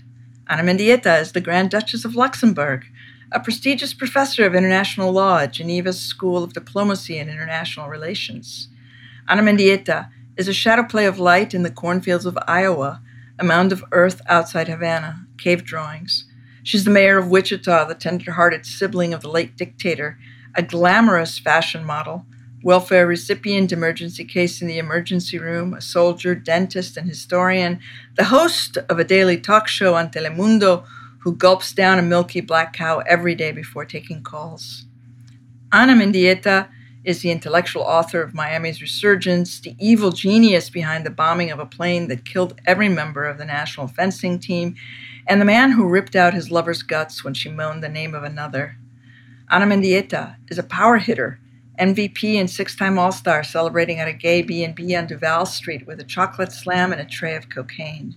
Ana 0.49 0.63
Mendieta 0.63 1.21
is 1.21 1.33
the 1.33 1.41
Grand 1.41 1.71
Duchess 1.71 2.05
of 2.05 2.17
Luxembourg, 2.17 2.85
a 3.33 3.41
prestigious 3.41 3.95
professor 3.95 4.45
of 4.45 4.55
international 4.55 5.13
law 5.13 5.39
at 5.39 5.53
Geneva's 5.53 6.01
School 6.01 6.43
of 6.43 6.53
Diplomacy 6.53 7.19
and 7.19 7.31
International 7.31 7.89
Relations. 7.89 8.69
Ana 9.29 9.43
Mendieta 9.43 10.11
is 10.37 10.49
a 10.49 10.53
shadow 10.53 10.83
play 10.83 11.07
of 11.07 11.19
light 11.19 11.55
in 11.55 11.63
the 11.63 11.71
cornfields 11.71 12.27
of 12.27 12.39
Iowa, 12.49 13.01
a 13.39 13.45
mound 13.45 13.73
of 13.73 13.85
earth 13.93 14.21
outside 14.27 14.69
Havana, 14.69 15.27
cave 15.39 15.65
drawings. 15.65 16.25
She's 16.63 16.85
the 16.85 16.91
mayor 16.91 17.19
of 17.19 17.31
Wichita, 17.31 17.85
the 17.85 17.95
tender 17.95 18.33
hearted 18.33 18.67
sibling 18.67 19.15
of 19.15 19.23
the 19.23 19.31
late 19.31 19.57
dictator, 19.57 20.19
a 20.55 20.63
glamorous 20.63 21.39
fashion 21.39 21.85
model, 21.85 22.27
welfare 22.63 23.07
recipient, 23.07 23.73
emergency 23.73 24.25
case 24.25 24.61
in 24.61 24.69
the 24.69 24.79
emergency 24.79 25.39
room, 25.39 25.75
a 25.75 25.81
soldier, 25.81 26.35
dentist, 26.35 26.97
and 26.97 27.09
historian, 27.09 27.81
the 28.17 28.25
host 28.25 28.77
of 28.77 28.99
a 28.99 29.05
daily 29.05 29.39
talk 29.39 29.67
show 29.67 29.95
on 29.95 30.11
Telemundo 30.11 30.85
who 31.21 31.37
gulps 31.37 31.73
down 31.73 31.99
a 31.99 32.03
milky 32.03 32.41
black 32.41 32.73
cow 32.73 32.99
every 33.07 33.35
day 33.35 33.53
before 33.53 33.85
taking 33.85 34.23
calls. 34.23 34.85
Ana 35.73 35.95
Mendieta 35.95 36.69
is 37.05 37.23
the 37.23 37.31
intellectual 37.31 37.83
author 37.83 38.23
of 38.23 38.35
Miami's 38.35 38.83
Resurgence, 38.83 39.61
the 39.61 39.75
evil 39.79 40.11
genius 40.11 40.69
behind 40.69 41.05
the 41.05 41.11
bombing 41.11 41.51
of 41.51 41.59
a 41.59 41.67
plane 41.67 42.09
that 42.09 42.25
killed 42.25 42.61
every 42.67 42.89
member 42.89 43.25
of 43.27 43.39
the 43.39 43.45
national 43.45 43.89
fencing 43.89 44.39
team, 44.39 44.75
and 45.27 45.41
the 45.41 45.47
man 45.47 45.73
who 45.73 45.89
ripped 45.89 46.17
out 46.17 46.35
his 46.35 46.51
lover's 46.51 46.83
guts 46.83 47.23
when 47.25 47.35
she 47.35 47.49
moaned 47.49 47.83
the 47.83 47.89
name 47.89 48.15
of 48.15 48.25
another. 48.25 48.77
Ana 49.49 49.67
Mendieta 49.67 50.37
is 50.49 50.59
a 50.59 50.63
power 50.63 50.99
hitter, 50.99 51.39
MVP 51.81 52.35
and 52.35 52.51
six-time 52.51 52.99
All-Star 52.99 53.43
celebrating 53.43 53.99
at 53.99 54.09
a 54.09 54.13
gay 54.13 54.43
B&B 54.43 54.95
on 54.95 55.07
Duval 55.07 55.47
Street 55.47 55.87
with 55.87 55.99
a 55.99 56.05
chocolate 56.05 56.53
slam 56.53 56.93
and 56.93 57.01
a 57.01 57.07
tray 57.07 57.35
of 57.35 57.49
cocaine. 57.49 58.15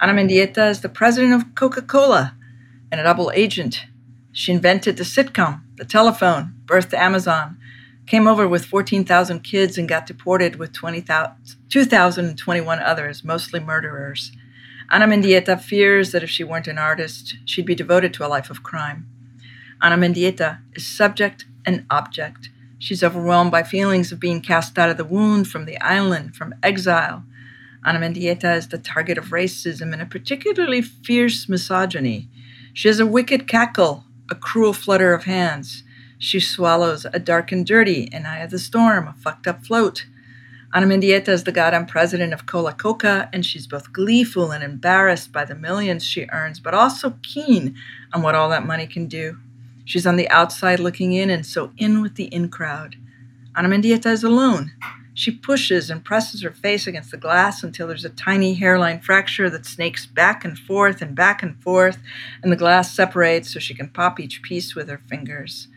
Ana 0.00 0.12
Mendieta 0.12 0.70
is 0.70 0.82
the 0.82 0.88
president 0.88 1.32
of 1.32 1.54
Coca-Cola 1.54 2.34
and 2.92 3.00
a 3.00 3.04
double 3.04 3.32
agent. 3.34 3.86
She 4.32 4.52
invented 4.52 4.98
the 4.98 5.04
sitcom, 5.04 5.62
the 5.76 5.84
telephone, 5.84 6.54
birthed 6.66 6.92
Amazon, 6.92 7.56
came 8.06 8.26
over 8.26 8.46
with 8.46 8.66
14,000 8.66 9.40
kids 9.40 9.78
and 9.78 9.88
got 9.88 10.06
deported 10.06 10.56
with 10.56 10.72
2,021 10.72 12.78
others, 12.80 13.24
mostly 13.24 13.60
murderers. 13.60 14.30
Ana 14.90 15.06
Mendieta 15.06 15.58
fears 15.58 16.12
that 16.12 16.22
if 16.22 16.28
she 16.28 16.44
weren't 16.44 16.68
an 16.68 16.76
artist, 16.76 17.36
she'd 17.46 17.64
be 17.64 17.74
devoted 17.74 18.12
to 18.12 18.26
a 18.26 18.28
life 18.28 18.50
of 18.50 18.62
crime. 18.62 19.08
Ana 19.80 19.96
Mendieta 19.96 20.58
is 20.74 20.86
subject 20.86 21.46
and 21.64 21.86
object. 21.88 22.50
She's 22.84 23.02
overwhelmed 23.02 23.50
by 23.50 23.62
feelings 23.62 24.12
of 24.12 24.20
being 24.20 24.42
cast 24.42 24.78
out 24.78 24.90
of 24.90 24.98
the 24.98 25.06
wound, 25.06 25.48
from 25.48 25.64
the 25.64 25.80
island, 25.80 26.36
from 26.36 26.54
exile. 26.62 27.24
Ana 27.82 27.98
Mendieta 27.98 28.58
is 28.58 28.68
the 28.68 28.76
target 28.76 29.16
of 29.16 29.28
racism 29.28 29.94
and 29.94 30.02
a 30.02 30.04
particularly 30.04 30.82
fierce 30.82 31.48
misogyny. 31.48 32.28
She 32.74 32.88
has 32.88 33.00
a 33.00 33.06
wicked 33.06 33.48
cackle, 33.48 34.04
a 34.30 34.34
cruel 34.34 34.74
flutter 34.74 35.14
of 35.14 35.24
hands. 35.24 35.82
She 36.18 36.40
swallows 36.40 37.06
a 37.10 37.18
dark 37.18 37.52
and 37.52 37.64
dirty, 37.64 38.10
an 38.12 38.26
eye 38.26 38.40
of 38.40 38.50
the 38.50 38.58
storm, 38.58 39.08
a 39.08 39.14
fucked 39.14 39.46
up 39.46 39.64
float. 39.64 40.04
Ana 40.74 40.86
Mendieta 40.86 41.28
is 41.28 41.44
the 41.44 41.52
goddamn 41.52 41.86
president 41.86 42.34
of 42.34 42.44
Cola 42.44 42.74
Coca, 42.74 43.30
and 43.32 43.46
she's 43.46 43.66
both 43.66 43.94
gleeful 43.94 44.50
and 44.50 44.62
embarrassed 44.62 45.32
by 45.32 45.46
the 45.46 45.54
millions 45.54 46.04
she 46.04 46.26
earns, 46.30 46.60
but 46.60 46.74
also 46.74 47.14
keen 47.22 47.76
on 48.12 48.20
what 48.20 48.34
all 48.34 48.50
that 48.50 48.66
money 48.66 48.86
can 48.86 49.06
do. 49.06 49.38
She's 49.84 50.06
on 50.06 50.16
the 50.16 50.28
outside 50.30 50.80
looking 50.80 51.12
in 51.12 51.30
and 51.30 51.44
so 51.44 51.72
in 51.76 52.00
with 52.00 52.14
the 52.14 52.24
in 52.24 52.48
crowd. 52.48 52.96
Ana 53.54 53.68
Mendieta 53.68 54.10
is 54.10 54.24
alone. 54.24 54.72
She 55.16 55.30
pushes 55.30 55.90
and 55.90 56.04
presses 56.04 56.42
her 56.42 56.50
face 56.50 56.88
against 56.88 57.12
the 57.12 57.16
glass 57.16 57.62
until 57.62 57.86
there's 57.86 58.04
a 58.04 58.10
tiny 58.10 58.54
hairline 58.54 59.00
fracture 59.00 59.48
that 59.48 59.64
snakes 59.64 60.06
back 60.06 60.44
and 60.44 60.58
forth 60.58 61.00
and 61.00 61.14
back 61.14 61.40
and 61.40 61.62
forth, 61.62 61.98
and 62.42 62.50
the 62.50 62.56
glass 62.56 62.92
separates 62.94 63.52
so 63.52 63.60
she 63.60 63.74
can 63.74 63.88
pop 63.88 64.18
each 64.18 64.42
piece 64.42 64.74
with 64.74 64.88
her 64.88 65.00
fingers. 65.08 65.68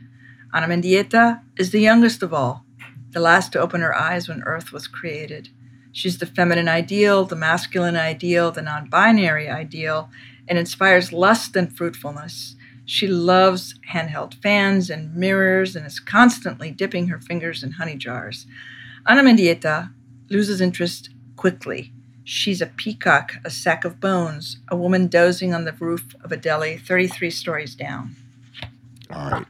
Ana 0.51 0.67
Mendieta 0.67 1.41
is 1.55 1.69
the 1.69 1.81
youngest 1.81 2.23
of 2.23 2.33
all, 2.33 2.65
the 3.11 3.19
last 3.19 3.51
to 3.51 3.59
open 3.59 3.81
her 3.81 3.95
eyes 3.95 4.27
when 4.27 4.41
Earth 4.43 4.71
was 4.71 4.87
created. 4.87 5.49
She's 5.91 6.17
the 6.17 6.25
feminine 6.25 6.67
ideal, 6.67 7.25
the 7.25 7.35
masculine 7.35 7.95
ideal, 7.95 8.51
the 8.51 8.63
non 8.63 8.89
binary 8.89 9.49
ideal, 9.49 10.09
and 10.47 10.57
inspires 10.57 11.13
lust 11.13 11.55
and 11.55 11.75
fruitfulness. 11.75 12.55
She 12.87 13.05
loves 13.05 13.75
handheld 13.91 14.33
fans 14.35 14.89
and 14.89 15.13
mirrors 15.13 15.75
and 15.75 15.85
is 15.85 15.99
constantly 15.99 16.71
dipping 16.71 17.09
her 17.09 17.19
fingers 17.19 17.61
in 17.61 17.73
honey 17.73 17.97
jars. 17.97 18.47
Ana 19.05 19.23
Mendieta 19.23 19.91
loses 20.29 20.61
interest 20.61 21.09
quickly. 21.35 21.91
She's 22.23 22.61
a 22.61 22.65
peacock, 22.65 23.33
a 23.43 23.49
sack 23.49 23.83
of 23.83 23.99
bones, 23.99 24.59
a 24.69 24.77
woman 24.77 25.07
dozing 25.07 25.53
on 25.53 25.65
the 25.65 25.73
roof 25.73 26.15
of 26.23 26.31
a 26.31 26.37
deli 26.37 26.77
33 26.77 27.29
stories 27.29 27.75
down. 27.75 28.15
All 29.11 29.31
right. 29.31 29.45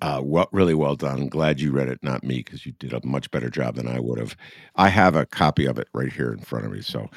Uh, 0.00 0.20
well, 0.22 0.48
really 0.52 0.74
well 0.74 0.94
done. 0.94 1.26
Glad 1.26 1.60
you 1.60 1.72
read 1.72 1.88
it, 1.88 1.98
not 2.04 2.22
me, 2.22 2.36
because 2.36 2.64
you 2.64 2.72
did 2.78 2.92
a 2.92 3.04
much 3.04 3.32
better 3.32 3.50
job 3.50 3.74
than 3.74 3.88
I 3.88 3.98
would 3.98 4.18
have. 4.18 4.36
I 4.76 4.90
have 4.90 5.16
a 5.16 5.26
copy 5.26 5.66
of 5.66 5.76
it 5.76 5.88
right 5.92 6.12
here 6.12 6.32
in 6.32 6.38
front 6.38 6.66
of 6.66 6.72
me, 6.72 6.82
so 6.82 7.10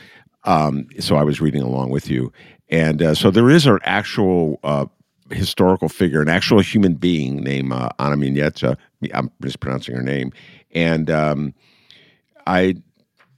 um, 0.45 0.87
so 0.99 1.15
I 1.15 1.23
was 1.23 1.39
reading 1.39 1.61
along 1.61 1.91
with 1.91 2.09
you, 2.09 2.33
and 2.69 3.01
uh, 3.01 3.15
so 3.15 3.31
there 3.31 3.49
is 3.49 3.65
an 3.65 3.79
actual 3.83 4.59
uh, 4.63 4.87
historical 5.33 5.89
figure, 5.89 6.21
an 6.21 6.29
actual 6.29 6.59
human 6.59 6.95
being 6.95 7.37
named 7.37 7.71
uh, 7.73 7.89
Ana 7.99 8.15
Mendieta. 8.15 8.77
I'm 9.13 9.31
mispronouncing 9.39 9.95
her 9.95 10.03
name, 10.03 10.31
and 10.71 11.09
um, 11.09 11.53
I 12.47 12.75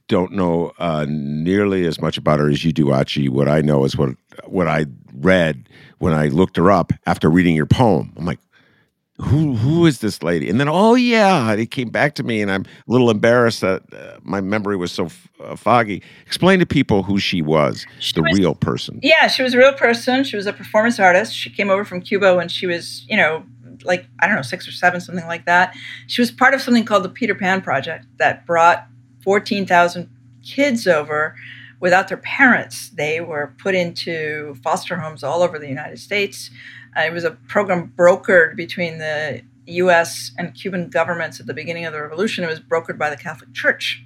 don't 0.08 0.32
know 0.32 0.72
uh, 0.78 1.06
nearly 1.08 1.86
as 1.86 2.00
much 2.00 2.16
about 2.16 2.38
her 2.38 2.48
as 2.48 2.64
you 2.64 2.72
do, 2.72 2.94
Achy. 2.94 3.28
What 3.28 3.48
I 3.48 3.60
know 3.60 3.84
is 3.84 3.96
what 3.96 4.10
what 4.44 4.68
I 4.68 4.86
read 5.14 5.68
when 5.98 6.12
I 6.12 6.28
looked 6.28 6.56
her 6.56 6.70
up 6.70 6.92
after 7.06 7.28
reading 7.28 7.56
your 7.56 7.66
poem. 7.66 8.12
I'm 8.16 8.24
like, 8.24 8.38
who 9.20 9.54
who 9.54 9.86
is 9.86 10.00
this 10.00 10.22
lady? 10.22 10.48
And 10.50 10.60
then, 10.60 10.68
oh 10.68 10.94
yeah, 10.94 11.52
it 11.52 11.70
came 11.70 11.88
back 11.88 12.14
to 12.16 12.22
me, 12.22 12.42
and 12.42 12.50
I'm 12.50 12.62
a 12.62 12.92
little 12.92 13.10
embarrassed 13.10 13.60
that 13.62 13.82
uh, 13.92 14.18
my 14.22 14.40
memory 14.40 14.76
was 14.76 14.92
so 14.92 15.06
f- 15.06 15.28
uh, 15.42 15.56
foggy. 15.56 16.02
Explain 16.26 16.58
to 16.58 16.66
people 16.66 17.02
who 17.02 17.18
she 17.18 17.40
was, 17.42 17.86
She 18.00 18.12
the 18.14 18.22
was- 18.22 18.38
real 18.38 18.54
person. 18.54 19.00
Yeah, 19.02 19.26
she 19.28 19.42
was 19.42 19.54
a 19.54 19.58
real 19.58 19.72
person. 19.72 20.22
She 20.24 20.36
was 20.36 20.46
a 20.46 20.52
performance 20.52 21.00
artist. 21.00 21.34
She 21.34 21.50
came 21.50 21.70
over 21.70 21.84
from 21.84 22.00
Cuba 22.02 22.34
when 22.36 22.48
she 22.48 22.66
was, 22.66 23.06
you 23.08 23.16
know, 23.16 23.44
like, 23.84 24.06
I 24.20 24.26
don't 24.26 24.36
know, 24.36 24.42
six 24.42 24.66
or 24.68 24.72
seven, 24.72 25.00
something 25.00 25.26
like 25.26 25.46
that. 25.46 25.74
She 26.06 26.20
was 26.20 26.30
part 26.30 26.54
of 26.54 26.60
something 26.62 26.84
called 26.84 27.02
the 27.04 27.08
Peter 27.10 27.34
Pan 27.34 27.60
Project 27.62 28.06
that 28.18 28.46
brought 28.46 28.86
14,000 29.22 30.08
kids 30.44 30.86
over 30.86 31.36
without 31.80 32.08
their 32.08 32.16
parents. 32.18 32.90
They 32.90 33.20
were 33.20 33.54
put 33.58 33.74
into 33.74 34.54
foster 34.64 34.96
homes 34.96 35.22
all 35.22 35.42
over 35.42 35.58
the 35.58 35.68
United 35.68 35.98
States. 35.98 36.50
It 36.96 37.12
was 37.12 37.24
a 37.24 37.32
program 37.32 37.92
brokered 37.96 38.56
between 38.56 38.98
the 38.98 39.42
US 39.66 40.32
and 40.38 40.54
Cuban 40.54 40.88
governments 40.88 41.40
at 41.40 41.46
the 41.46 41.54
beginning 41.54 41.84
of 41.84 41.92
the 41.92 42.00
revolution. 42.00 42.44
It 42.44 42.48
was 42.48 42.60
brokered 42.60 42.98
by 42.98 43.10
the 43.10 43.16
Catholic 43.16 43.52
Church. 43.52 44.04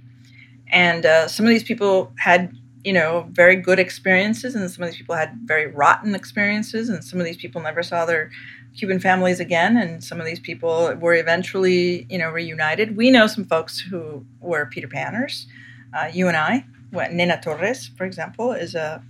And 0.72 1.04
uh, 1.04 1.28
some 1.28 1.46
of 1.46 1.50
these 1.50 1.64
people 1.64 2.12
had 2.18 2.54
you 2.84 2.92
know, 2.92 3.26
very 3.30 3.56
good 3.56 3.78
experiences, 3.78 4.54
and 4.54 4.70
some 4.70 4.82
of 4.82 4.90
these 4.90 4.96
people 4.96 5.14
had 5.14 5.38
very 5.44 5.66
rotten 5.66 6.14
experiences, 6.14 6.88
and 6.88 7.04
some 7.04 7.20
of 7.20 7.26
these 7.26 7.36
people 7.36 7.60
never 7.60 7.82
saw 7.82 8.06
their 8.06 8.30
Cuban 8.76 9.00
families 9.00 9.40
again, 9.40 9.76
and 9.76 10.02
some 10.02 10.18
of 10.20 10.26
these 10.26 10.40
people 10.40 10.94
were 10.96 11.14
eventually, 11.14 12.06
you 12.08 12.16
know, 12.16 12.30
reunited. 12.30 12.96
We 12.96 13.10
know 13.10 13.26
some 13.26 13.44
folks 13.44 13.78
who 13.78 14.24
were 14.40 14.64
Peter 14.66 14.88
Panners. 14.88 15.46
Uh, 15.92 16.08
you 16.12 16.28
and 16.28 16.36
I, 16.36 16.64
Nena 16.92 17.40
Torres, 17.40 17.88
for 17.88 18.04
example, 18.04 18.52
is 18.52 18.74
a, 18.74 19.02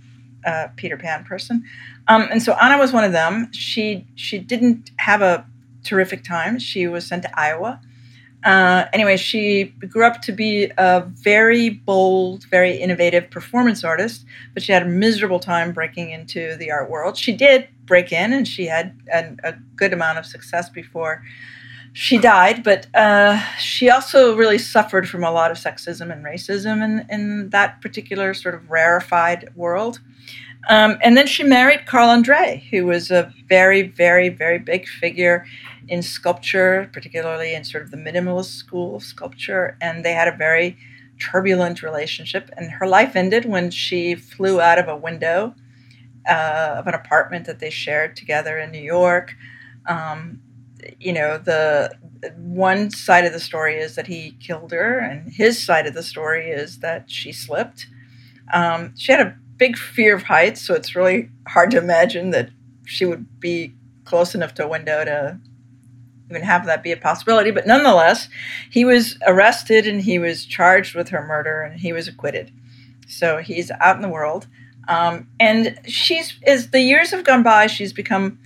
a 0.45 0.69
Peter 0.75 0.97
Pan 0.97 1.23
person, 1.23 1.63
um, 2.07 2.27
and 2.31 2.41
so 2.41 2.53
Anna 2.53 2.77
was 2.77 2.91
one 2.93 3.03
of 3.03 3.11
them. 3.11 3.51
She 3.51 4.07
she 4.15 4.39
didn't 4.39 4.91
have 4.97 5.21
a 5.21 5.45
terrific 5.83 6.23
time. 6.23 6.59
She 6.59 6.87
was 6.87 7.05
sent 7.05 7.23
to 7.23 7.39
Iowa. 7.39 7.81
Uh, 8.43 8.85
anyway, 8.91 9.17
she 9.17 9.65
grew 9.87 10.03
up 10.03 10.21
to 10.23 10.31
be 10.31 10.71
a 10.77 11.01
very 11.01 11.69
bold, 11.69 12.43
very 12.45 12.75
innovative 12.75 13.29
performance 13.29 13.83
artist, 13.83 14.25
but 14.53 14.63
she 14.63 14.71
had 14.71 14.81
a 14.81 14.87
miserable 14.87 15.39
time 15.39 15.71
breaking 15.71 16.09
into 16.09 16.55
the 16.55 16.71
art 16.71 16.89
world. 16.89 17.17
She 17.17 17.33
did 17.33 17.67
break 17.85 18.11
in, 18.11 18.33
and 18.33 18.47
she 18.47 18.65
had 18.65 18.99
a, 19.13 19.35
a 19.43 19.53
good 19.75 19.93
amount 19.93 20.17
of 20.17 20.25
success 20.25 20.69
before 20.69 21.21
she 21.93 22.17
died, 22.17 22.63
but 22.63 22.87
uh, 22.95 23.39
she 23.57 23.89
also 23.89 24.35
really 24.35 24.57
suffered 24.57 25.09
from 25.09 25.23
a 25.23 25.31
lot 25.31 25.51
of 25.51 25.57
sexism 25.57 26.11
and 26.11 26.23
racism 26.23 26.83
in, 26.83 27.05
in 27.09 27.49
that 27.49 27.81
particular 27.81 28.33
sort 28.33 28.55
of 28.55 28.69
rarefied 28.69 29.49
world. 29.55 29.99
Um, 30.69 30.97
and 31.01 31.17
then 31.17 31.27
she 31.27 31.43
married 31.43 31.85
Carl 31.85 32.09
Andre, 32.09 32.65
who 32.71 32.85
was 32.85 33.11
a 33.11 33.33
very, 33.49 33.81
very, 33.81 34.29
very 34.29 34.59
big 34.59 34.87
figure 34.87 35.45
in 35.87 36.01
sculpture, 36.01 36.89
particularly 36.93 37.53
in 37.53 37.63
sort 37.63 37.83
of 37.83 37.91
the 37.91 37.97
minimalist 37.97 38.55
school 38.55 38.95
of 38.95 39.03
sculpture. 39.03 39.77
And 39.81 40.05
they 40.05 40.13
had 40.13 40.27
a 40.27 40.37
very 40.37 40.77
turbulent 41.19 41.81
relationship. 41.81 42.49
And 42.55 42.71
her 42.71 42.87
life 42.87 43.15
ended 43.15 43.45
when 43.45 43.71
she 43.71 44.15
flew 44.15 44.61
out 44.61 44.79
of 44.79 44.87
a 44.87 44.95
window 44.95 45.55
uh, 46.29 46.75
of 46.77 46.87
an 46.87 46.93
apartment 46.93 47.47
that 47.47 47.59
they 47.59 47.69
shared 47.69 48.15
together 48.15 48.57
in 48.59 48.71
New 48.71 48.81
York. 48.81 49.35
Um, 49.87 50.41
you 50.99 51.13
know, 51.13 51.37
the 51.37 51.91
one 52.35 52.91
side 52.91 53.25
of 53.25 53.33
the 53.33 53.39
story 53.39 53.77
is 53.77 53.95
that 53.95 54.07
he 54.07 54.37
killed 54.39 54.71
her, 54.71 54.99
and 54.99 55.31
his 55.31 55.63
side 55.63 55.87
of 55.87 55.93
the 55.93 56.03
story 56.03 56.49
is 56.49 56.79
that 56.79 57.09
she 57.09 57.31
slipped. 57.31 57.87
Um, 58.53 58.93
she 58.97 59.11
had 59.11 59.21
a 59.21 59.35
big 59.57 59.77
fear 59.77 60.15
of 60.15 60.23
heights, 60.23 60.61
so 60.61 60.73
it's 60.73 60.95
really 60.95 61.29
hard 61.47 61.71
to 61.71 61.77
imagine 61.77 62.31
that 62.31 62.49
she 62.85 63.05
would 63.05 63.39
be 63.39 63.73
close 64.05 64.35
enough 64.35 64.53
to 64.55 64.65
a 64.65 64.67
window 64.67 65.05
to 65.05 65.39
even 66.29 66.43
have 66.43 66.65
that 66.65 66.83
be 66.83 66.91
a 66.91 66.97
possibility. 66.97 67.51
But 67.51 67.67
nonetheless, 67.67 68.27
he 68.69 68.85
was 68.85 69.17
arrested 69.27 69.85
and 69.87 70.01
he 70.01 70.17
was 70.17 70.45
charged 70.45 70.95
with 70.95 71.09
her 71.09 71.25
murder, 71.25 71.61
and 71.61 71.79
he 71.79 71.93
was 71.93 72.07
acquitted. 72.07 72.51
So 73.07 73.37
he's 73.37 73.71
out 73.71 73.95
in 73.97 74.01
the 74.01 74.09
world. 74.09 74.47
Um, 74.87 75.27
and 75.39 75.79
she's 75.85 76.39
as 76.45 76.71
the 76.71 76.81
years 76.81 77.11
have 77.11 77.23
gone 77.23 77.43
by, 77.43 77.67
she's 77.67 77.93
become 77.93 78.39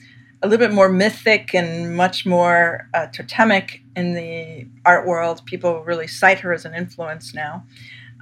a 0.46 0.48
little 0.48 0.68
bit 0.68 0.74
more 0.74 0.90
mythic 0.90 1.56
and 1.56 1.96
much 1.96 2.26
more 2.26 2.88
uh, 2.94 3.08
totemic 3.08 3.82
in 3.96 4.14
the 4.14 4.68
art 4.86 5.08
world. 5.08 5.44
People 5.46 5.84
really 5.84 6.08
cite 6.08 6.40
her 6.40 6.54
as 6.54 6.66
an 6.66 6.76
influence 6.76 7.34
now. 7.34 7.64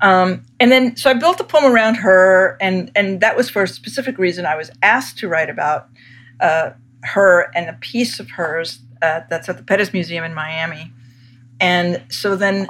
Um, 0.02 0.46
and 0.60 0.72
then, 0.72 0.96
so 0.96 1.10
I 1.10 1.14
built 1.14 1.40
a 1.40 1.44
poem 1.44 1.66
around 1.66 1.96
her, 1.96 2.58
and 2.60 2.92
and 2.96 3.22
that 3.22 3.36
was 3.36 3.50
for 3.50 3.64
a 3.64 3.68
specific 3.68 4.18
reason. 4.18 4.46
I 4.46 4.56
was 4.56 4.72
asked 4.82 5.18
to 5.20 5.28
write 5.28 5.50
about 5.50 5.88
uh, 6.40 6.72
her 7.04 7.52
and 7.56 7.70
a 7.70 7.74
piece 7.74 8.20
of 8.20 8.32
hers 8.32 8.80
uh, 9.02 9.22
that's 9.30 9.50
at 9.50 9.58
the 9.58 9.64
Pettis 9.64 9.94
Museum 9.94 10.24
in 10.24 10.34
Miami. 10.34 10.92
And 11.60 12.04
so 12.10 12.36
then, 12.36 12.68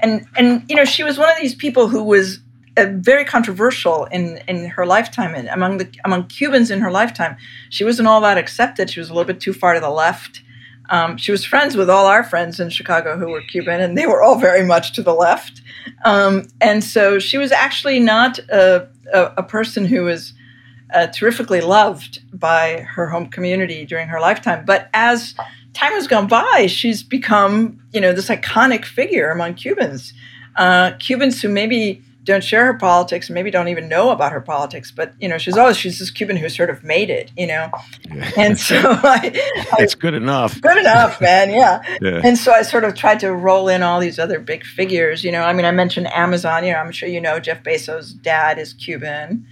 and 0.00 0.26
and 0.36 0.64
you 0.68 0.76
know, 0.76 0.84
she 0.84 1.04
was 1.04 1.18
one 1.18 1.30
of 1.30 1.36
these 1.40 1.54
people 1.54 1.88
who 1.88 2.02
was 2.02 2.40
very 2.86 3.24
controversial 3.24 4.04
in 4.06 4.38
in 4.48 4.66
her 4.66 4.86
lifetime 4.86 5.34
and 5.34 5.48
among 5.48 5.78
the 5.78 5.88
among 6.04 6.26
Cubans 6.26 6.70
in 6.70 6.80
her 6.80 6.90
lifetime. 6.90 7.36
She 7.70 7.84
wasn't 7.84 8.08
all 8.08 8.20
that 8.22 8.38
accepted. 8.38 8.90
She 8.90 9.00
was 9.00 9.10
a 9.10 9.14
little 9.14 9.26
bit 9.26 9.40
too 9.40 9.52
far 9.52 9.74
to 9.74 9.80
the 9.80 9.90
left. 9.90 10.42
Um, 10.90 11.18
she 11.18 11.30
was 11.30 11.44
friends 11.44 11.76
with 11.76 11.90
all 11.90 12.06
our 12.06 12.24
friends 12.24 12.60
in 12.60 12.70
Chicago 12.70 13.18
who 13.18 13.28
were 13.28 13.42
Cuban, 13.42 13.80
and 13.80 13.96
they 13.96 14.06
were 14.06 14.22
all 14.22 14.38
very 14.38 14.64
much 14.64 14.94
to 14.94 15.02
the 15.02 15.12
left. 15.12 15.60
Um, 16.04 16.48
and 16.60 16.82
so 16.82 17.18
she 17.18 17.36
was 17.36 17.52
actually 17.52 18.00
not 18.00 18.38
a, 18.48 18.88
a, 19.12 19.22
a 19.38 19.42
person 19.42 19.84
who 19.84 20.04
was 20.04 20.32
uh, 20.94 21.08
terrifically 21.08 21.60
loved 21.60 22.20
by 22.32 22.86
her 22.94 23.08
home 23.08 23.26
community 23.26 23.84
during 23.84 24.08
her 24.08 24.20
lifetime. 24.20 24.64
But 24.64 24.88
as 24.94 25.34
time 25.74 25.92
has 25.92 26.06
gone 26.06 26.26
by, 26.26 26.66
she's 26.66 27.02
become, 27.02 27.78
you 27.92 28.00
know, 28.00 28.12
this 28.12 28.28
iconic 28.28 28.84
figure 28.84 29.30
among 29.30 29.54
Cubans. 29.54 30.14
Uh, 30.56 30.92
Cubans 30.98 31.42
who 31.42 31.48
maybe 31.48 32.02
don't 32.32 32.44
share 32.44 32.66
her 32.66 32.74
politics 32.74 33.28
and 33.28 33.34
maybe 33.34 33.50
don't 33.50 33.68
even 33.68 33.88
know 33.88 34.10
about 34.10 34.32
her 34.32 34.40
politics 34.40 34.90
but 34.90 35.12
you 35.20 35.28
know 35.28 35.38
she's 35.38 35.56
always 35.56 35.76
she's 35.76 35.98
this 35.98 36.10
cuban 36.10 36.36
who 36.36 36.48
sort 36.48 36.70
of 36.70 36.84
made 36.84 37.10
it 37.10 37.30
you 37.36 37.46
know 37.46 37.70
yeah. 38.14 38.30
and 38.36 38.58
so 38.58 38.76
I, 38.84 39.30
it's 39.78 39.94
good 39.94 40.14
enough 40.14 40.60
good 40.60 40.78
enough 40.78 41.20
man 41.20 41.50
yeah. 41.50 41.82
yeah. 42.00 42.20
and 42.24 42.38
so 42.38 42.52
i 42.52 42.62
sort 42.62 42.84
of 42.84 42.94
tried 42.94 43.20
to 43.20 43.32
roll 43.32 43.68
in 43.68 43.82
all 43.82 44.00
these 44.00 44.18
other 44.18 44.38
big 44.38 44.64
figures 44.64 45.24
you 45.24 45.32
know 45.32 45.42
i 45.42 45.52
mean 45.52 45.64
i 45.64 45.70
mentioned 45.70 46.06
amazon 46.12 46.64
you 46.64 46.72
know 46.72 46.78
i'm 46.78 46.92
sure 46.92 47.08
you 47.08 47.20
know 47.20 47.40
jeff 47.40 47.62
bezos 47.62 48.20
dad 48.22 48.58
is 48.58 48.72
cuban 48.74 49.46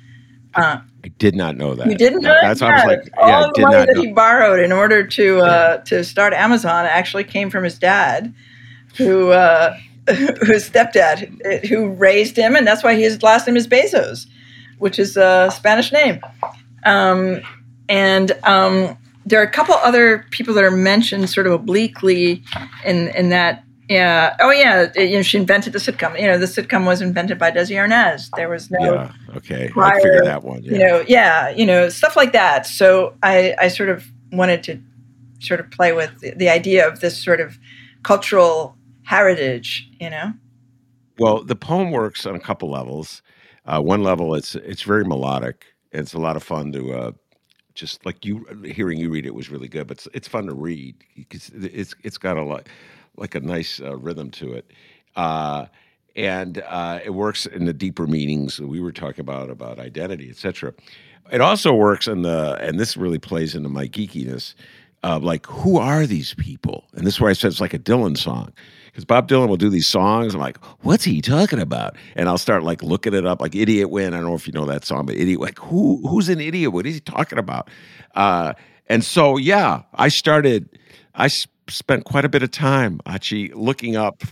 uh, 0.55 0.81
I 1.05 1.09
did 1.18 1.35
not 1.37 1.59
know 1.59 1.74
that. 1.74 1.87
You 1.87 1.97
didn't 1.97 2.22
know 2.22 2.35
That's 2.41 2.62
yeah. 2.62 2.68
I 2.68 2.72
was 2.72 2.85
like, 2.85 3.12
yeah, 3.14 3.37
all 3.37 3.53
the 3.55 3.61
money 3.61 3.77
that 3.77 3.95
know. 3.95 4.01
he 4.01 4.12
borrowed 4.12 4.59
in 4.59 4.72
order 4.72 5.07
to 5.07 5.41
uh, 5.41 5.77
to 5.85 6.03
start 6.03 6.33
Amazon 6.33 6.87
actually 6.87 7.24
came 7.24 7.51
from 7.51 7.62
his 7.62 7.79
dad, 7.79 8.35
who 8.97 9.33
uh, 9.33 9.77
his 10.09 10.69
stepdad, 10.69 11.67
who 11.67 11.91
raised 11.91 12.37
him, 12.37 12.55
and 12.55 12.67
that's 12.67 12.83
why 12.83 12.95
his 12.95 13.23
last 13.23 13.47
name 13.47 13.57
is 13.57 13.67
Bezos, 13.67 14.27
which 14.79 14.99
is 14.99 15.17
a 15.17 15.51
Spanish 15.55 15.93
name. 15.93 16.21
Um, 16.85 17.41
and 17.89 18.33
um, 18.45 18.97
there 19.25 19.41
are 19.41 19.45
a 19.45 19.51
couple 19.51 19.75
other 19.75 20.25
people 20.31 20.55
that 20.55 20.65
are 20.65 20.71
mentioned 20.71 21.29
sort 21.29 21.47
of 21.47 21.53
obliquely 21.53 22.43
in 22.85 23.09
in 23.09 23.31
that. 23.31 23.65
Yeah. 23.89 24.37
Oh, 24.41 24.51
yeah. 24.51 24.93
You 24.97 25.19
know, 25.19 25.23
she 25.23 25.39
invented 25.39 25.73
the 25.73 25.79
sitcom. 25.79 26.21
You 26.21 26.27
know, 26.27 26.39
the 26.39 26.47
sitcom 26.47 26.87
was 26.87 27.01
invented 27.01 27.39
by 27.39 27.53
Desi 27.53 27.77
Arnaz. 27.77 28.31
There 28.35 28.49
was 28.49 28.69
no. 28.69 28.95
Yeah. 28.95 29.13
Okay. 29.37 29.69
Prior, 29.69 29.95
I 29.95 30.03
figured 30.03 30.27
that 30.27 30.43
one. 30.43 30.65
Yeah. 30.65 30.73
You 30.73 30.79
know. 30.79 31.05
Yeah. 31.07 31.51
You 31.51 31.67
know, 31.67 31.89
stuff 31.89 32.17
like 32.17 32.33
that. 32.33 32.67
So 32.67 33.15
I 33.23 33.55
I 33.61 33.69
sort 33.69 33.89
of 33.89 34.05
wanted 34.33 34.65
to 34.65 34.81
sort 35.39 35.61
of 35.61 35.71
play 35.71 35.93
with 35.93 36.19
the, 36.21 36.33
the 36.33 36.49
idea 36.49 36.87
of 36.87 36.99
this 36.99 37.23
sort 37.23 37.41
of 37.41 37.59
cultural 38.03 38.76
heritage, 39.07 39.89
you 40.01 40.11
know? 40.11 40.33
Well, 41.19 41.43
the 41.43 41.57
poem 41.57 41.93
works 41.93 42.27
on 42.27 42.35
a 42.35 42.41
couple 42.41 42.71
levels. 42.71 43.23
Uh, 43.65 43.81
one 43.81 44.03
level, 44.03 44.35
it's 44.35 44.55
it's 44.55 44.83
very 44.83 45.05
melodic. 45.05 45.65
It's 45.93 46.13
a 46.13 46.19
lot 46.19 46.37
of 46.37 46.43
fun 46.43 46.73
to 46.73 46.93
uh, 46.93 47.13
just 47.75 48.05
like 48.05 48.25
you 48.25 48.45
hearing 48.65 48.99
you 48.99 49.11
read 49.11 49.25
it 49.25 49.35
was 49.35 49.49
really 49.49 49.69
good, 49.69 49.87
but 49.87 49.97
it's, 49.99 50.09
it's 50.13 50.29
fun 50.29 50.47
to 50.47 50.55
read 50.55 50.95
because 51.17 51.49
it's 51.51 51.95
it's 52.03 52.19
got 52.19 52.37
a 52.37 52.43
lot 52.43 52.69
like 53.17 53.35
a 53.35 53.41
nice 53.41 53.81
uh, 53.81 53.97
rhythm 53.97 54.31
to 54.33 54.53
it, 54.53 54.71
uh, 55.17 55.67
and 56.17 56.63
uh, 56.69 57.01
it 57.03 57.11
works 57.11 57.47
in 57.47 57.65
the 57.65 57.73
deeper 57.73 58.07
meanings 58.07 58.61
we 58.61 58.81
were 58.81 58.93
talking 58.93 59.21
about 59.21 59.51
about 59.51 59.79
identity, 59.79 60.29
etc. 60.29 60.75
It 61.33 61.41
also 61.41 61.73
works 61.73 62.07
in 62.07 62.23
the 62.23 62.59
and 62.61 62.79
this 62.79 62.97
really 62.97 63.19
plays 63.19 63.55
into 63.55 63.69
my 63.69 63.87
geekiness. 63.87 64.55
Like 65.03 65.47
who 65.47 65.79
are 65.79 66.05
these 66.05 66.35
people? 66.35 66.85
And 66.95 67.07
this 67.07 67.15
is 67.15 67.21
where 67.21 67.31
I 67.31 67.35
said 67.35 67.53
it's 67.53 67.61
like 67.61 67.75
a 67.75 67.79
Dylan 67.79 68.19
song 68.19 68.53
because 68.97 69.05
Bob 69.05 69.29
Dylan 69.29 69.51
will 69.51 69.59
do 69.59 69.69
these 69.69 69.87
songs. 69.87 70.33
I'm 70.33 70.41
like, 70.41 70.57
what's 70.81 71.05
he 71.05 71.21
talking 71.21 71.59
about? 71.59 71.97
And 72.15 72.31
I'll 72.31 72.39
start 72.39 72.63
like 72.63 72.83
looking 72.83 73.13
it 73.13 73.27
up, 73.27 73.43
like 73.43 73.55
Idiot 73.55 73.91
Wind. 73.91 74.15
I 74.15 74.21
don't 74.21 74.31
know 74.31 74.35
if 74.35 74.47
you 74.47 74.55
know 74.55 74.65
that 74.65 74.87
song, 74.87 75.05
but 75.05 75.17
Idiot, 75.17 75.39
like 75.39 75.59
who 75.59 76.01
who's 76.09 76.31
an 76.31 76.41
idiot? 76.41 76.73
What 76.73 76.87
is 76.87 76.95
he 76.95 77.01
talking 77.01 77.39
about? 77.39 77.69
Uh, 78.15 78.55
and 78.87 79.05
so 79.05 79.37
yeah, 79.37 79.83
I 79.93 80.09
started. 80.09 80.79
I 81.15 81.29
spent 81.29 82.05
quite 82.05 82.25
a 82.25 82.31
bit 82.31 82.43
of 82.43 82.51
time 82.53 83.01
actually 83.05 83.49
looking 83.49 83.97
up 83.97 84.23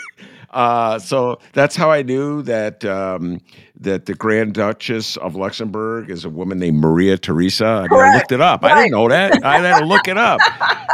Uh, 0.50 0.98
so 0.98 1.38
that's 1.52 1.76
how 1.76 1.90
I 1.90 2.02
knew 2.02 2.42
that 2.42 2.84
um, 2.84 3.40
that 3.80 4.06
the 4.06 4.14
Grand 4.14 4.54
Duchess 4.54 5.16
of 5.16 5.34
Luxembourg 5.34 6.10
is 6.10 6.24
a 6.24 6.30
woman 6.30 6.58
named 6.58 6.78
Maria 6.78 7.18
Teresa. 7.18 7.66
I, 7.66 7.82
mean, 7.82 8.00
I 8.00 8.16
looked 8.16 8.32
it 8.32 8.40
up. 8.40 8.62
Right. 8.62 8.72
I 8.72 8.74
didn't 8.76 8.92
know 8.92 9.08
that. 9.08 9.44
I 9.44 9.58
had 9.58 9.80
to 9.80 9.86
look 9.86 10.08
it 10.08 10.18
up, 10.18 10.40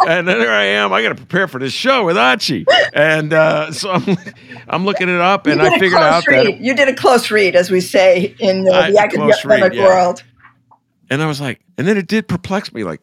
and 0.07 0.26
then 0.26 0.38
there 0.38 0.53
I 0.53 0.64
am. 0.64 0.92
I 0.92 1.03
got 1.03 1.11
to 1.11 1.14
prepare 1.14 1.48
for 1.48 1.59
this 1.59 1.72
show 1.72 2.05
with 2.05 2.16
Achy, 2.16 2.64
and 2.92 3.32
uh, 3.32 3.72
so 3.72 3.90
I'm, 3.90 4.16
I'm 4.68 4.84
looking 4.84 5.09
it 5.09 5.20
up, 5.20 5.46
and 5.46 5.61
I 5.61 5.78
figured 5.78 6.01
out 6.01 6.26
read. 6.26 6.46
that 6.46 6.61
you 6.61 6.74
did 6.74 6.88
a 6.88 6.94
close 6.94 7.30
read, 7.30 7.57
as 7.57 7.70
we 7.70 7.80
say 7.80 8.34
in 8.38 8.64
the, 8.64 8.90
the 8.92 8.98
academic 8.98 9.44
read, 9.44 9.74
yeah. 9.74 9.84
world. 9.84 10.22
And 11.11 11.20
I 11.22 11.26
was 11.26 11.40
like, 11.40 11.61
and 11.76 11.88
then 11.88 11.96
it 11.96 12.07
did 12.07 12.28
perplex 12.28 12.72
me, 12.72 12.84
like 12.84 13.01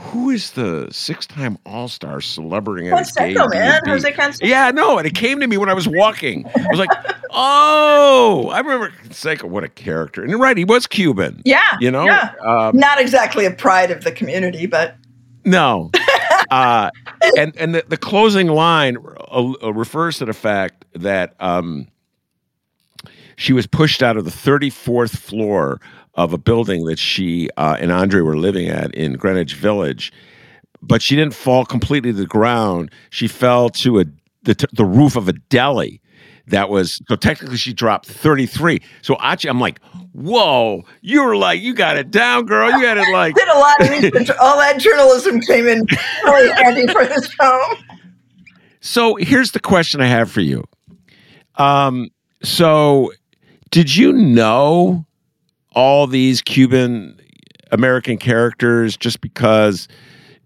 who 0.00 0.30
is 0.30 0.52
the 0.52 0.88
six-time 0.90 1.58
All-Star 1.66 2.18
a 2.18 2.20
gay 2.20 3.34
man? 3.34 3.80
Jose 3.86 4.12
Canseco. 4.12 4.38
Yeah, 4.42 4.70
no, 4.70 4.98
and 4.98 5.06
it 5.06 5.14
came 5.14 5.40
to 5.40 5.46
me 5.46 5.58
when 5.58 5.68
I 5.68 5.74
was 5.74 5.86
walking. 5.86 6.46
I 6.46 6.66
was 6.70 6.78
like, 6.78 6.90
oh, 7.30 8.50
I 8.52 8.58
remember 8.58 8.90
Canseco. 9.04 9.44
What 9.44 9.62
a 9.62 9.68
character! 9.68 10.22
And 10.22 10.40
right, 10.40 10.56
he 10.56 10.64
was 10.64 10.86
Cuban. 10.86 11.42
Yeah, 11.44 11.76
you 11.80 11.90
know, 11.90 12.04
yeah. 12.04 12.32
Um, 12.44 12.76
not 12.76 12.98
exactly 12.98 13.44
a 13.44 13.50
pride 13.50 13.90
of 13.90 14.02
the 14.02 14.10
community, 14.10 14.66
but 14.66 14.96
no. 15.44 15.90
uh, 16.50 16.90
and 17.36 17.54
and 17.56 17.74
the, 17.74 17.84
the 17.88 17.96
closing 17.96 18.48
line 18.48 18.96
uh, 19.30 19.52
uh, 19.62 19.72
refers 19.72 20.18
to 20.18 20.24
the 20.24 20.32
fact 20.32 20.86
that 20.94 21.34
um, 21.40 21.86
she 23.36 23.52
was 23.52 23.66
pushed 23.66 24.02
out 24.02 24.16
of 24.16 24.24
the 24.24 24.30
34th 24.30 25.16
floor 25.16 25.80
of 26.14 26.32
a 26.32 26.38
building 26.38 26.84
that 26.84 26.98
she 26.98 27.48
uh, 27.56 27.76
and 27.78 27.92
Andre 27.92 28.20
were 28.20 28.36
living 28.36 28.68
at 28.68 28.94
in 28.94 29.14
Greenwich 29.14 29.54
Village. 29.54 30.12
But 30.82 31.02
she 31.02 31.14
didn't 31.14 31.34
fall 31.34 31.64
completely 31.66 32.12
to 32.12 32.18
the 32.18 32.26
ground. 32.26 32.90
She 33.10 33.28
fell 33.28 33.68
to 33.70 34.00
a 34.00 34.04
the, 34.42 34.68
the 34.72 34.84
roof 34.84 35.16
of 35.16 35.28
a 35.28 35.32
deli 35.32 36.00
that 36.46 36.68
was 36.68 37.00
so 37.08 37.16
technically 37.16 37.56
she 37.56 37.72
dropped 37.72 38.06
33 38.06 38.80
so 39.02 39.16
actually 39.20 39.50
i'm 39.50 39.60
like 39.60 39.80
whoa 40.12 40.82
you 41.00 41.22
were 41.22 41.36
like 41.36 41.60
you 41.60 41.74
got 41.74 41.96
it 41.96 42.10
down 42.10 42.46
girl 42.46 42.70
you 42.70 42.82
got 42.82 42.96
it 42.96 43.08
like 43.12 43.34
did 43.34 43.48
a 43.48 43.58
lot 43.58 43.80
of 43.80 43.90
research 43.90 44.30
all 44.40 44.56
that 44.56 44.78
journalism 44.78 45.40
came 45.40 45.66
in 45.66 45.86
really 46.24 46.50
handy 46.52 46.86
for 46.92 47.04
this 47.06 47.32
poem 47.36 47.76
so 48.80 49.16
here's 49.16 49.52
the 49.52 49.60
question 49.60 50.00
i 50.00 50.06
have 50.06 50.30
for 50.30 50.40
you 50.40 50.64
um 51.56 52.08
so 52.42 53.12
did 53.70 53.94
you 53.94 54.12
know 54.12 55.04
all 55.72 56.06
these 56.06 56.42
Cuban 56.42 57.20
American 57.70 58.18
characters 58.18 58.96
just 58.96 59.20
because 59.20 59.88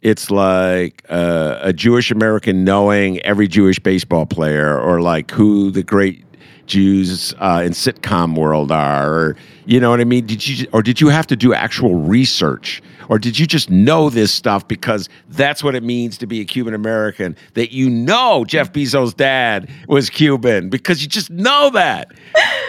it's 0.03 0.31
like 0.31 1.03
uh, 1.09 1.59
a 1.63 1.73
Jewish 1.73 2.11
American 2.11 2.65
knowing 2.65 3.21
every 3.21 3.49
Jewish 3.49 3.79
baseball 3.79 4.27
player, 4.27 4.79
or 4.79 5.01
like 5.01 5.31
who 5.31 5.71
the 5.71 5.83
great 5.83 6.25
Jews 6.67 7.35
uh, 7.39 7.63
in 7.65 7.73
sitcom 7.73 8.37
world 8.37 8.71
are, 8.71 9.13
or 9.13 9.37
you 9.65 9.81
know 9.81 9.91
what 9.91 10.01
I 10.01 10.05
mean? 10.05 10.27
Did 10.27 10.47
you 10.47 10.67
or 10.73 10.83
did 10.83 11.01
you 11.01 11.09
have 11.09 11.27
to 11.29 11.37
do 11.37 11.55
actual 11.55 11.95
research, 11.95 12.83
or 13.09 13.19
did 13.19 13.39
you 13.39 13.47
just 13.47 13.71
know 13.71 14.11
this 14.11 14.31
stuff 14.33 14.69
because 14.69 15.09
that's 15.31 15.65
what 15.65 15.75
it 15.75 15.83
means 15.83 16.19
to 16.19 16.27
be 16.27 16.41
a 16.41 16.45
Cuban 16.45 16.75
American? 16.75 17.35
That 17.55 17.73
you 17.73 17.89
know 17.89 18.45
Jeff 18.45 18.73
Bezos' 18.73 19.17
dad 19.17 19.71
was 19.89 20.11
Cuban 20.11 20.69
because 20.69 21.03
you 21.03 21.09
just 21.09 21.31
know 21.31 21.71
that. 21.71 22.13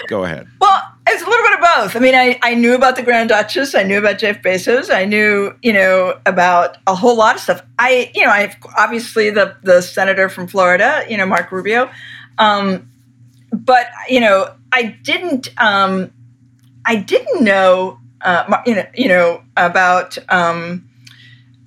Go 0.08 0.24
ahead. 0.24 0.48
Well, 0.62 0.82
it's 1.08 1.22
a 1.22 1.30
little 1.30 1.46
bit 1.46 1.54
both. 1.76 1.96
I 1.96 2.00
mean, 2.00 2.16
I, 2.16 2.40
I 2.42 2.56
knew 2.56 2.76
about 2.76 2.96
the 2.96 3.04
Grand 3.04 3.30
Duchess. 3.30 3.76
I 3.76 3.84
knew 3.84 3.98
about 3.98 4.18
Jeff 4.18 4.42
Bezos. 4.42 4.94
I 4.94 5.06
knew, 5.06 5.54
you 5.62 5.74
know, 5.74 6.20
about 6.26 6.78
a 6.88 6.96
whole 6.96 7.16
lot 7.16 7.36
of 7.36 7.42
stuff. 7.42 7.62
I, 7.80 8.12
you 8.14 8.24
know, 8.24 8.32
I 8.32 8.56
obviously 8.78 9.30
the 9.30 9.56
the 9.64 9.82
senator 9.82 10.30
from 10.30 10.48
Florida, 10.48 11.06
you 11.10 11.18
know, 11.18 11.26
Marco 11.26 11.56
Rubio. 11.56 11.90
Um, 12.38 12.90
but 13.52 13.88
you 14.10 14.20
know, 14.20 14.54
I 14.72 14.84
didn't. 14.84 15.50
Um, 15.58 16.12
I 16.86 16.96
didn't 16.96 17.44
know. 17.44 18.00
Uh, 18.22 18.62
you 18.66 18.76
know, 18.76 18.86
you 18.96 19.08
know 19.08 19.44
about 19.56 20.18
um, 20.30 20.90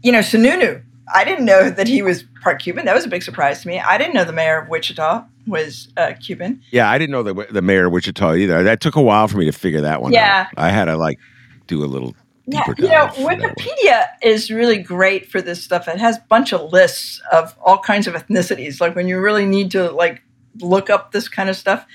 you 0.02 0.12
know 0.12 0.20
Sununu. 0.20 0.82
I 1.14 1.24
didn't 1.24 1.46
know 1.46 1.70
that 1.70 1.88
he 1.88 2.02
was 2.02 2.24
part 2.42 2.60
Cuban. 2.60 2.84
That 2.84 2.94
was 2.94 3.04
a 3.04 3.08
big 3.08 3.22
surprise 3.22 3.62
to 3.62 3.68
me. 3.68 3.80
I 3.80 3.96
didn't 3.96 4.14
know 4.14 4.24
the 4.24 4.32
mayor 4.32 4.58
of 4.58 4.68
Wichita 4.68 5.24
was 5.48 5.88
uh, 5.96 6.12
Cuban. 6.20 6.62
Yeah, 6.70 6.90
I 6.90 6.98
didn't 6.98 7.12
know 7.12 7.22
the 7.22 7.46
the 7.50 7.62
mayor 7.62 7.86
of 7.86 7.92
Wichita 7.92 8.34
either. 8.34 8.62
That 8.62 8.80
took 8.80 8.96
a 8.96 9.02
while 9.02 9.28
for 9.28 9.38
me 9.38 9.44
to 9.46 9.52
figure 9.52 9.80
that 9.82 10.02
one 10.02 10.12
yeah. 10.12 10.46
out. 10.48 10.54
I 10.56 10.70
had 10.70 10.86
to 10.86 10.96
like 10.96 11.18
do 11.66 11.84
a 11.84 11.86
little. 11.86 12.14
Yeah, 12.50 12.64
you 12.78 12.88
know, 12.88 13.08
Wikipedia 13.08 14.06
is 14.22 14.50
really 14.50 14.78
great 14.78 15.30
for 15.30 15.42
this 15.42 15.62
stuff. 15.62 15.86
It 15.86 15.98
has 15.98 16.16
a 16.16 16.24
bunch 16.30 16.54
of 16.54 16.72
lists 16.72 17.20
of 17.30 17.54
all 17.62 17.78
kinds 17.78 18.06
of 18.06 18.14
ethnicities. 18.14 18.80
Like 18.80 18.96
when 18.96 19.06
you 19.06 19.20
really 19.20 19.44
need 19.44 19.70
to 19.72 19.90
like 19.90 20.22
look 20.60 20.88
up 20.90 21.12
this 21.12 21.28
kind 21.28 21.50
of 21.50 21.56
stuff. 21.56 21.86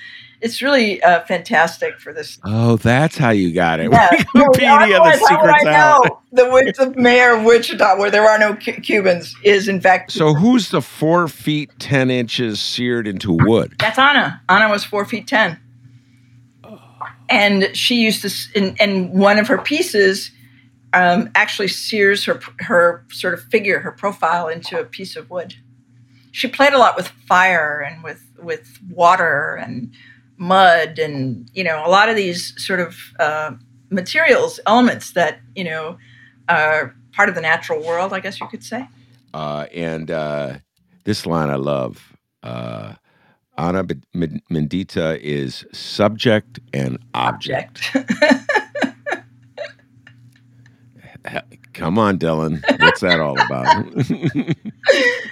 It's 0.44 0.60
really 0.60 1.02
uh, 1.02 1.24
fantastic 1.24 1.98
for 1.98 2.12
this. 2.12 2.38
Oh, 2.44 2.76
that's 2.76 3.16
how 3.16 3.30
you 3.30 3.50
got 3.50 3.80
it. 3.80 3.90
Yeah. 3.90 4.10
Wikipedia, 4.36 4.98
the 4.98 5.16
secrets 5.26 5.64
I 5.64 5.72
know 5.72 6.20
the, 6.32 6.74
the 6.76 7.00
mayor 7.00 7.34
of 7.34 7.44
Wichita, 7.44 7.96
where 7.96 8.10
there 8.10 8.28
are 8.28 8.38
no 8.38 8.54
C- 8.60 8.72
Cubans, 8.72 9.34
is 9.42 9.68
in 9.68 9.80
fact. 9.80 10.12
So, 10.12 10.34
who's 10.34 10.68
the 10.68 10.82
four 10.82 11.28
feet 11.28 11.70
ten 11.78 12.10
inches 12.10 12.60
seared 12.60 13.06
into 13.06 13.32
wood? 13.32 13.74
That's 13.78 13.98
Anna. 13.98 14.42
Anna 14.50 14.68
was 14.68 14.84
four 14.84 15.06
feet 15.06 15.26
ten, 15.26 15.58
and 17.30 17.74
she 17.74 18.02
used 18.02 18.20
to. 18.20 18.58
In, 18.58 18.76
in 18.78 19.18
one 19.18 19.38
of 19.38 19.48
her 19.48 19.56
pieces, 19.56 20.30
um, 20.92 21.30
actually 21.34 21.68
sears 21.68 22.22
her 22.26 22.38
her 22.58 23.06
sort 23.10 23.32
of 23.32 23.42
figure, 23.44 23.80
her 23.80 23.92
profile, 23.92 24.48
into 24.48 24.78
a 24.78 24.84
piece 24.84 25.16
of 25.16 25.30
wood 25.30 25.54
she 26.34 26.48
played 26.48 26.72
a 26.72 26.78
lot 26.78 26.96
with 26.96 27.06
fire 27.28 27.80
and 27.80 28.02
with 28.02 28.20
with 28.42 28.80
water 28.90 29.54
and 29.54 29.94
mud 30.36 30.98
and 30.98 31.48
you 31.54 31.62
know 31.64 31.86
a 31.86 31.88
lot 31.88 32.08
of 32.08 32.16
these 32.16 32.54
sort 32.62 32.80
of 32.80 32.96
uh, 33.18 33.52
materials 33.90 34.58
elements 34.66 35.12
that 35.12 35.40
you 35.54 35.64
know 35.64 35.96
are 36.48 36.94
part 37.12 37.28
of 37.28 37.34
the 37.34 37.40
natural 37.40 37.82
world 37.82 38.12
i 38.12 38.20
guess 38.20 38.40
you 38.40 38.48
could 38.48 38.64
say 38.64 38.86
uh, 39.32 39.66
and 39.72 40.10
uh, 40.10 40.54
this 41.04 41.26
line 41.26 41.50
i 41.50 41.56
love 41.56 42.16
uh, 42.42 42.94
ana 43.56 43.84
mendieta 43.84 45.18
is 45.20 45.64
subject 45.72 46.58
and 46.72 46.98
object, 47.14 47.90
object. 47.94 48.12
come 51.72 51.98
on 51.98 52.18
dylan 52.18 52.62
what's 52.80 53.00
that 53.00 53.20
all 53.20 53.40
about 53.40 53.86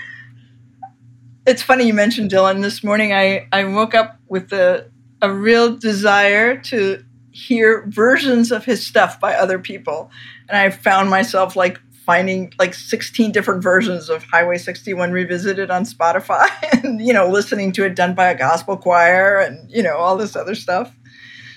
it's 1.47 1.63
funny 1.63 1.87
you 1.87 1.95
mentioned 1.95 2.31
Dylan. 2.31 2.63
This 2.63 2.85
morning 2.85 3.13
I, 3.13 3.49
I 3.53 3.65
woke 3.65 3.95
up 3.95 4.19
with 4.29 4.53
a, 4.53 4.91
a 5.23 5.33
real 5.33 5.77
desire 5.77 6.59
to 6.59 7.03
hear 7.31 7.87
versions 7.89 8.53
of 8.53 8.65
his 8.65 8.87
stuff 8.87 9.19
by 9.19 9.35
other 9.35 9.59
people. 9.59 10.11
And 10.49 10.59
I 10.59 10.69
found 10.71 11.09
myself 11.09 11.57
like 11.57 11.81
finding 12.05 12.53
like 12.59 12.75
16 12.75 13.33
different 13.33 13.63
versions 13.63 14.11
of 14.11 14.25
Highway 14.25 14.59
61 14.59 15.13
revisited 15.13 15.71
on 15.71 15.85
Spotify 15.85 16.49
and, 16.85 17.01
you 17.01 17.13
know, 17.13 17.29
listening 17.29 17.73
to 17.73 17.85
it 17.85 17.95
done 17.95 18.15
by 18.15 18.29
a 18.29 18.37
gospel 18.37 18.77
choir 18.77 19.39
and, 19.39 19.71
you 19.71 19.83
know, 19.83 19.97
all 19.97 20.17
this 20.17 20.37
other 20.37 20.55
stuff. 20.55 20.95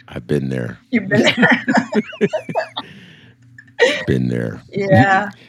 I've 0.08 0.28
been 0.28 0.50
there. 0.50 0.78
You've 0.92 1.10
been 1.10 1.24
there. 1.24 1.66
been 4.08 4.28
there. 4.30 4.62
Yeah. 4.72 5.32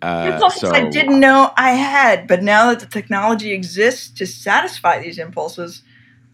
Uh, 0.00 0.48
so, 0.50 0.70
I 0.70 0.88
didn't 0.88 1.18
know 1.18 1.50
I 1.56 1.72
had, 1.72 2.28
but 2.28 2.40
now 2.40 2.68
that 2.68 2.78
the 2.78 2.86
technology 2.86 3.50
exists 3.50 4.08
to 4.10 4.28
satisfy 4.28 5.02
these 5.02 5.18
impulses, 5.18 5.82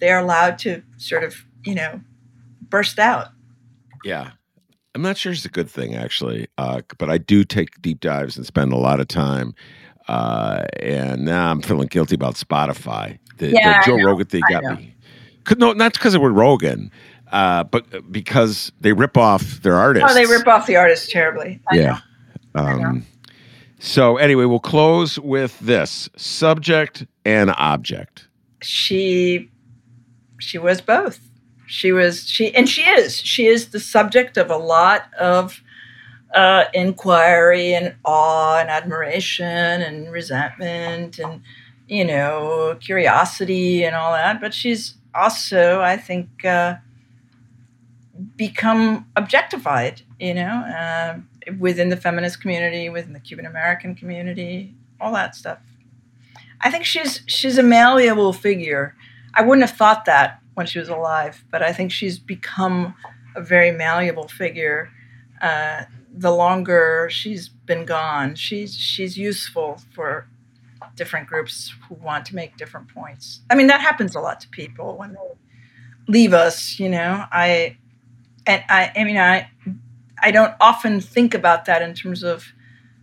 they're 0.04 0.18
allowed 0.18 0.58
to 0.60 0.82
sort 0.98 1.24
of, 1.24 1.34
you 1.64 1.74
know, 1.74 2.00
burst 2.68 2.98
out. 2.98 3.28
Yeah. 4.04 4.32
I'm 4.94 5.02
not 5.02 5.16
sure 5.16 5.32
it's 5.32 5.44
a 5.44 5.48
good 5.48 5.68
thing, 5.68 5.96
actually, 5.96 6.46
uh, 6.56 6.82
but 6.98 7.10
I 7.10 7.18
do 7.18 7.42
take 7.42 7.82
deep 7.82 7.98
dives 7.98 8.36
and 8.36 8.46
spend 8.46 8.72
a 8.72 8.76
lot 8.76 9.00
of 9.00 9.08
time. 9.08 9.54
Uh, 10.06 10.66
and 10.80 11.24
now 11.24 11.50
I'm 11.50 11.62
feeling 11.62 11.88
guilty 11.88 12.14
about 12.14 12.34
Spotify. 12.34 13.18
The, 13.38 13.48
yeah, 13.48 13.80
the 13.80 13.86
Joe 13.86 14.04
Rogan 14.04 14.26
thing 14.26 14.42
got 14.48 14.62
me. 14.78 14.94
No, 15.56 15.72
not 15.72 15.94
because 15.94 16.14
it 16.14 16.20
was 16.20 16.30
Rogan, 16.32 16.92
uh, 17.32 17.64
but 17.64 18.12
because 18.12 18.70
they 18.80 18.92
rip 18.92 19.16
off 19.16 19.62
their 19.62 19.74
artists. 19.74 20.08
Oh, 20.10 20.14
they 20.14 20.26
rip 20.26 20.46
off 20.46 20.66
the 20.66 20.76
artists 20.76 21.10
terribly. 21.10 21.60
I 21.70 21.76
yeah. 21.76 21.98
Um, 22.54 23.04
so 23.80 24.16
anyway, 24.16 24.44
we'll 24.44 24.60
close 24.60 25.18
with 25.18 25.58
this 25.58 26.08
subject 26.16 27.06
and 27.24 27.50
object. 27.56 28.28
She 28.62 29.50
she 30.44 30.58
was 30.58 30.80
both. 30.80 31.20
She 31.66 31.92
was 31.92 32.28
she 32.28 32.54
and 32.54 32.68
she 32.68 32.82
is. 32.82 33.20
She 33.20 33.46
is 33.46 33.70
the 33.70 33.80
subject 33.80 34.36
of 34.36 34.50
a 34.50 34.56
lot 34.56 35.12
of 35.14 35.62
uh, 36.34 36.64
inquiry 36.74 37.74
and 37.74 37.94
awe 38.04 38.58
and 38.58 38.68
admiration 38.68 39.46
and 39.46 40.12
resentment 40.12 41.18
and 41.18 41.40
you 41.88 42.04
know 42.04 42.76
curiosity 42.80 43.84
and 43.84 43.96
all 43.96 44.12
that. 44.12 44.40
But 44.40 44.52
she's 44.52 44.94
also, 45.14 45.80
I 45.80 45.96
think, 45.96 46.44
uh, 46.44 46.76
become 48.36 49.06
objectified. 49.16 50.02
You 50.18 50.34
know. 50.34 50.64
Uh, 50.78 51.18
within 51.58 51.88
the 51.88 51.96
feminist 51.96 52.40
community, 52.40 52.88
within 52.88 53.12
the 53.12 53.20
Cuban 53.20 53.46
American 53.46 53.94
community, 53.94 54.74
all 55.00 55.12
that 55.12 55.34
stuff. 55.34 55.58
I 56.60 56.70
think 56.70 56.84
she's 56.84 57.22
she's 57.26 57.58
a 57.58 57.62
malleable 57.62 58.32
figure. 58.32 58.96
I 59.34 59.42
wouldn't 59.42 59.68
have 59.68 59.76
thought 59.76 60.04
that 60.06 60.40
when 60.54 60.66
she 60.66 60.78
was 60.78 60.88
alive, 60.88 61.44
but 61.50 61.62
I 61.62 61.72
think 61.72 61.92
she's 61.92 62.18
become 62.18 62.94
a 63.34 63.42
very 63.42 63.72
malleable 63.72 64.28
figure. 64.28 64.90
Uh, 65.40 65.84
the 66.12 66.30
longer 66.30 67.08
she's 67.10 67.48
been 67.48 67.84
gone, 67.84 68.36
she's 68.36 68.74
she's 68.74 69.16
useful 69.16 69.80
for 69.94 70.28
different 70.96 71.26
groups 71.26 71.74
who 71.88 71.94
want 71.96 72.24
to 72.26 72.34
make 72.34 72.56
different 72.56 72.88
points. 72.88 73.40
I 73.50 73.54
mean, 73.54 73.66
that 73.66 73.80
happens 73.80 74.14
a 74.14 74.20
lot 74.20 74.40
to 74.40 74.48
people 74.48 74.96
when 74.96 75.14
they 75.14 76.12
leave 76.12 76.32
us. 76.32 76.78
You 76.78 76.88
know, 76.88 77.24
I 77.32 77.76
and 78.46 78.62
I, 78.68 78.92
I 78.96 79.04
mean, 79.04 79.18
I 79.18 79.50
I 80.22 80.30
don't 80.30 80.54
often 80.60 81.00
think 81.00 81.34
about 81.34 81.64
that 81.64 81.82
in 81.82 81.94
terms 81.94 82.22
of 82.22 82.52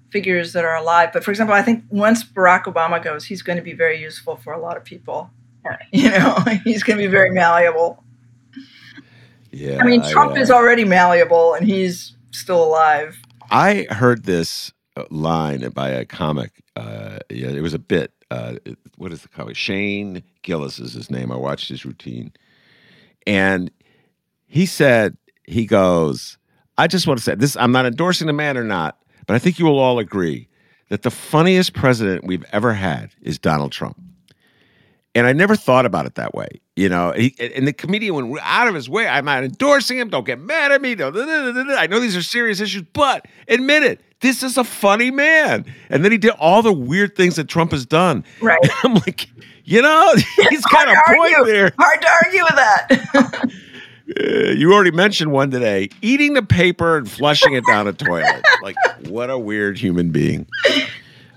figures 0.10 0.54
that 0.54 0.66
are 0.66 0.76
alive. 0.76 1.12
But 1.14 1.24
for 1.24 1.32
example, 1.32 1.56
I 1.56 1.62
think 1.62 1.86
once 1.90 2.24
Barack 2.24 2.64
Obama 2.64 3.02
goes, 3.02 3.26
he's 3.26 3.42
going 3.42 3.58
to 3.58 3.64
be 3.64 3.74
very 3.74 4.00
useful 4.00 4.36
for 4.36 4.54
a 4.54 4.60
lot 4.60 4.78
of 4.78 4.84
people. 4.84 5.32
You 5.92 6.10
know, 6.10 6.38
he's 6.64 6.84
going 6.84 6.98
to 6.98 7.04
be 7.04 7.12
very 7.12 7.32
malleable. 7.32 8.04
Yeah. 9.52 9.80
I 9.82 9.84
mean, 9.84 10.02
Trump 10.10 10.32
I, 10.32 10.40
uh, 10.40 10.42
is 10.42 10.50
already 10.50 10.86
malleable 10.86 11.54
and 11.54 11.66
he's 11.66 12.16
still 12.32 12.64
alive. 12.64 13.22
I 13.50 13.86
heard 13.90 14.24
this 14.24 14.72
uh, 14.96 15.04
line 15.10 15.70
by 15.70 15.90
a 15.90 16.06
comic. 16.06 16.64
Uh, 16.76 17.20
yeah, 17.30 17.50
it 17.50 17.62
was 17.62 17.74
a 17.74 17.80
bit. 17.80 18.14
Uh, 18.32 18.56
what 18.98 19.12
is 19.12 19.22
the 19.22 19.28
comic? 19.28 19.56
Shane 19.56 20.24
Gillis 20.42 20.80
is 20.80 20.94
his 20.94 21.12
name. 21.12 21.32
I 21.32 21.36
watched 21.36 21.68
his 21.68 21.86
routine. 21.86 22.32
And 23.28 23.70
he 24.48 24.66
said, 24.66 25.18
he 25.44 25.66
goes, 25.66 26.38
I 26.78 26.88
just 26.88 27.08
want 27.08 27.20
to 27.20 27.24
say 27.24 27.36
this 27.36 27.58
I'm 27.58 27.72
not 27.72 27.86
endorsing 27.86 28.28
the 28.28 28.34
man 28.34 28.58
or 28.58 28.64
not, 28.64 28.98
but 29.28 29.36
I 29.36 29.40
think 29.40 29.60
you 29.60 29.66
will 29.66 29.80
all 29.80 30.00
agree 30.00 30.48
that 30.90 31.04
the 31.04 31.12
funniest 31.12 31.74
president 31.74 32.26
we've 32.26 32.46
ever 32.52 32.74
had 32.74 33.12
is 33.22 33.38
Donald 33.38 33.72
Trump. 33.72 33.98
And 35.14 35.28
I 35.28 35.34
never 35.34 35.56
thought 35.58 35.86
about 35.86 36.06
it 36.06 36.16
that 36.16 36.34
way. 36.34 36.48
You 36.78 36.88
know, 36.88 37.12
he, 37.12 37.36
and 37.56 37.68
the 37.68 37.74
comedian 37.74 38.30
went 38.30 38.46
out 38.46 38.68
of 38.70 38.74
his 38.76 38.90
way. 38.90 39.08
I'm 39.08 39.26
not 39.26 39.44
endorsing 39.44 39.98
him. 39.98 40.10
Don't 40.10 40.26
get 40.26 40.40
mad 40.40 40.72
at 40.72 40.82
me. 40.82 40.94
I 40.94 41.88
know 41.88 42.00
these 42.00 42.16
are 42.16 42.22
serious 42.24 42.62
issues, 42.62 42.84
but 42.94 43.26
admit 43.50 43.84
it. 43.84 44.00
This 44.22 44.42
is 44.42 44.58
a 44.58 44.64
funny 44.64 45.12
man. 45.12 45.66
And 45.90 46.06
then 46.06 46.12
he 46.14 46.18
did 46.18 46.32
all 46.40 46.62
the 46.62 46.72
weird 46.72 47.16
things 47.18 47.36
that 47.36 47.50
Trump 47.50 47.72
has 47.72 47.86
done. 47.86 48.24
Right. 48.42 48.60
I'm 48.84 48.94
like, 48.94 49.28
you 49.66 49.82
know, 49.82 50.14
he's 50.50 50.66
got 50.66 50.88
a 50.88 50.96
point 51.14 51.34
argue. 51.36 51.46
there. 51.54 51.72
Hard 51.78 52.02
to 52.02 52.08
argue 52.26 52.44
with 52.44 52.56
that. 52.56 53.52
Uh, 54.20 54.52
you 54.52 54.74
already 54.74 54.92
mentioned 54.92 55.32
one 55.32 55.50
today 55.52 55.88
eating 56.02 56.34
the 56.34 56.44
paper 56.44 56.98
and 56.98 57.10
flushing 57.10 57.54
it 57.54 57.66
down 57.66 57.88
a 57.88 57.94
toilet. 57.94 58.44
Like, 58.62 58.76
what 59.08 59.30
a 59.30 59.38
weird 59.40 59.78
human 59.78 60.12
being. 60.12 60.46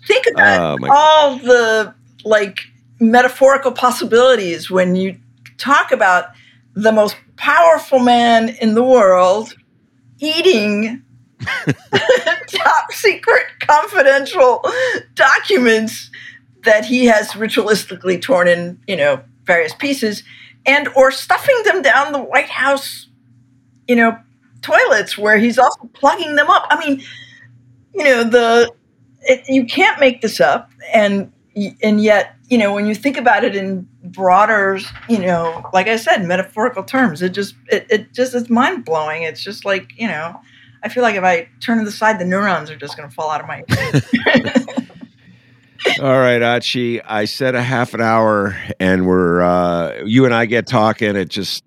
think 0.09 0.27
about 0.33 0.61
Oh, 0.61 0.79
my- 0.79 0.89
all 0.89 1.37
the 1.37 1.95
like 2.25 2.59
metaphorical 3.11 3.73
possibilities 3.73 4.71
when 4.71 4.97
you 4.97 5.19
talk 5.59 5.93
about 5.93 6.27
the 6.75 6.93
most 6.93 7.17
powerful 7.37 7.99
man 7.99 8.49
in 8.61 8.75
the 8.75 8.83
world 8.83 9.55
eating 10.19 11.03
top 12.49 12.93
secret 12.93 13.45
confidential 13.61 14.65
documents 15.15 16.11
that 16.65 16.85
he 16.85 17.07
has 17.07 17.33
ritualistically 17.33 18.21
torn 18.21 18.49
in 18.49 18.81
you 18.87 18.97
know 18.97 19.23
various 19.45 19.75
pieces 19.75 20.23
and 20.65 20.89
or 20.97 21.11
stuffing 21.11 21.61
them 21.65 21.83
down 21.83 22.13
the 22.13 22.23
white 22.23 22.49
house 22.49 23.09
you 23.87 23.97
know 23.97 24.17
toilets 24.63 25.19
where 25.19 25.37
he's 25.39 25.59
also 25.59 25.91
plugging 25.93 26.37
them 26.37 26.49
up. 26.49 26.67
I 26.71 26.79
mean 26.87 27.03
you 27.95 28.05
know 28.05 28.25
the 28.25 28.73
it, 29.23 29.45
you 29.49 29.67
can't 29.67 30.01
make 30.01 30.23
this 30.23 30.41
up 30.41 30.71
and 30.93 31.31
and 31.83 32.03
yet 32.03 32.37
you 32.49 32.59
know 32.59 32.75
when 32.75 32.87
you 32.87 32.95
think 32.95 33.17
about 33.17 33.45
it 33.45 33.55
in 33.55 33.87
broader 34.03 34.79
you 35.09 35.19
know 35.19 35.69
like 35.73 35.87
i 35.87 35.97
said 35.97 36.25
metaphorical 36.25 36.83
terms 36.83 37.23
it 37.23 37.31
just 37.31 37.55
it, 37.69 37.87
it 37.91 38.13
just 38.13 38.35
it's 38.35 38.51
mind-blowing 38.51 39.23
it's 39.23 39.43
just 39.43 39.65
like 39.65 39.93
you 39.97 40.09
know 40.09 40.39
i 40.83 40.89
feel 40.89 41.03
like 41.03 41.15
if 41.15 41.25
i 41.25 41.49
turn 41.61 41.79
to 41.79 41.85
the 41.85 41.93
side 41.93 42.19
the 42.19 42.25
neurons 42.25 42.71
are 42.71 42.77
just 42.77 42.97
going 42.97 43.09
to 43.09 43.15
fall 43.15 43.31
out 43.31 43.41
of 43.41 43.47
my 43.47 43.63
All 46.01 46.19
right, 46.19 46.41
Achy. 46.41 47.03
I 47.03 47.27
said 47.27 47.55
a 47.55 47.63
half 47.63 47.93
an 47.93 48.01
hour, 48.01 48.57
and 48.81 49.07
we're 49.07 49.43
uh, 49.43 50.03
you 50.05 50.25
and 50.25 50.33
I 50.33 50.47
get 50.47 50.67
talking. 50.67 51.15
It 51.15 51.29
just 51.29 51.63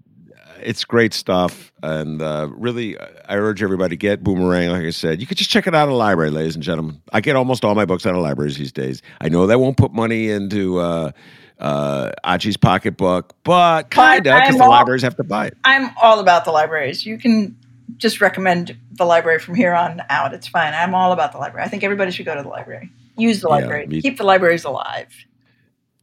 it's 0.67 0.83
great 0.83 1.13
stuff, 1.13 1.71
and 1.81 2.21
uh, 2.21 2.49
really, 2.51 2.97
I 2.99 3.37
urge 3.37 3.63
everybody 3.63 3.91
to 3.91 3.97
get 3.97 4.23
Boomerang. 4.23 4.69
Like 4.69 4.83
I 4.83 4.89
said, 4.89 5.21
you 5.21 5.25
could 5.27 5.37
just 5.37 5.49
check 5.49 5.65
it 5.65 5.73
out 5.73 5.85
in 5.85 5.89
the 5.91 5.95
library, 5.95 6.29
ladies 6.29 6.55
and 6.55 6.63
gentlemen. 6.63 7.01
I 7.13 7.21
get 7.21 7.35
almost 7.35 7.63
all 7.63 7.73
my 7.73 7.85
books 7.85 8.05
out 8.05 8.15
of 8.15 8.21
libraries 8.21 8.57
these 8.57 8.71
days. 8.73 9.01
I 9.21 9.29
know 9.29 9.47
that 9.47 9.59
won't 9.59 9.77
put 9.77 9.93
money 9.93 10.29
into 10.29 10.79
uh, 10.79 11.11
uh, 11.59 12.11
Achy's 12.23 12.57
pocketbook, 12.57 13.33
but 13.43 13.89
kinda 13.89 14.21
because 14.35 14.55
I'm 14.55 14.57
the 14.57 14.65
libraries 14.65 15.01
have 15.03 15.15
to 15.15 15.23
buy 15.23 15.47
it. 15.47 15.57
i'm 15.63 15.89
all 16.01 16.19
about 16.19 16.43
the 16.45 16.51
libraries 16.51 17.05
you 17.05 17.17
can 17.17 17.55
just 17.97 18.19
recommend 18.21 18.77
the 18.91 19.05
library 19.05 19.39
from 19.39 19.55
here 19.55 19.73
on 19.73 20.01
out 20.09 20.33
it's 20.33 20.47
fine 20.47 20.73
i'm 20.73 20.93
all 20.93 21.13
about 21.13 21.31
the 21.31 21.37
library 21.37 21.65
i 21.65 21.69
think 21.69 21.83
everybody 21.83 22.11
should 22.11 22.25
go 22.25 22.35
to 22.35 22.43
the 22.43 22.49
library 22.49 22.91
use 23.17 23.39
the 23.41 23.47
Yeah, 23.47 23.55
library 23.55 23.87
me- 23.87 24.01
keep 24.01 24.17
the 24.17 24.23
libraries 24.25 24.65
alive 24.65 25.07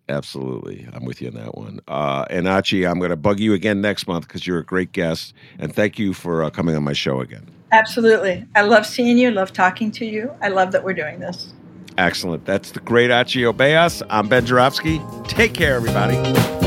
Absolutely. 0.08 0.86
I'm 0.92 1.04
with 1.04 1.22
you 1.22 1.28
on 1.28 1.34
that 1.34 1.56
one. 1.56 1.80
Uh, 1.88 2.26
and 2.28 2.46
Achy, 2.46 2.86
I'm 2.86 2.98
going 2.98 3.10
to 3.10 3.16
bug 3.16 3.40
you 3.40 3.54
again 3.54 3.80
next 3.80 4.06
month 4.06 4.28
because 4.28 4.46
you're 4.46 4.58
a 4.58 4.64
great 4.64 4.92
guest. 4.92 5.32
And 5.58 5.74
thank 5.74 5.98
you 5.98 6.12
for 6.12 6.42
uh, 6.44 6.50
coming 6.50 6.76
on 6.76 6.84
my 6.84 6.92
show 6.92 7.20
again. 7.20 7.48
Absolutely. 7.72 8.44
I 8.54 8.62
love 8.62 8.86
seeing 8.86 9.18
you, 9.18 9.30
love 9.30 9.52
talking 9.52 9.90
to 9.92 10.04
you. 10.04 10.30
I 10.42 10.48
love 10.48 10.72
that 10.72 10.84
we're 10.84 10.92
doing 10.94 11.20
this. 11.20 11.52
Excellent. 11.96 12.44
That's 12.44 12.72
the 12.72 12.80
great 12.80 13.10
Achy 13.10 13.42
Obejas. 13.42 14.02
I'm 14.10 14.28
Ben 14.28 14.44
Joravsky. 14.44 15.00
Take 15.26 15.54
care, 15.54 15.74
everybody. 15.74 16.63